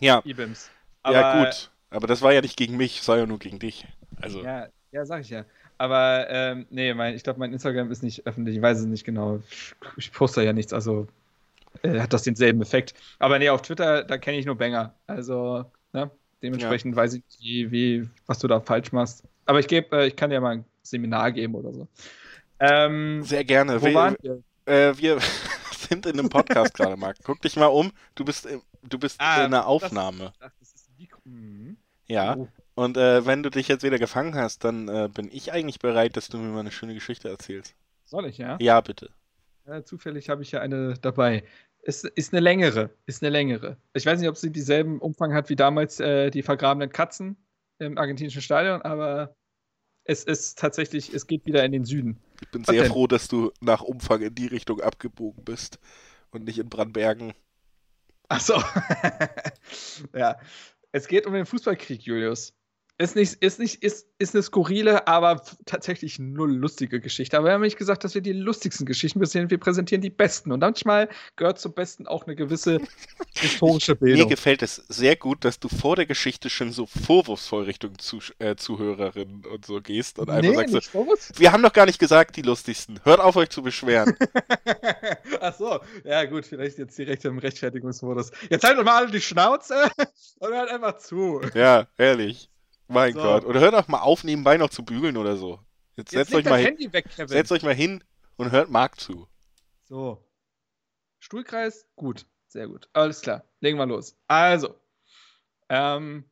ja, 0.00 0.20
Ibims. 0.24 0.70
ja 1.08 1.44
gut. 1.44 1.70
Aber 1.90 2.06
das 2.08 2.20
war 2.20 2.32
ja 2.32 2.40
nicht 2.40 2.56
gegen 2.56 2.76
mich, 2.76 3.00
es 3.00 3.08
war 3.08 3.16
ja 3.18 3.26
nur 3.26 3.38
gegen 3.38 3.58
dich. 3.60 3.86
Also 4.20 4.42
Ja, 4.42 4.68
ja, 4.90 5.06
sag 5.06 5.20
ich 5.22 5.30
ja. 5.30 5.44
Aber 5.78 6.26
ähm, 6.28 6.66
nee, 6.70 6.92
mein, 6.94 7.14
ich 7.14 7.22
glaube, 7.22 7.38
mein 7.38 7.52
Instagram 7.52 7.90
ist 7.90 8.02
nicht 8.02 8.26
öffentlich. 8.26 8.56
Ich 8.56 8.62
weiß 8.62 8.80
es 8.80 8.86
nicht 8.86 9.04
genau. 9.04 9.40
Ich 9.96 10.12
poste 10.12 10.42
ja 10.42 10.52
nichts, 10.52 10.72
also 10.72 11.06
äh, 11.82 12.00
hat 12.00 12.12
das 12.12 12.22
denselben 12.22 12.62
Effekt. 12.62 12.94
Aber 13.18 13.38
nee, 13.38 13.48
auf 13.48 13.62
Twitter, 13.62 14.04
da 14.04 14.18
kenne 14.18 14.38
ich 14.38 14.46
nur 14.46 14.56
Banger. 14.56 14.94
Also, 15.06 15.64
ne? 15.92 16.10
Dementsprechend 16.42 16.94
weiß 16.94 17.14
ich 17.14 17.22
nicht, 17.40 17.70
wie, 17.70 18.08
was 18.26 18.38
du 18.38 18.48
da 18.48 18.60
falsch 18.60 18.92
machst. 18.92 19.24
Aber 19.46 19.60
ich 19.60 19.66
gebe, 19.68 19.96
äh, 19.96 20.06
ich 20.08 20.16
kann 20.16 20.30
dir 20.30 20.40
mal 20.40 20.56
ein 20.56 20.64
Seminar 20.82 21.32
geben 21.32 21.54
oder 21.54 21.72
so. 21.72 21.88
Ähm, 22.60 23.22
sehr 23.24 23.44
gerne. 23.44 23.80
wo 23.80 23.86
Wir, 23.86 23.94
waren 23.94 24.16
wir? 24.22 24.42
äh, 24.66 24.96
wir 24.98 25.18
sind 25.88 26.06
in 26.06 26.18
einem 26.18 26.28
Podcast 26.28 26.74
gerade, 26.74 26.96
Marc. 26.96 27.16
Guck 27.24 27.40
dich 27.42 27.56
mal 27.56 27.66
um. 27.66 27.92
Du 28.14 28.24
bist, 28.24 28.46
im- 28.46 28.62
du 28.82 28.98
bist 28.98 29.20
Ah, 29.20 29.36
in 29.38 29.42
einer 29.46 29.58
das- 29.58 29.66
Aufnahme. 29.66 30.32
Ach, 30.40 30.50
das 30.60 30.72
ist 30.74 30.90
Mikro. 30.98 31.20
Mhm. 31.24 31.76
Ja. 32.06 32.36
Oh. 32.36 32.48
Und 32.74 32.96
äh, 32.96 33.24
wenn 33.24 33.42
du 33.42 33.50
dich 33.50 33.68
jetzt 33.68 33.82
wieder 33.84 33.98
gefangen 33.98 34.34
hast, 34.34 34.64
dann 34.64 34.88
äh, 34.88 35.08
bin 35.12 35.30
ich 35.32 35.52
eigentlich 35.52 35.78
bereit, 35.78 36.16
dass 36.16 36.28
du 36.28 36.38
mir 36.38 36.48
mal 36.52 36.60
eine 36.60 36.72
schöne 36.72 36.92
Geschichte 36.94 37.28
erzählst. 37.28 37.74
Soll 38.04 38.26
ich, 38.26 38.38
ja? 38.38 38.58
Ja, 38.60 38.80
bitte. 38.80 39.10
Ja, 39.66 39.84
zufällig 39.84 40.28
habe 40.28 40.42
ich 40.42 40.52
ja 40.52 40.60
eine 40.60 40.94
dabei. 40.94 41.44
Ist, 41.82 42.04
ist 42.04 42.32
eine 42.32 42.40
längere. 42.40 42.90
Ist 43.06 43.22
eine 43.22 43.30
längere. 43.30 43.76
Ich 43.92 44.06
weiß 44.06 44.18
nicht, 44.20 44.28
ob 44.28 44.36
sie 44.36 44.50
dieselben 44.50 44.98
Umfang 45.00 45.34
hat 45.34 45.48
wie 45.48 45.56
damals 45.56 46.00
äh, 46.00 46.30
die 46.30 46.42
vergrabenen 46.42 46.90
Katzen 46.90 47.36
im 47.78 47.98
argentinischen 47.98 48.42
Stadion, 48.42 48.82
aber 48.82 49.36
es 50.04 50.24
ist 50.24 50.58
tatsächlich, 50.58 51.12
es 51.12 51.26
geht 51.26 51.46
wieder 51.46 51.64
in 51.64 51.72
den 51.72 51.84
Süden. 51.84 52.20
Ich 52.42 52.50
bin 52.50 52.62
Was 52.66 52.74
sehr 52.74 52.82
denn? 52.84 52.92
froh, 52.92 53.06
dass 53.06 53.28
du 53.28 53.52
nach 53.60 53.82
Umfang 53.82 54.22
in 54.22 54.34
die 54.34 54.46
Richtung 54.46 54.80
abgebogen 54.80 55.44
bist 55.44 55.78
und 56.30 56.44
nicht 56.44 56.58
in 56.58 56.68
Brandbergen. 56.68 57.32
Ach 58.28 58.40
so. 58.40 58.54
ja. 60.14 60.38
Es 60.92 61.08
geht 61.08 61.26
um 61.26 61.32
den 61.32 61.46
Fußballkrieg, 61.46 62.02
Julius. 62.02 62.54
Ist 62.96 63.16
nicht, 63.16 63.34
ist 63.42 63.58
nicht, 63.58 63.82
ist, 63.82 64.06
ist 64.18 64.36
eine 64.36 64.42
skurrile, 64.44 65.08
aber 65.08 65.42
tatsächlich 65.66 66.20
null 66.20 66.54
lustige 66.54 67.00
Geschichte. 67.00 67.36
Aber 67.36 67.48
wir 67.48 67.52
haben 67.54 67.62
nicht 67.62 67.76
gesagt, 67.76 68.04
dass 68.04 68.14
wir 68.14 68.22
die 68.22 68.32
lustigsten 68.32 68.86
Geschichten 68.86 69.18
präsentieren. 69.18 69.50
Wir 69.50 69.58
präsentieren 69.58 70.00
die 70.00 70.10
besten. 70.10 70.52
Und 70.52 70.60
manchmal 70.60 71.08
gehört 71.34 71.58
zum 71.58 71.74
Besten 71.74 72.06
auch 72.06 72.24
eine 72.26 72.36
gewisse 72.36 72.80
historische 73.34 73.96
Mir 74.14 74.28
Bildung. 74.28 74.28
gefällt 74.28 74.62
es 74.62 74.76
sehr 74.76 75.16
gut, 75.16 75.44
dass 75.44 75.58
du 75.58 75.68
vor 75.68 75.96
der 75.96 76.06
Geschichte 76.06 76.48
schon 76.50 76.70
so 76.70 76.86
vorwurfsvoll 76.86 77.64
Richtung 77.64 77.98
Zusch 77.98 78.32
äh, 78.38 78.54
Zuhörerinnen 78.54 79.44
und 79.44 79.66
so 79.66 79.80
gehst 79.80 80.20
und 80.20 80.30
einfach 80.30 80.64
Nee, 80.64 80.68
sagst, 80.68 80.92
so, 80.92 81.06
wir 81.36 81.50
haben 81.50 81.64
doch 81.64 81.72
gar 81.72 81.86
nicht 81.86 81.98
gesagt, 81.98 82.36
die 82.36 82.42
lustigsten. 82.42 83.00
Hört 83.02 83.18
auf, 83.18 83.34
euch 83.34 83.48
zu 83.50 83.62
beschweren. 83.62 84.16
Ach 85.40 85.54
so, 85.56 85.80
ja 86.04 86.24
gut, 86.26 86.46
vielleicht 86.46 86.78
jetzt 86.78 86.96
direkt 86.96 87.24
im 87.24 87.38
Rechtfertigungsmodus. 87.38 88.30
Jetzt 88.50 88.62
halt 88.62 88.78
doch 88.78 88.84
mal 88.84 88.98
alle 89.02 89.10
die 89.10 89.20
Schnauze 89.20 89.90
und 90.38 90.52
hört 90.52 90.70
einfach 90.70 90.98
zu. 90.98 91.40
ja, 91.54 91.88
ehrlich. 91.98 92.48
Mein 92.88 93.12
So. 93.12 93.20
Gott. 93.20 93.44
Oder 93.44 93.60
hört 93.60 93.74
doch 93.74 93.88
mal 93.88 94.00
auf, 94.00 94.24
nebenbei 94.24 94.56
noch 94.56 94.70
zu 94.70 94.84
bügeln 94.84 95.16
oder 95.16 95.36
so. 95.36 95.60
Jetzt, 95.96 96.12
Jetzt 96.12 96.30
setzt, 96.30 96.34
euch 96.34 96.44
mal 96.44 96.58
hin, 96.58 96.92
weg, 96.92 97.06
setzt 97.10 97.52
euch 97.52 97.62
mal 97.62 97.74
hin 97.74 98.02
und 98.36 98.50
hört 98.50 98.70
Marc 98.70 99.00
zu. 99.00 99.28
So. 99.84 100.24
Stuhlkreis, 101.20 101.86
gut, 101.96 102.26
sehr 102.48 102.66
gut. 102.68 102.88
Alles 102.92 103.20
klar, 103.20 103.44
legen 103.60 103.78
wir 103.78 103.86
los. 103.86 104.16
Also, 104.26 104.74
ähm, 105.68 106.24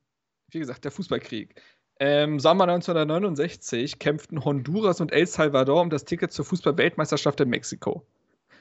wie 0.51 0.59
gesagt, 0.59 0.85
der 0.85 0.91
Fußballkrieg. 0.91 1.61
Im 1.99 2.41
Sommer 2.41 2.65
1969 2.65 3.99
kämpften 4.01 4.45
Honduras 4.45 5.01
und 5.01 5.13
El 5.13 5.27
Salvador 5.27 5.81
um 5.81 5.91
das 5.91 6.05
Ticket 6.05 6.33
zur 6.33 6.45
Fußball-Weltmeisterschaft 6.45 7.41
in 7.41 7.49
Mexiko. 7.49 8.05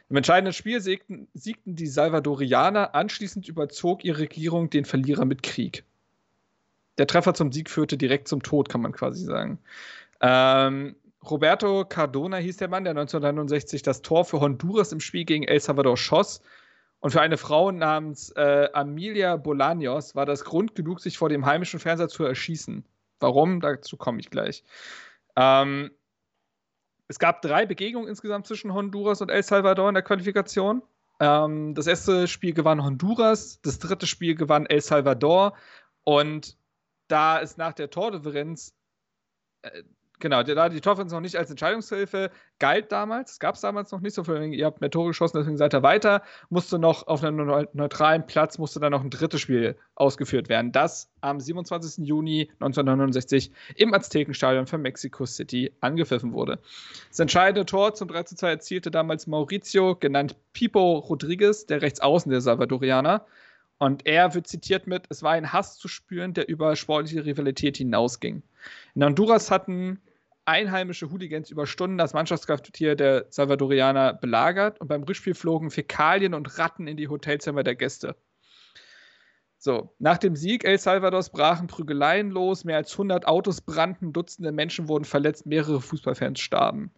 Im 0.09 0.17
entscheidenden 0.17 0.53
Spiel 0.53 0.79
siegten, 0.81 1.27
siegten 1.33 1.75
die 1.75 1.87
Salvadorianer, 1.87 2.93
anschließend 2.93 3.47
überzog 3.47 4.03
ihre 4.03 4.19
Regierung 4.19 4.69
den 4.69 4.85
Verlierer 4.85 5.25
mit 5.25 5.41
Krieg. 5.41 5.85
Der 7.01 7.07
Treffer 7.07 7.33
zum 7.33 7.51
Sieg 7.51 7.67
führte 7.67 7.97
direkt 7.97 8.27
zum 8.27 8.43
Tod, 8.43 8.69
kann 8.69 8.81
man 8.81 8.91
quasi 8.91 9.25
sagen. 9.25 9.57
Ähm, 10.19 10.95
Roberto 11.27 11.83
Cardona 11.83 12.37
hieß 12.37 12.57
der 12.57 12.67
Mann, 12.67 12.83
der 12.83 12.91
1969 12.91 13.81
das 13.81 14.03
Tor 14.03 14.23
für 14.23 14.39
Honduras 14.39 14.91
im 14.91 14.99
Spiel 14.99 15.25
gegen 15.25 15.43
El 15.43 15.59
Salvador 15.59 15.97
schoss. 15.97 16.41
Und 16.99 17.09
für 17.09 17.21
eine 17.21 17.37
Frau 17.37 17.71
namens 17.71 18.29
äh, 18.33 18.69
Amelia 18.73 19.33
Bolaños 19.33 20.13
war 20.13 20.27
das 20.27 20.45
Grund 20.45 20.75
genug, 20.75 20.99
sich 20.99 21.17
vor 21.17 21.29
dem 21.29 21.47
heimischen 21.47 21.79
Fernseher 21.79 22.07
zu 22.07 22.23
erschießen. 22.23 22.85
Warum? 23.19 23.61
Dazu 23.61 23.97
komme 23.97 24.19
ich 24.19 24.29
gleich. 24.29 24.63
Ähm, 25.35 25.89
es 27.07 27.17
gab 27.17 27.41
drei 27.41 27.65
Begegnungen 27.65 28.09
insgesamt 28.09 28.45
zwischen 28.45 28.75
Honduras 28.75 29.21
und 29.21 29.31
El 29.31 29.41
Salvador 29.41 29.89
in 29.89 29.95
der 29.95 30.03
Qualifikation. 30.03 30.83
Ähm, 31.19 31.73
das 31.73 31.87
erste 31.87 32.27
Spiel 32.27 32.53
gewann 32.53 32.83
Honduras, 32.83 33.59
das 33.63 33.79
dritte 33.79 34.05
Spiel 34.05 34.35
gewann 34.35 34.67
El 34.67 34.81
Salvador. 34.81 35.55
Und 36.03 36.60
da 37.11 37.37
ist 37.37 37.57
nach 37.57 37.73
der 37.73 37.89
Tordifferenz 37.89 38.73
äh, 39.61 39.83
Genau, 40.21 40.43
da 40.43 40.69
die 40.69 40.81
Torfans 40.81 41.11
noch 41.11 41.19
nicht 41.19 41.35
als 41.35 41.49
Entscheidungshilfe 41.49 42.29
galt 42.59 42.91
damals, 42.91 43.39
gab 43.39 43.55
es 43.55 43.61
damals 43.61 43.91
noch 43.91 44.01
nicht 44.01 44.13
so 44.13 44.23
viel, 44.23 44.53
ihr 44.53 44.67
habt 44.67 44.79
mehr 44.79 44.91
Tore 44.91 45.07
geschossen, 45.07 45.37
deswegen 45.37 45.57
seid 45.57 45.73
ihr 45.73 45.81
weiter, 45.81 46.21
musste 46.49 46.77
noch 46.77 47.07
auf 47.07 47.23
einem 47.23 47.43
neu- 47.47 47.65
neutralen 47.73 48.27
Platz, 48.27 48.59
musste 48.59 48.79
dann 48.79 48.91
noch 48.91 49.03
ein 49.03 49.09
drittes 49.09 49.41
Spiel 49.41 49.75
ausgeführt 49.95 50.47
werden, 50.47 50.71
das 50.71 51.09
am 51.21 51.39
27. 51.39 52.05
Juni 52.05 52.51
1969 52.59 53.51
im 53.75 53.95
Aztekenstadion 53.95 54.67
von 54.67 54.83
Mexico 54.83 55.25
City 55.25 55.73
angepfiffen 55.81 56.33
wurde. 56.33 56.59
Das 57.09 57.19
entscheidende 57.19 57.65
Tor 57.65 57.95
zum 57.95 58.07
3 58.07 58.21
zu 58.21 58.35
2 58.35 58.47
erzielte 58.51 58.91
damals 58.91 59.25
Mauricio, 59.25 59.95
genannt 59.95 60.35
Pipo 60.53 60.99
Rodriguez, 60.99 61.65
der 61.65 61.81
Rechtsaußen 61.81 62.29
der 62.31 62.41
Salvadorianer. 62.41 63.25
Und 63.81 64.05
er 64.05 64.35
wird 64.35 64.45
zitiert 64.45 64.85
mit, 64.85 65.07
es 65.09 65.23
war 65.23 65.31
ein 65.31 65.53
Hass 65.53 65.79
zu 65.79 65.87
spüren, 65.87 66.35
der 66.35 66.47
über 66.47 66.75
sportliche 66.75 67.25
Rivalität 67.25 67.77
hinausging. 67.77 68.43
In 68.93 69.03
Honduras 69.03 69.49
hatten 69.49 69.99
einheimische 70.45 71.09
Hooligans 71.09 71.49
über 71.49 71.65
Stunden 71.65 71.97
das 71.97 72.13
Mannschaftskrafttier 72.13 72.95
der 72.95 73.25
Salvadorianer 73.31 74.13
belagert 74.13 74.79
und 74.79 74.87
beim 74.87 75.01
Rückspiel 75.01 75.33
flogen 75.33 75.71
Fäkalien 75.71 76.35
und 76.35 76.59
Ratten 76.59 76.85
in 76.85 76.95
die 76.95 77.07
Hotelzimmer 77.07 77.63
der 77.63 77.73
Gäste. 77.73 78.15
So, 79.57 79.95
nach 79.97 80.19
dem 80.19 80.35
Sieg 80.35 80.63
El 80.63 80.77
Salvadors 80.77 81.31
brachen 81.31 81.65
Prügeleien 81.65 82.29
los, 82.29 82.63
mehr 82.63 82.77
als 82.77 82.91
100 82.91 83.25
Autos 83.25 83.61
brannten, 83.61 84.13
Dutzende 84.13 84.51
Menschen 84.51 84.89
wurden 84.89 85.05
verletzt, 85.05 85.47
mehrere 85.47 85.81
Fußballfans 85.81 86.39
starben. 86.39 86.91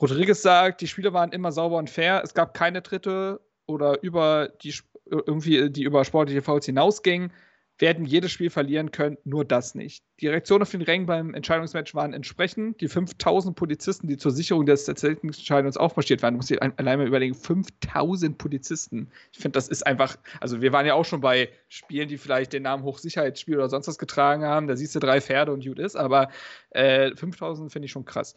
Rodriguez 0.00 0.40
sagt, 0.40 0.80
die 0.80 0.88
Spiele 0.88 1.12
waren 1.12 1.32
immer 1.32 1.52
sauber 1.52 1.76
und 1.76 1.90
fair, 1.90 2.22
es 2.24 2.32
gab 2.32 2.54
keine 2.54 2.80
Dritte 2.80 3.42
oder 3.66 4.02
über 4.02 4.48
die 4.62 4.72
irgendwie 5.26 5.70
die 5.70 5.82
über 5.82 6.04
sportliche 6.04 6.42
Fouls 6.42 6.66
hinausgingen. 6.66 7.32
werden 7.78 8.04
jedes 8.04 8.30
Spiel 8.30 8.50
verlieren 8.50 8.92
können, 8.92 9.16
nur 9.24 9.44
das 9.44 9.74
nicht. 9.74 10.04
Die 10.20 10.28
Reaktionen 10.28 10.62
auf 10.62 10.70
den 10.70 10.82
Rängen 10.82 11.06
beim 11.06 11.34
Entscheidungsmatch 11.34 11.94
waren 11.94 12.12
entsprechend. 12.12 12.80
Die 12.80 12.86
5000 12.86 13.56
Polizisten, 13.56 14.06
die 14.06 14.18
zur 14.18 14.30
Sicherung 14.30 14.66
des 14.66 14.86
Entscheidungs 14.86 15.76
aufmarschiert 15.76 16.22
waren, 16.22 16.36
muss 16.36 16.50
ich 16.50 16.62
allein 16.62 16.98
mal 16.98 17.06
überlegen, 17.08 17.34
5000 17.34 18.38
Polizisten. 18.38 19.10
Ich 19.32 19.38
finde, 19.38 19.56
das 19.56 19.68
ist 19.68 19.84
einfach, 19.86 20.16
also 20.40 20.60
wir 20.60 20.72
waren 20.72 20.86
ja 20.86 20.94
auch 20.94 21.04
schon 21.04 21.22
bei 21.22 21.48
Spielen, 21.68 22.08
die 22.08 22.18
vielleicht 22.18 22.52
den 22.52 22.62
Namen 22.62 22.84
Hochsicherheitsspiel 22.84 23.56
oder 23.56 23.68
sonst 23.68 23.88
was 23.88 23.98
getragen 23.98 24.44
haben. 24.44 24.68
Da 24.68 24.76
siehst 24.76 24.94
du 24.94 25.00
drei 25.00 25.20
Pferde 25.20 25.52
und 25.52 25.64
gut 25.64 25.78
ist, 25.78 25.96
aber 25.96 26.28
äh, 26.70 27.16
5000 27.16 27.72
finde 27.72 27.86
ich 27.86 27.92
schon 27.92 28.04
krass. 28.04 28.36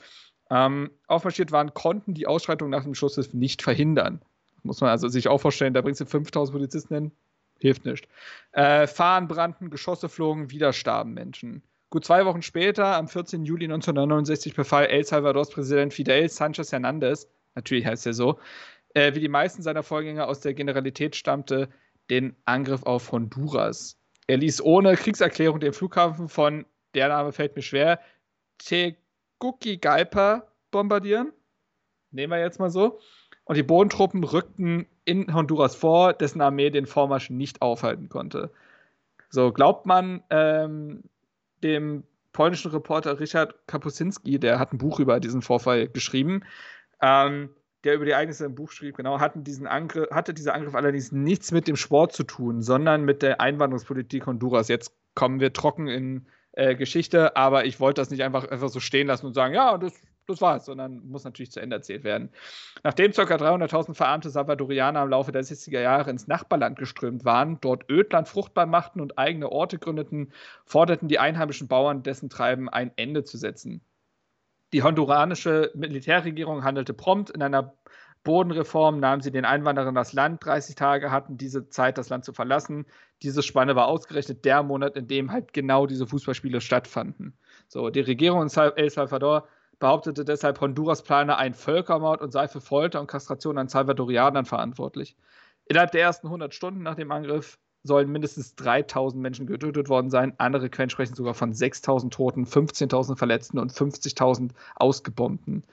Ähm, 0.50 0.92
aufmarschiert 1.08 1.52
waren, 1.52 1.74
konnten 1.74 2.14
die 2.14 2.28
Ausschreitung 2.28 2.70
nach 2.70 2.84
dem 2.84 2.96
Schuss 2.96 3.18
nicht 3.34 3.62
verhindern. 3.62 4.22
Muss 4.66 4.82
man 4.82 4.90
also 4.90 5.08
sich 5.08 5.28
auch 5.28 5.40
vorstellen, 5.40 5.74
da 5.74 5.82
bringst 5.82 6.02
du 6.02 6.06
5000 6.06 6.54
Polizisten 6.54 6.94
hin, 6.94 7.12
hilft 7.60 7.86
nicht. 7.86 8.08
Äh, 8.52 8.88
Fahnen 8.88 9.28
brannten, 9.28 9.70
Geschosse 9.70 10.10
flogen, 10.10 10.52
wieder 10.52 10.74
starben 10.74 11.14
Menschen. 11.14 11.62
Gut 11.92 12.04
zwei 12.04 12.26
Wochen 12.26 12.42
später, 12.42 12.96
am 12.96 13.08
14. 13.08 13.46
Juli 13.46 13.66
1969, 13.66 14.56
befahl 14.56 14.86
El 14.88 15.06
Salvadors 15.06 15.52
Präsident 15.52 15.94
Fidel 15.94 16.28
Sanchez 16.30 16.72
Hernandez, 16.72 17.28
natürlich 17.54 17.86
heißt 17.86 18.08
er 18.08 18.14
so, 18.14 18.40
äh, 18.96 19.14
wie 19.14 19.20
die 19.20 19.30
meisten 19.30 19.62
seiner 19.62 19.84
Vorgänger 19.84 20.28
aus 20.28 20.40
der 20.40 20.56
Generalität 20.56 21.16
stammte, 21.16 21.70
den 22.10 22.36
Angriff 22.46 22.84
auf 22.84 23.12
Honduras. 23.12 23.98
Er 24.28 24.38
ließ 24.38 24.62
ohne 24.62 24.96
Kriegserklärung 24.96 25.60
den 25.60 25.74
Flughafen 25.74 26.28
von, 26.28 26.66
der 26.96 27.10
Name 27.10 27.32
fällt 27.32 27.56
mir 27.56 27.62
schwer, 27.62 28.00
Tegucigalpa 28.58 30.48
bombardieren. 30.72 31.32
Nehmen 32.12 32.32
wir 32.32 32.40
jetzt 32.40 32.60
mal 32.60 32.70
so. 32.70 33.00
Und 33.46 33.56
die 33.56 33.64
Bodentruppen 33.64 34.24
rückten 34.24 34.88
in 35.06 35.34
Honduras 35.34 35.76
vor, 35.76 36.14
dessen 36.14 36.42
Armee 36.42 36.72
den 36.72 36.88
Vormarsch 36.88 37.30
nicht 37.30 37.62
aufhalten 37.62 38.10
konnte. 38.10 38.52
So 39.30 39.52
glaubt 39.52 39.86
man 39.86 40.24
ähm, 40.30 41.04
dem 41.64 42.04
polnischen 42.34 42.72
Reporter 42.72 43.20
Richard 43.20 43.56
Kapuscinski, 43.68 44.40
der 44.40 44.60
hat 44.60 44.74
ein 44.74 44.78
Buch 44.78 45.00
über 45.00 45.20
diesen 45.20 45.42
Vorfall 45.42 45.88
geschrieben, 45.88 46.44
ähm, 47.02 47.50
der 47.84 47.96
über 47.96 48.06
die 48.06 48.12
Ereignisse 48.12 48.46
im 48.46 48.56
Buch 48.56 48.72
schrieb, 48.72 48.98
genau, 48.98 49.20
hatten 49.20 49.44
diesen 49.44 49.68
Angriff, 49.68 50.10
hatte 50.10 50.34
dieser 50.34 50.56
Angriff 50.56 50.74
allerdings 50.74 51.12
nichts 51.12 51.52
mit 51.52 51.68
dem 51.68 51.76
Sport 51.76 52.14
zu 52.14 52.24
tun, 52.24 52.62
sondern 52.62 53.06
mit 53.06 53.22
der 53.22 53.42
Einwanderungspolitik 53.42 54.26
Honduras. 54.26 54.68
Jetzt 54.68 54.92
kommen 55.14 55.40
wir 55.40 55.54
trocken 55.54 55.88
in 55.88 56.26
äh, 56.54 56.76
Geschichte, 56.76 57.38
aber 57.38 57.66
ich 57.66 57.80
wollte 57.80 58.02
das 58.02 58.10
nicht 58.10 58.24
einfach, 58.24 58.50
einfach 58.50 58.70
so 58.70 58.80
stehen 58.80 59.08
lassen 59.08 59.28
und 59.28 59.34
sagen, 59.34 59.54
ja, 59.54 59.78
das 59.78 59.94
das 60.28 60.42
war's, 60.42 60.66
sondern 60.66 61.06
muss 61.08 61.24
natürlich 61.24 61.52
zu 61.52 61.60
Ende 61.60 61.76
erzählt 61.76 62.04
werden. 62.04 62.30
Nachdem 62.84 63.12
ca. 63.12 63.22
300.000 63.22 63.94
verarmte 63.94 64.30
Salvadorianer 64.30 65.04
im 65.04 65.10
Laufe 65.10 65.32
der 65.32 65.44
60er 65.44 65.82
Jahre 65.82 66.10
ins 66.10 66.28
Nachbarland 66.28 66.78
geströmt 66.78 67.26
waren, 67.26 67.60
dort 67.62 67.90
Ödland 67.90 68.28
fruchtbar 68.28 68.66
machten 68.66 69.02
und 69.02 69.18
eigene 69.18 69.52
Orte 69.52 69.80
gründeten, 69.80 70.32
forderten 70.66 71.08
die 71.08 71.20
einheimischen 71.20 71.68
Bauern 71.68 72.04
dessen 72.04 72.30
Treiben 72.30 72.70
ein 72.70 72.92
Ende 72.96 73.24
zu 73.24 73.38
setzen. 73.38 73.82
Die 74.74 74.84
honduranische 74.84 75.72
Militärregierung 75.76 76.64
handelte 76.64 76.94
prompt. 76.94 77.30
In 77.30 77.42
einer 77.42 77.76
Bodenreform 78.26 79.00
nahmen 79.00 79.22
sie 79.22 79.32
den 79.32 79.46
Einwanderern 79.46 79.96
das 79.96 80.12
Land. 80.12 80.44
30 80.44 80.76
Tage 80.76 81.12
hatten 81.12 81.38
diese 81.38 81.70
Zeit, 81.70 81.98
das 81.98 82.10
Land 82.10 82.26
zu 82.26 82.34
verlassen. 82.34 82.86
Diese 83.22 83.44
Spanne 83.44 83.76
war 83.76 83.88
ausgerechnet 83.88 84.44
der 84.44 84.64
Monat, 84.64 84.98
in 84.98 85.08
dem 85.08 85.32
halt 85.32 85.54
genau 85.54 85.86
diese 85.86 86.08
Fußballspiele 86.08 86.60
stattfanden. 86.60 87.38
So, 87.68 87.90
die 87.90 88.02
Regierung 88.02 88.42
in 88.42 88.50
El 88.76 88.90
Salvador 88.90 89.48
behauptete 89.80 90.26
deshalb, 90.26 90.62
Honduras 90.62 91.04
plane 91.04 91.38
einen 91.38 91.54
Völkermord 91.54 92.22
und 92.22 92.32
sei 92.32 92.48
für 92.48 92.62
Folter 92.62 93.02
und 93.02 93.08
Kastration 93.08 93.58
an 93.58 93.68
Salvadorianern 93.68 94.46
verantwortlich. 94.46 95.16
Innerhalb 95.66 95.92
der 95.92 96.02
ersten 96.02 96.28
100 96.28 96.54
Stunden 96.54 96.84
nach 96.84 96.96
dem 96.96 97.12
Angriff 97.12 97.58
sollen 97.84 98.12
mindestens 98.12 98.56
3000 98.56 99.22
Menschen 99.22 99.46
getötet 99.46 99.90
worden 99.90 100.10
sein. 100.10 100.34
Andere 100.38 100.70
Quellen 100.70 100.90
sprechen 100.90 101.16
sogar 101.16 101.34
von 101.34 101.54
6000 101.54 102.14
Toten, 102.14 102.46
15.000 102.46 103.16
Verletzten 103.16 103.60
und 103.60 103.72
50.000 103.72 104.52
Ausgebombten. 104.76 105.64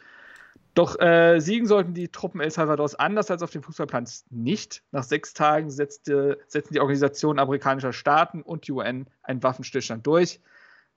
Doch 0.75 0.99
äh, 1.01 1.39
siegen 1.41 1.67
sollten 1.67 1.93
die 1.93 2.09
Truppen 2.09 2.41
El 2.41 2.51
Salvadors 2.51 2.95
anders 2.95 3.31
als 3.31 3.43
auf 3.43 3.51
dem 3.51 3.63
Fußballplan 3.63 4.07
nicht. 4.31 4.83
Nach 4.91 5.03
sechs 5.03 5.35
Tagen 5.35 5.71
setzte, 5.71 6.39
setzten 6.47 6.75
die 6.75 6.81
Organisation 6.81 7.39
amerikanischer 7.39 7.93
Staaten 7.93 8.43
und 8.43 8.67
die 8.67 8.73
UN 8.73 9.07
einen 9.23 9.43
Waffenstillstand 9.43 10.07
durch. 10.07 10.41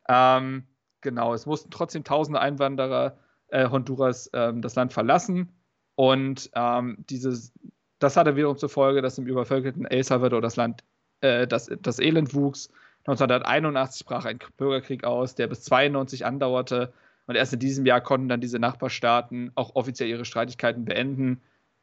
Ähm, 0.08 0.64
Genau, 1.06 1.36
es 1.36 1.45
mussten 1.45 1.70
trotzdem 1.70 2.03
tausende 2.03 2.39
Einwanderer 2.39 3.16
äh, 3.49 3.70
Honduras 3.70 4.28
ähm, 4.34 4.64
das 4.64 4.74
Land 4.74 4.91
verlassen. 4.91 5.53
Und 5.93 6.49
ähm, 6.56 6.97
dieses, 7.12 7.53
das 7.99 8.18
hatte 8.18 8.36
wiederum 8.36 8.58
zur 8.58 8.70
Folge, 8.70 9.03
dass 9.03 9.20
im 9.20 9.28
übervölkerten 9.28 9.86
El 9.86 10.03
Salvador 10.03 10.41
das 10.41 10.56
Land, 10.56 10.84
äh, 11.22 11.45
das, 11.45 11.70
das 11.80 11.99
Elend 11.99 12.34
wuchs. 12.34 12.72
1981 13.06 14.08
brach 14.08 14.26
ein 14.26 14.39
Bürgerkrieg 14.58 15.03
aus, 15.03 15.36
der 15.36 15.45
bis 15.45 15.62
92 15.66 16.26
andauerte. 16.26 16.91
Und 17.28 17.36
erst 17.36 17.53
in 17.53 17.60
diesem 17.60 17.86
Jahr 17.86 18.01
konnten 18.01 18.28
dann 18.28 18.41
diese 18.41 18.58
Nachbarstaaten 18.58 19.51
auch 19.53 19.76
offiziell 19.76 20.10
ihre 20.10 20.26
Streitigkeiten 20.26 20.86
beenden. 20.86 21.39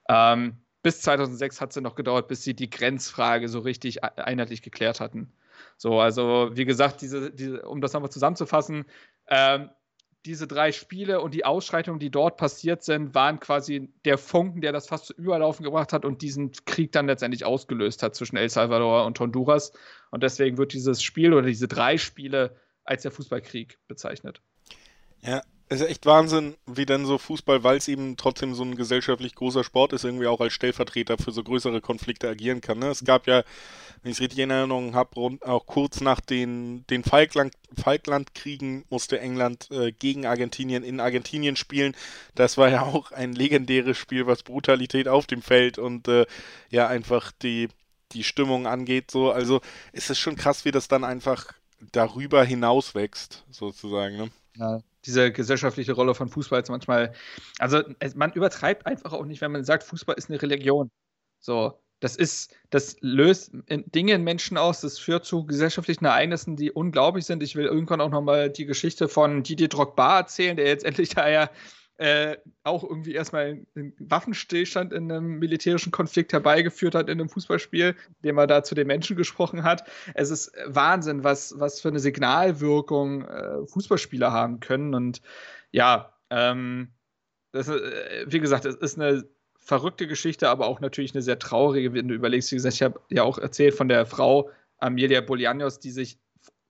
Ähm, 0.09 0.57
bis 0.83 1.01
2006 1.03 1.61
hat 1.61 1.71
es 1.71 1.81
noch 1.81 1.95
gedauert, 1.95 2.27
bis 2.27 2.43
sie 2.43 2.55
die 2.55 2.71
Grenzfrage 2.71 3.49
so 3.49 3.61
richtig 3.61 4.03
einheitlich 4.03 4.63
geklärt 4.63 4.99
hatten. 4.99 5.33
So, 5.83 5.99
also 5.99 6.51
wie 6.53 6.65
gesagt, 6.65 7.01
diese, 7.03 7.33
diese, 7.33 7.63
um 7.63 7.81
das 7.81 7.93
nochmal 7.93 8.13
zusammenzufassen, 8.13 8.85
ähm, 9.27 9.69
diese 10.25 10.47
drei 10.47 10.71
Spiele 10.71 11.21
und 11.21 11.35
die 11.35 11.45
Ausschreitungen, 11.45 11.99
die 11.99 12.09
dort 12.09 12.37
passiert 12.37 12.85
sind, 12.85 13.17
waren 13.17 13.41
quasi 13.41 13.93
der 14.05 14.17
Funken, 14.17 14.61
der 14.61 14.71
das 14.71 14.87
fast 14.87 15.07
zu 15.07 15.15
Überlaufen 15.15 15.65
gebracht 15.65 15.93
hat 15.93 16.05
und 16.05 16.23
diesen 16.23 16.53
Krieg 16.67 16.93
dann 16.93 17.09
letztendlich 17.09 17.45
ausgelöst 17.45 18.05
hat 18.05 18.15
zwischen 18.15 18.37
El 18.37 18.49
Salvador 18.49 19.07
und 19.07 19.19
Honduras. 19.19 19.73
Und 20.13 20.23
deswegen 20.23 20.57
wird 20.57 20.73
dieses 20.73 21.03
Spiel 21.03 21.35
oder 21.35 21.49
diese 21.49 21.67
drei 21.67 21.99
Spiele 21.99 22.55
als 22.85 23.03
der 23.03 23.11
Fußballkrieg 23.11 23.81
bezeichnet. 23.89 24.41
Ja, 25.23 25.43
es 25.73 25.81
ist 25.81 25.89
echt 25.89 26.07
Wahnsinn, 26.07 26.57
wie 26.67 26.85
denn 26.85 27.07
so 27.07 27.19
Fußball, 27.19 27.65
weil 27.65 27.79
es 27.79 27.89
eben 27.89 28.17
trotzdem 28.17 28.55
so 28.55 28.63
ein 28.63 28.77
gesellschaftlich 28.77 29.35
großer 29.35 29.65
Sport 29.65 29.93
ist, 29.93 30.05
irgendwie 30.05 30.27
auch 30.27 30.41
als 30.41 30.53
Stellvertreter 30.53 31.17
für 31.17 31.33
so 31.33 31.43
größere 31.43 31.81
Konflikte 31.81 32.29
agieren 32.29 32.61
kann. 32.61 32.79
Ne? 32.79 32.89
Es 32.89 33.05
gab 33.05 33.27
ja, 33.27 33.43
wenn 34.03 34.11
ich 34.11 34.19
es 34.19 34.21
richtig 34.21 34.41
in 34.41 34.51
Erinnerung 34.51 34.95
habe, 34.95 35.39
auch 35.41 35.67
kurz 35.67 36.01
nach 36.01 36.21
den, 36.21 36.87
den 36.89 37.05
Falkland, 37.05 37.55
Falklandkriegen 37.75 38.85
musste 38.91 39.19
England 39.19 39.71
äh, 39.71 39.93
gegen 39.93 40.27
Argentinien 40.27 40.83
in 40.83 41.01
Argentinien 41.01 41.57
spielen. 41.57 41.97
Das 42.35 42.59
war 42.59 42.69
ja 42.69 42.83
auch 42.87 43.11
ein 43.13 43.33
legendäres 43.33 43.97
Spiel, 43.97 44.27
was 44.27 44.43
Brutalität 44.43 45.09
auf 45.09 45.27
dem 45.27 45.41
Feld 45.41 45.79
und 45.79 46.07
äh, 46.07 46.27
ja 46.69 46.87
einfach 46.87 47.33
die, 47.33 47.69
die 48.13 48.25
Stimmung 48.25 48.67
angeht. 48.67 49.11
So, 49.11 49.33
also 49.33 49.63
es 49.93 50.11
ist 50.11 50.19
schon 50.19 50.37
krass, 50.37 50.67
wie 50.67 50.71
das 50.71 50.89
dann 50.89 51.05
einfach 51.05 51.53
darüber 51.93 52.45
hinaus 52.45 52.95
wächst, 52.95 53.45
sozusagen. 53.51 54.17
Ne? 54.17 54.31
Ja, 54.57 54.81
diese 55.05 55.33
gesellschaftliche 55.33 55.93
Rolle 55.93 56.15
von 56.15 56.29
Fußball 56.29 56.63
ist 56.63 56.71
manchmal, 56.71 57.13
also 57.59 57.83
man 58.15 58.33
übertreibt 58.33 58.87
einfach 58.87 59.13
auch 59.13 59.25
nicht, 59.25 59.41
wenn 59.41 59.53
man 59.53 59.65
sagt, 59.65 59.83
Fußball 59.85 60.17
ist 60.17 60.31
eine 60.31 60.41
Religion. 60.41 60.91
So, 61.41 61.81
das 62.01 62.17
ist, 62.17 62.55
das 62.71 62.97
löst 63.01 63.53
Dinge 63.69 64.15
in 64.15 64.25
Menschen 64.25 64.57
aus, 64.57 64.81
das 64.81 64.99
führt 64.99 65.25
zu 65.25 65.47
gesellschaftlichen 65.47 66.05
Ereignissen, 66.05 66.57
die 66.57 66.73
unglaublich 66.73 67.27
sind. 67.27 67.43
Ich 67.43 67.55
will 67.55 67.67
irgendwann 67.67 68.01
auch 68.01 68.11
nochmal 68.11 68.51
die 68.51 68.67
Geschichte 68.67 69.09
von 69.09 69.43
Didier 69.43 69.69
Drogba 69.69 70.19
erzählen, 70.19 70.57
der 70.57 70.67
jetzt 70.67 70.85
endlich 70.85 71.11
da 71.11 71.29
ja 71.29 71.51
äh, 72.03 72.37
auch 72.65 72.83
irgendwie 72.83 73.15
erstmal 73.15 73.65
einen 73.77 73.95
Waffenstillstand 74.01 74.93
in 74.93 75.13
einem 75.13 75.39
militärischen 75.39 75.93
Konflikt 75.93 76.33
herbeigeführt 76.33 76.97
hat 76.97 77.09
in 77.09 77.21
einem 77.21 77.29
Fußballspiel, 77.29 77.95
dem 78.25 78.39
er 78.39 78.49
da 78.49 78.65
zu 78.65 78.75
den 78.75 78.89
Menschen 78.89 79.15
gesprochen 79.15 79.63
hat. 79.63 79.89
Es 80.15 80.31
ist 80.31 80.51
Wahnsinn, 80.67 81.23
was, 81.23 81.55
was 81.61 81.81
für 81.81 81.91
eine 81.91 82.01
Signalwirkung 82.01 83.23
äh, 83.23 83.65
Fußballspieler 83.69 84.33
haben 84.33 84.59
können. 84.59 84.95
Und 84.95 85.23
ja, 85.71 86.13
ähm, 86.31 86.89
das, 87.53 87.69
äh, 87.69 88.25
wie 88.27 88.41
gesagt, 88.41 88.65
es 88.65 88.75
ist 88.75 88.99
eine 88.99 89.23
verrückte 89.61 90.09
Geschichte, 90.09 90.49
aber 90.49 90.67
auch 90.67 90.81
natürlich 90.81 91.15
eine 91.15 91.23
sehr 91.23 91.39
traurige, 91.39 91.95
wenn 91.95 92.09
du 92.09 92.17
überlegst, 92.17 92.51
wie 92.51 92.57
gesagt, 92.57 92.75
ich 92.75 92.83
habe 92.83 93.01
ja 93.11 93.23
auch 93.23 93.39
erzählt 93.39 93.75
von 93.75 93.87
der 93.87 94.07
Frau 94.07 94.51
Amelia 94.79 95.21
Bolianos, 95.21 95.79
die 95.79 95.93
sich 95.93 96.19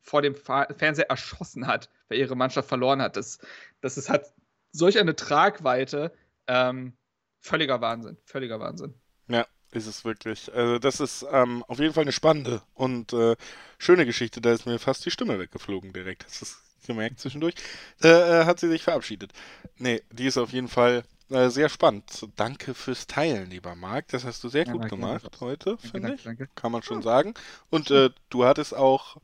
vor 0.03 0.21
dem 0.21 0.35
Fernseher 0.35 1.09
erschossen 1.09 1.67
hat, 1.67 1.89
weil 2.09 2.19
ihre 2.19 2.37
Mannschaft 2.37 2.69
verloren 2.69 3.01
hat. 3.01 3.17
Das, 3.17 3.39
das 3.81 3.97
ist, 3.97 4.11
hat 4.11 4.27
solch 4.73 4.99
eine 4.99 5.15
Tragweite. 5.15 6.13
Ähm, 6.49 6.95
völliger 7.41 7.81
Wahnsinn, 7.81 8.17
völliger 8.25 8.59
Wahnsinn. 8.59 8.95
Ja, 9.29 9.47
ist 9.71 9.87
es 9.87 10.05
wirklich. 10.05 10.53
Also 10.53 10.79
das 10.79 11.01
ist 11.01 11.25
ähm, 11.31 11.65
auf 11.69 11.79
jeden 11.79 11.95
Fall 11.95 12.03
eine 12.03 12.13
spannende 12.13 12.63
und 12.75 13.13
äh, 13.13 13.37
schöne 13.79 14.07
Geschichte. 14.07 14.41
Da 14.41 14.53
ist 14.53 14.67
mir 14.67 14.79
fast 14.79 15.05
die 15.05 15.11
Stimme 15.11 15.39
weggeflogen 15.39 15.93
direkt. 15.93 16.25
Hast 16.25 16.41
du 16.41 16.45
das 16.47 16.87
gemerkt 16.87 17.21
zwischendurch? 17.21 17.55
Äh, 18.03 18.09
äh, 18.09 18.45
hat 18.45 18.61
sie 18.61 18.69
sich 18.69 18.83
verabschiedet. 18.83 19.33
Nee, 19.79 20.03
die 20.11 20.27
ist 20.27 20.39
auf 20.39 20.53
jeden 20.53 20.69
Fall 20.69 21.05
äh, 21.31 21.49
sehr 21.49 21.69
spannend. 21.69 22.27
Danke 22.37 22.75
fürs 22.75 23.07
Teilen, 23.07 23.49
lieber 23.51 23.75
Marc. 23.75 24.09
Das 24.09 24.25
hast 24.25 24.45
du 24.45 24.49
sehr 24.49 24.67
ja, 24.67 24.73
gut 24.73 24.89
gemacht 24.89 25.25
danke. 25.25 25.41
heute, 25.41 25.79
finde 25.79 26.15
ich. 26.15 26.23
Danke. 26.25 26.49
Kann 26.55 26.73
man 26.73 26.83
schon 26.83 27.03
sagen. 27.03 27.35
Und 27.71 27.91
äh, 27.91 28.11
du 28.29 28.45
hattest 28.45 28.75
auch, 28.75 29.17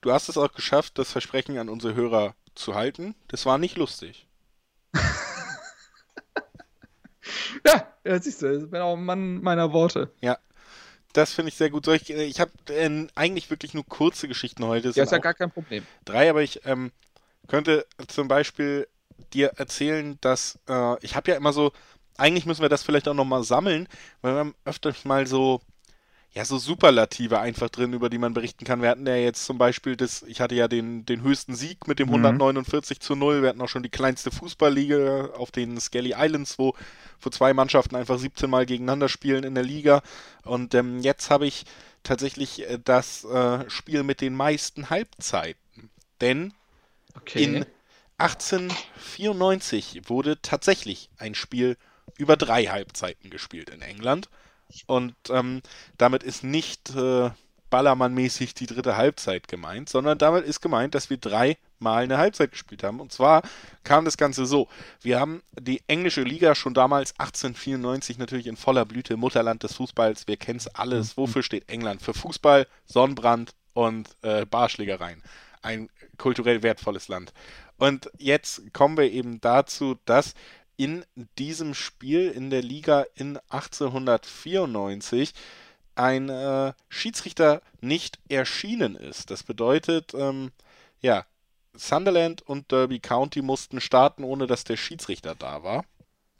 du 0.00 0.12
hast 0.12 0.28
es 0.28 0.38
auch 0.38 0.52
geschafft, 0.52 0.98
das 0.98 1.10
Versprechen 1.10 1.58
an 1.58 1.68
unsere 1.68 1.94
Hörer 1.94 2.36
zu 2.54 2.76
halten. 2.76 3.16
Das 3.26 3.44
war 3.46 3.58
nicht 3.58 3.76
lustig. 3.76 4.27
ja, 7.66 7.86
ja, 8.04 8.20
siehst 8.20 8.42
du, 8.42 8.64
ich 8.64 8.70
bin 8.70 8.80
auch 8.80 8.96
ein 8.96 9.04
Mann 9.04 9.42
meiner 9.42 9.72
Worte. 9.72 10.12
Ja. 10.20 10.38
das 11.12 11.32
finde 11.32 11.50
ich 11.50 11.56
sehr 11.56 11.70
gut. 11.70 11.86
Ich 11.88 12.10
äh, 12.10 12.24
ich 12.24 12.40
habe 12.40 12.50
äh, 12.68 13.06
eigentlich 13.14 13.50
wirklich 13.50 13.74
nur 13.74 13.86
kurze 13.86 14.28
Geschichten 14.28 14.64
heute. 14.64 14.90
Ja, 14.90 15.04
ist 15.04 15.12
ja 15.12 15.18
gar 15.18 15.34
kein 15.34 15.50
Problem. 15.50 15.86
drei, 16.04 16.30
aber 16.30 16.42
ich 16.42 16.64
ähm, 16.66 16.92
könnte 17.48 17.86
zum 18.06 18.28
Beispiel 18.28 18.86
dir 19.32 19.52
erzählen, 19.56 20.18
dass 20.20 20.58
äh, 20.68 21.04
ich 21.04 21.16
habe 21.16 21.30
ja 21.30 21.36
immer 21.36 21.52
so, 21.52 21.72
eigentlich 22.16 22.46
müssen 22.46 22.62
wir 22.62 22.68
das 22.68 22.82
vielleicht 22.82 23.08
auch 23.08 23.14
nochmal 23.14 23.42
sammeln, 23.42 23.88
weil 24.22 24.34
wir 24.34 24.38
haben 24.38 24.54
öfters 24.64 25.04
mal 25.04 25.26
so, 25.26 25.60
ja, 26.34 26.44
so 26.44 26.58
Superlative 26.58 27.40
einfach 27.40 27.68
drin, 27.70 27.92
über 27.94 28.10
die 28.10 28.18
man 28.18 28.34
berichten 28.34 28.64
kann. 28.64 28.82
Wir 28.82 28.90
hatten 28.90 29.06
ja 29.06 29.16
jetzt 29.16 29.44
zum 29.44 29.58
Beispiel 29.58 29.96
das, 29.96 30.22
ich 30.22 30.40
hatte 30.40 30.54
ja 30.54 30.68
den, 30.68 31.04
den 31.06 31.22
höchsten 31.22 31.54
Sieg 31.56 31.88
mit 31.88 31.98
dem 31.98 32.08
Mhm. 32.08 32.10
149 32.10 33.00
zu 33.00 33.16
0. 33.16 33.42
Wir 33.42 33.48
hatten 33.48 33.60
auch 33.62 33.68
schon 33.68 33.82
die 33.82 33.88
kleinste 33.88 34.30
Fußballliga 34.30 35.30
auf 35.34 35.50
den 35.50 35.80
Skelly 35.80 36.14
Islands, 36.16 36.58
wo, 36.58 36.74
wo 37.20 37.30
zwei 37.30 37.54
Mannschaften 37.54 37.96
einfach 37.96 38.18
17 38.18 38.48
Mal 38.50 38.66
gegeneinander 38.66 39.08
spielen 39.08 39.42
in 39.44 39.54
der 39.54 39.64
Liga. 39.64 40.02
Und 40.44 40.74
ähm, 40.74 41.00
jetzt 41.00 41.30
habe 41.30 41.46
ich 41.46 41.64
tatsächlich 42.02 42.68
äh, 42.68 42.78
das 42.84 43.24
äh, 43.24 43.68
Spiel 43.70 44.02
mit 44.02 44.20
den 44.20 44.34
meisten 44.34 44.90
Halbzeiten. 44.90 45.90
Denn 46.20 46.52
Okay. 47.16 47.42
in 47.42 47.66
1894 48.18 50.02
wurde 50.08 50.40
tatsächlich 50.42 51.10
ein 51.18 51.34
Spiel 51.34 51.76
über 52.16 52.36
drei 52.36 52.66
Halbzeiten 52.66 53.30
gespielt 53.30 53.70
in 53.70 53.82
England. 53.82 54.28
Und 54.86 55.14
ähm, 55.30 55.62
damit 55.96 56.22
ist 56.22 56.44
nicht 56.44 56.94
äh, 56.94 57.30
Ballermann-mäßig 57.70 58.54
die 58.54 58.66
dritte 58.66 58.96
Halbzeit 58.96 59.48
gemeint, 59.48 59.88
sondern 59.88 60.18
damit 60.18 60.44
ist 60.44 60.60
gemeint, 60.60 60.94
dass 60.94 61.10
wir 61.10 61.18
dreimal 61.18 62.04
eine 62.04 62.18
Halbzeit 62.18 62.52
gespielt 62.52 62.82
haben. 62.82 63.00
Und 63.00 63.12
zwar 63.12 63.42
kam 63.84 64.04
das 64.04 64.16
Ganze 64.16 64.46
so. 64.46 64.68
Wir 65.00 65.20
haben 65.20 65.42
die 65.58 65.82
englische 65.86 66.22
Liga 66.22 66.54
schon 66.54 66.74
damals 66.74 67.12
1894 67.18 68.18
natürlich 68.18 68.46
in 68.46 68.56
voller 68.56 68.84
Blüte, 68.84 69.16
Mutterland 69.16 69.62
des 69.62 69.74
Fußballs. 69.74 70.26
Wir 70.26 70.36
kennen 70.36 70.58
es 70.58 70.74
alles. 70.74 71.16
Wofür 71.16 71.42
steht 71.42 71.68
England? 71.68 72.02
Für 72.02 72.14
Fußball, 72.14 72.66
Sonnenbrand 72.86 73.54
und 73.74 74.08
äh, 74.22 74.46
Barschlägereien. 74.46 75.22
Ein 75.60 75.90
kulturell 76.16 76.62
wertvolles 76.62 77.08
Land. 77.08 77.32
Und 77.76 78.10
jetzt 78.18 78.72
kommen 78.72 78.96
wir 78.96 79.10
eben 79.10 79.40
dazu, 79.40 79.96
dass 80.04 80.34
in 80.78 81.04
diesem 81.38 81.74
Spiel 81.74 82.30
in 82.30 82.48
der 82.48 82.62
Liga 82.62 83.04
in 83.16 83.36
1894 83.50 85.34
ein 85.96 86.28
äh, 86.28 86.72
Schiedsrichter 86.88 87.60
nicht 87.80 88.20
erschienen 88.28 88.94
ist. 88.94 89.30
Das 89.30 89.42
bedeutet, 89.42 90.14
ähm, 90.14 90.52
ja, 91.00 91.26
Sunderland 91.74 92.42
und 92.42 92.70
Derby 92.70 93.00
County 93.00 93.42
mussten 93.42 93.80
starten, 93.80 94.22
ohne 94.22 94.46
dass 94.46 94.62
der 94.64 94.76
Schiedsrichter 94.76 95.34
da 95.34 95.64
war. 95.64 95.84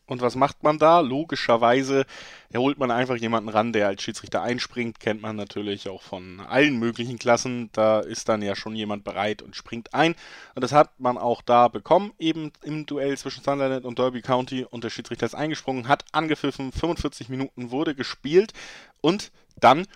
Und 0.08 0.22
was 0.22 0.36
macht 0.36 0.62
man 0.62 0.78
da? 0.78 1.00
Logischerweise 1.00 2.06
holt 2.56 2.78
man 2.78 2.90
einfach 2.90 3.16
jemanden 3.16 3.50
ran, 3.50 3.74
der 3.74 3.88
als 3.88 4.02
Schiedsrichter 4.02 4.42
einspringt. 4.42 5.00
Kennt 5.00 5.20
man 5.20 5.36
natürlich 5.36 5.88
auch 5.88 6.00
von 6.00 6.40
allen 6.40 6.78
möglichen 6.78 7.18
Klassen. 7.18 7.68
Da 7.72 8.00
ist 8.00 8.28
dann 8.28 8.40
ja 8.40 8.56
schon 8.56 8.74
jemand 8.74 9.04
bereit 9.04 9.42
und 9.42 9.54
springt 9.54 9.92
ein. 9.92 10.14
Und 10.54 10.64
das 10.64 10.72
hat 10.72 10.98
man 10.98 11.18
auch 11.18 11.42
da 11.42 11.68
bekommen, 11.68 12.12
eben 12.18 12.52
im 12.62 12.86
Duell 12.86 13.18
zwischen 13.18 13.44
Sunderland 13.44 13.84
und 13.84 13.98
Derby 13.98 14.22
County. 14.22 14.64
Und 14.64 14.82
der 14.82 14.90
Schiedsrichter 14.90 15.26
ist 15.26 15.34
eingesprungen, 15.34 15.88
hat 15.88 16.06
angepfiffen, 16.12 16.72
45 16.72 17.28
Minuten 17.28 17.70
wurde 17.70 17.94
gespielt. 17.94 18.54
Und 19.02 19.30
dann, 19.60 19.86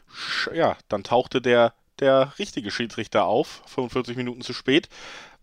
ja, 0.52 0.76
dann 0.88 1.04
tauchte 1.04 1.40
der, 1.40 1.72
der 2.00 2.34
richtige 2.38 2.70
Schiedsrichter 2.70 3.24
auf, 3.24 3.62
45 3.66 4.14
Minuten 4.18 4.42
zu 4.42 4.52
spät 4.52 4.90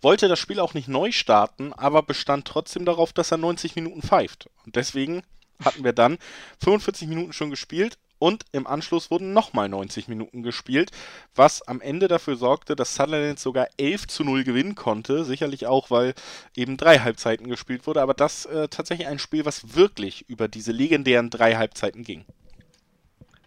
wollte 0.02 0.28
das 0.28 0.40
Spiel 0.40 0.60
auch 0.60 0.74
nicht 0.74 0.88
neu 0.88 1.12
starten, 1.12 1.74
aber 1.74 2.04
bestand 2.04 2.46
trotzdem 2.46 2.86
darauf, 2.86 3.14
dass 3.14 3.32
er 3.32 3.38
90 3.38 3.76
Minuten 3.76 4.02
pfeift. 4.02 4.50
Und 4.66 4.76
deswegen 4.76 5.24
hatten 5.64 5.84
wir 5.84 5.94
dann 5.94 6.18
45 6.64 7.08
Minuten 7.08 7.34
schon 7.34 7.50
gespielt 7.50 7.98
und 8.20 8.44
im 8.52 8.68
Anschluss 8.68 9.10
wurden 9.10 9.32
nochmal 9.32 9.70
90 9.70 10.10
Minuten 10.10 10.44
gespielt, 10.44 10.92
was 11.36 11.62
am 11.62 11.80
Ende 11.80 12.10
dafür 12.10 12.36
sorgte, 12.36 12.76
dass 12.76 12.96
Sunderland 12.96 13.40
sogar 13.40 13.68
11 13.78 14.08
zu 14.08 14.24
0 14.26 14.44
gewinnen 14.44 14.76
konnte. 14.76 15.24
Sicherlich 15.24 15.68
auch, 15.68 15.90
weil 15.90 16.14
eben 16.56 16.76
drei 16.76 17.00
Halbzeiten 17.00 17.48
gespielt 17.48 17.88
wurde, 17.88 18.02
aber 18.02 18.14
das 18.14 18.46
äh, 18.46 18.68
tatsächlich 18.68 19.08
ein 19.08 19.20
Spiel, 19.20 19.46
was 19.46 19.76
wirklich 19.76 20.30
über 20.30 20.50
diese 20.50 20.74
legendären 20.74 21.30
drei 21.30 21.56
Halbzeiten 21.56 22.04
ging. 22.04 22.26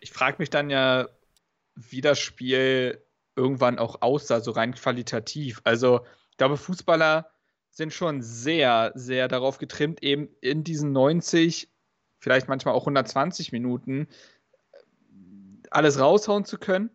Ich 0.01 0.11
frage 0.11 0.37
mich 0.39 0.49
dann 0.49 0.71
ja, 0.71 1.07
wie 1.75 2.01
das 2.01 2.19
Spiel 2.19 3.05
irgendwann 3.37 3.79
auch 3.79 4.01
aussah, 4.01 4.41
so 4.41 4.51
rein 4.53 4.75
qualitativ. 4.75 5.61
Also, 5.65 6.01
glaube, 6.43 6.57
Fußballer 6.57 7.31
sind 7.71 7.93
schon 7.93 8.21
sehr, 8.21 8.91
sehr 8.97 9.29
darauf 9.29 9.59
getrimmt, 9.59 10.03
eben 10.03 10.29
in 10.41 10.65
diesen 10.65 10.91
90, 10.91 11.71
vielleicht 12.19 12.49
manchmal 12.49 12.75
auch 12.75 12.83
120 12.83 13.53
Minuten 13.53 14.09
alles 15.71 16.01
raushauen 16.01 16.45
zu 16.45 16.59
können. 16.59 16.91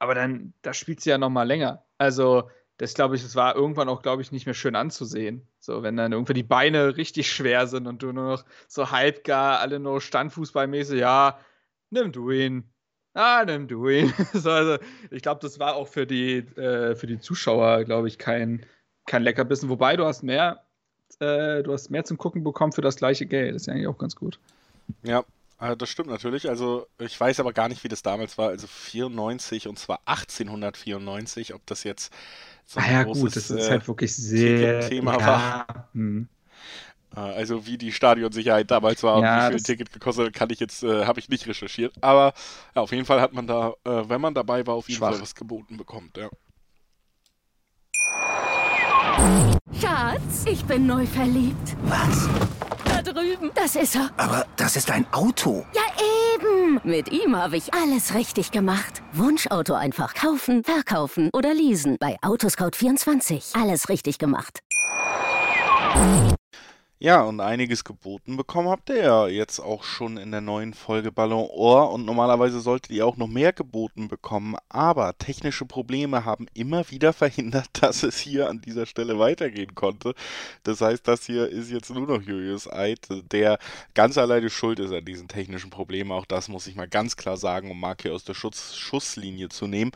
Aber 0.00 0.16
dann, 0.16 0.52
da 0.62 0.74
spielt 0.74 1.00
sie 1.00 1.10
ja 1.10 1.18
noch 1.18 1.30
mal 1.30 1.44
länger. 1.44 1.86
Also, 1.96 2.50
das 2.76 2.94
glaube 2.94 3.14
ich, 3.14 3.22
das 3.22 3.36
war 3.36 3.54
irgendwann 3.54 3.88
auch, 3.88 4.02
glaube 4.02 4.20
ich, 4.20 4.32
nicht 4.32 4.46
mehr 4.46 4.54
schön 4.54 4.74
anzusehen. 4.74 5.46
So, 5.60 5.84
wenn 5.84 5.96
dann 5.96 6.10
irgendwie 6.10 6.34
die 6.34 6.42
Beine 6.42 6.96
richtig 6.96 7.30
schwer 7.30 7.68
sind 7.68 7.86
und 7.86 8.02
du 8.02 8.12
nur 8.12 8.30
noch 8.30 8.44
so 8.66 8.90
halbgar, 8.90 9.60
alle 9.60 9.78
nur 9.78 10.00
standfußballmäßig, 10.00 10.98
ja, 10.98 11.38
nimm 11.90 12.10
du 12.10 12.32
ihn. 12.32 12.73
Ah, 13.14 13.44
nimm 13.46 13.68
du 13.68 13.88
ihn. 13.88 14.12
so, 14.32 14.50
also, 14.50 14.78
ich 15.10 15.22
glaube, 15.22 15.40
das 15.40 15.58
war 15.58 15.76
auch 15.76 15.88
für 15.88 16.06
die, 16.06 16.38
äh, 16.38 16.96
für 16.96 17.06
die 17.06 17.20
Zuschauer, 17.20 17.84
glaube 17.84 18.08
ich, 18.08 18.18
kein, 18.18 18.66
kein 19.06 19.22
Leckerbissen. 19.22 19.68
Wobei, 19.68 19.96
du 19.96 20.04
hast 20.04 20.22
mehr, 20.22 20.64
äh, 21.20 21.62
du 21.62 21.72
hast 21.72 21.90
mehr 21.90 22.04
zum 22.04 22.18
Gucken 22.18 22.42
bekommen 22.42 22.72
für 22.72 22.82
das 22.82 22.96
gleiche 22.96 23.26
Geld. 23.26 23.54
Das 23.54 23.62
ist 23.62 23.66
ja 23.66 23.74
eigentlich 23.74 23.86
auch 23.86 23.98
ganz 23.98 24.16
gut. 24.16 24.40
Ja, 25.04 25.24
äh, 25.60 25.76
das 25.76 25.88
stimmt 25.88 26.10
natürlich. 26.10 26.48
Also 26.48 26.86
ich 26.98 27.18
weiß 27.18 27.40
aber 27.40 27.52
gar 27.52 27.68
nicht, 27.68 27.84
wie 27.84 27.88
das 27.88 28.02
damals 28.02 28.36
war. 28.36 28.48
Also 28.48 28.66
94 28.66 29.68
und 29.68 29.78
zwar 29.78 30.00
1894, 30.06 31.54
ob 31.54 31.64
das 31.66 31.84
jetzt 31.84 32.12
so 32.66 32.80
ein 32.80 32.86
ah 32.86 32.92
ja, 32.92 33.02
großes, 33.04 33.22
gut, 33.22 33.36
das 33.36 33.50
ist 33.50 33.66
äh, 33.68 33.70
halt 33.70 33.88
wirklich 33.88 34.14
sehr. 34.14 34.80
Ticketthema 34.80 35.18
ja, 35.18 35.26
war. 35.26 35.88
Hm. 35.92 36.28
Äh, 37.16 37.20
also 37.20 37.66
wie 37.66 37.78
die 37.78 37.92
Stadionsicherheit 37.92 38.70
damals 38.70 39.02
war 39.02 39.16
und 39.16 39.22
Ja, 39.24 39.48
wie 39.48 39.54
viel 39.54 39.62
Ticket 39.62 39.92
gekostet 39.92 40.26
hat, 40.26 40.32
kann 40.34 40.50
ich 40.50 40.60
jetzt, 40.60 40.82
äh, 40.82 41.04
habe 41.06 41.20
ich 41.20 41.28
nicht 41.28 41.46
recherchiert. 41.46 41.94
Aber 42.00 42.32
ja, 42.74 42.82
auf 42.82 42.92
jeden 42.92 43.04
Fall 43.04 43.20
hat 43.20 43.32
man 43.32 43.46
da, 43.46 43.74
äh, 43.84 44.08
wenn 44.08 44.20
man 44.20 44.34
dabei 44.34 44.66
war, 44.66 44.74
auf 44.74 44.88
jeden 44.88 44.98
Schwach. 44.98 45.12
Fall 45.12 45.22
was 45.22 45.34
geboten 45.34 45.76
bekommt. 45.76 46.16
Ja. 46.16 46.28
Schatz, 49.80 50.44
ich 50.46 50.64
bin 50.64 50.86
neu 50.86 51.06
verliebt. 51.06 51.76
Was? 51.84 52.28
Da 52.84 53.02
drüben. 53.02 53.50
Das 53.54 53.76
ist 53.76 53.94
er. 53.96 54.10
Aber 54.16 54.46
das 54.56 54.76
ist 54.76 54.90
ein 54.90 55.06
Auto. 55.12 55.64
Ja, 55.74 55.82
eben. 56.34 56.80
Mit 56.84 57.10
ihm 57.12 57.36
habe 57.36 57.56
ich 57.56 57.72
alles 57.74 58.14
richtig 58.14 58.50
gemacht. 58.50 59.02
Wunschauto 59.12 59.74
einfach 59.74 60.14
kaufen, 60.14 60.64
verkaufen 60.64 61.30
oder 61.32 61.54
leasen. 61.54 61.96
Bei 62.00 62.16
Autoscout24. 62.22 63.60
Alles 63.60 63.88
richtig 63.88 64.18
gemacht. 64.18 64.60
Ja, 67.00 67.22
und 67.22 67.40
einiges 67.40 67.82
geboten 67.84 68.36
bekommen 68.36 68.68
habt 68.68 68.88
ihr 68.88 69.02
ja 69.02 69.26
jetzt 69.26 69.58
auch 69.58 69.82
schon 69.82 70.16
in 70.16 70.30
der 70.30 70.40
neuen 70.40 70.72
Folge 70.74 71.10
Ballon 71.10 71.48
Ohr 71.50 71.90
und 71.90 72.06
normalerweise 72.06 72.60
solltet 72.60 72.92
ihr 72.92 73.04
auch 73.04 73.16
noch 73.16 73.26
mehr 73.26 73.52
geboten 73.52 74.06
bekommen, 74.08 74.56
aber 74.68 75.18
technische 75.18 75.66
Probleme 75.66 76.24
haben 76.24 76.46
immer 76.54 76.88
wieder 76.90 77.12
verhindert, 77.12 77.68
dass 77.82 78.04
es 78.04 78.18
hier 78.18 78.48
an 78.48 78.60
dieser 78.60 78.86
Stelle 78.86 79.18
weitergehen 79.18 79.74
konnte. 79.74 80.14
Das 80.62 80.80
heißt, 80.80 81.06
das 81.06 81.26
hier 81.26 81.48
ist 81.48 81.70
jetzt 81.70 81.90
nur 81.90 82.06
noch 82.06 82.22
Julius 82.22 82.72
Eid, 82.72 83.08
der 83.32 83.58
ganz 83.94 84.16
alleine 84.16 84.48
schuld 84.48 84.78
ist 84.78 84.92
an 84.92 85.04
diesen 85.04 85.26
technischen 85.28 85.70
Problemen. 85.70 86.12
Auch 86.12 86.26
das 86.26 86.48
muss 86.48 86.68
ich 86.68 86.76
mal 86.76 86.88
ganz 86.88 87.16
klar 87.16 87.36
sagen, 87.36 87.70
um 87.72 87.80
Mark 87.80 88.02
hier 88.02 88.14
aus 88.14 88.24
der 88.24 88.34
Schutz 88.34 88.76
Schusslinie 88.76 89.48
zu 89.48 89.66
nehmen. 89.66 89.90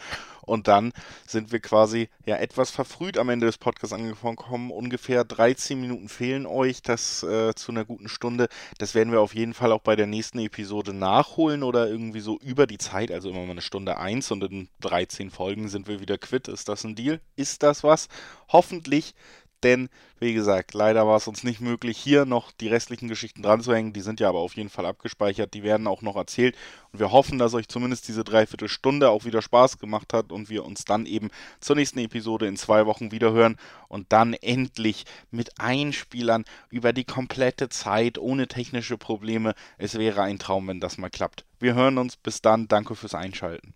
Und 0.49 0.69
dann 0.69 0.93
sind 1.27 1.53
wir 1.53 1.61
quasi 1.61 2.09
ja 2.27 2.37
etwas 2.37 2.71
verfrüht 2.71 3.19
am 3.19 3.29
Ende 3.29 3.47
des 3.47 3.59
Podcasts 3.59 3.93
angekommen. 3.93 4.71
Ungefähr 4.71 5.25
13 5.25 5.81
Minuten 5.81 6.09
fehlen 6.09 6.47
euch, 6.47 6.83
das 6.83 7.23
äh, 7.23 7.55
zu 7.55 7.73
einer 7.73 7.85
guten 7.85 8.09
Stunde. 8.09 8.49
Das 8.79 8.95
werden 8.95 9.13
wir 9.13 9.21
auf 9.21 9.35
jeden 9.35 9.55
Fall 9.55 9.73
auch 9.73 9.83
bei 9.83 9.97
der 9.97 10.07
nächsten 10.07 10.39
Episode 10.39 10.93
nachholen 10.93 11.63
oder 11.63 11.89
irgendwie 11.89 12.21
so 12.21 12.39
über 12.41 12.67
die 12.67 12.79
Zeit, 12.79 13.11
also 13.11 13.31
immer 13.31 13.45
mal 13.45 13.53
eine 13.53 13.63
Stunde 13.63 13.99
eins 13.99 14.31
und 14.31 14.43
in 14.45 14.69
13 14.81 15.31
Folgen 15.31 15.69
sind 15.69 15.89
wir 15.89 16.01
wieder 16.01 16.19
quitt. 16.19 16.49
Ist 16.49 16.69
das 16.69 16.85
ein 16.85 16.95
Deal? 16.95 17.21
Ist 17.37 17.63
das 17.63 17.85
was? 17.85 18.09
Hoffentlich. 18.49 19.15
Denn, 19.63 19.89
wie 20.21 20.35
gesagt, 20.35 20.75
leider 20.75 21.07
war 21.07 21.17
es 21.17 21.27
uns 21.27 21.43
nicht 21.45 21.61
möglich, 21.61 21.99
hier 21.99 22.25
noch 22.25 22.53
die 22.53 22.69
restlichen 22.69 23.09
Geschichten 23.09 23.43
dran 23.43 23.61
zu 23.61 23.75
hängen. 23.75 23.93
Die 23.93 24.01
sind 24.01 24.21
ja 24.21 24.29
aber 24.29 24.39
auf 24.39 24.57
jeden 24.57 24.69
Fall 24.69 24.87
abgespeichert. 24.87 25.55
Die 25.55 25.63
werden 25.63 25.87
auch 25.87 26.03
noch 26.03 26.17
erzählt. 26.17 26.57
Und 26.93 27.01
wir 27.01 27.11
hoffen, 27.13 27.39
dass 27.39 27.55
euch 27.55 27.69
zumindest 27.69 28.09
diese 28.09 28.25
Dreiviertelstunde 28.25 29.11
auch 29.11 29.25
wieder 29.25 29.43
Spaß 29.43 29.79
gemacht 29.79 30.13
hat 30.13 30.33
und 30.33 30.49
wir 30.49 30.65
uns 30.65 30.85
dann 30.85 31.07
eben 31.07 31.31
zur 31.61 31.77
nächsten 31.77 31.99
Episode 31.99 32.47
in 32.47 32.57
zwei 32.57 32.87
Wochen 32.87 33.11
wieder 33.11 33.33
hören 33.33 33.57
und 33.89 34.13
dann 34.13 34.35
endlich 34.35 35.05
mit 35.31 35.61
Einspielern 35.61 36.45
über 36.71 36.93
die 36.93 37.05
komplette 37.05 37.69
Zeit 37.69 38.19
ohne 38.19 38.49
technische 38.49 38.97
Probleme. 38.97 39.55
Es 39.77 39.99
wäre 39.99 40.23
ein 40.23 40.39
Traum, 40.39 40.69
wenn 40.69 40.81
das 40.81 40.99
mal 40.99 41.11
klappt. 41.11 41.45
Wir 41.59 41.75
hören 41.75 41.99
uns. 41.99 42.17
Bis 42.17 42.43
dann. 42.43 42.69
Danke 42.69 42.95
fürs 42.95 43.15
Einschalten. 43.15 43.75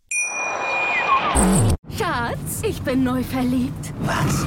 Schatz, 1.96 2.62
ich 2.62 2.80
bin 2.82 3.04
neu 3.04 3.22
verliebt. 3.22 3.92
Was? 4.00 4.46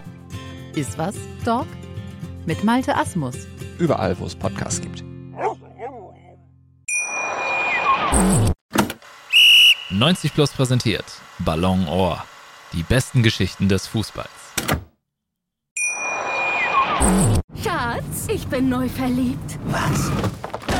Iswas 0.75 1.15
Dog 1.45 1.67
mit 2.45 2.63
Malte 2.63 2.95
Asmus. 2.95 3.35
Überall, 3.77 4.17
wo 4.19 4.25
es 4.25 4.35
Podcasts 4.35 4.81
gibt. 4.81 5.03
90 9.89 10.33
Plus 10.33 10.51
präsentiert 10.51 11.05
Ballon 11.39 11.87
Ohr. 11.87 12.23
Die 12.73 12.83
besten 12.83 13.23
Geschichten 13.23 13.67
des 13.67 13.87
Fußballs. 13.87 14.29
Schatz, 17.61 18.27
ich 18.29 18.47
bin 18.47 18.69
neu 18.69 18.87
verliebt. 18.87 19.59
Was? 19.65 20.09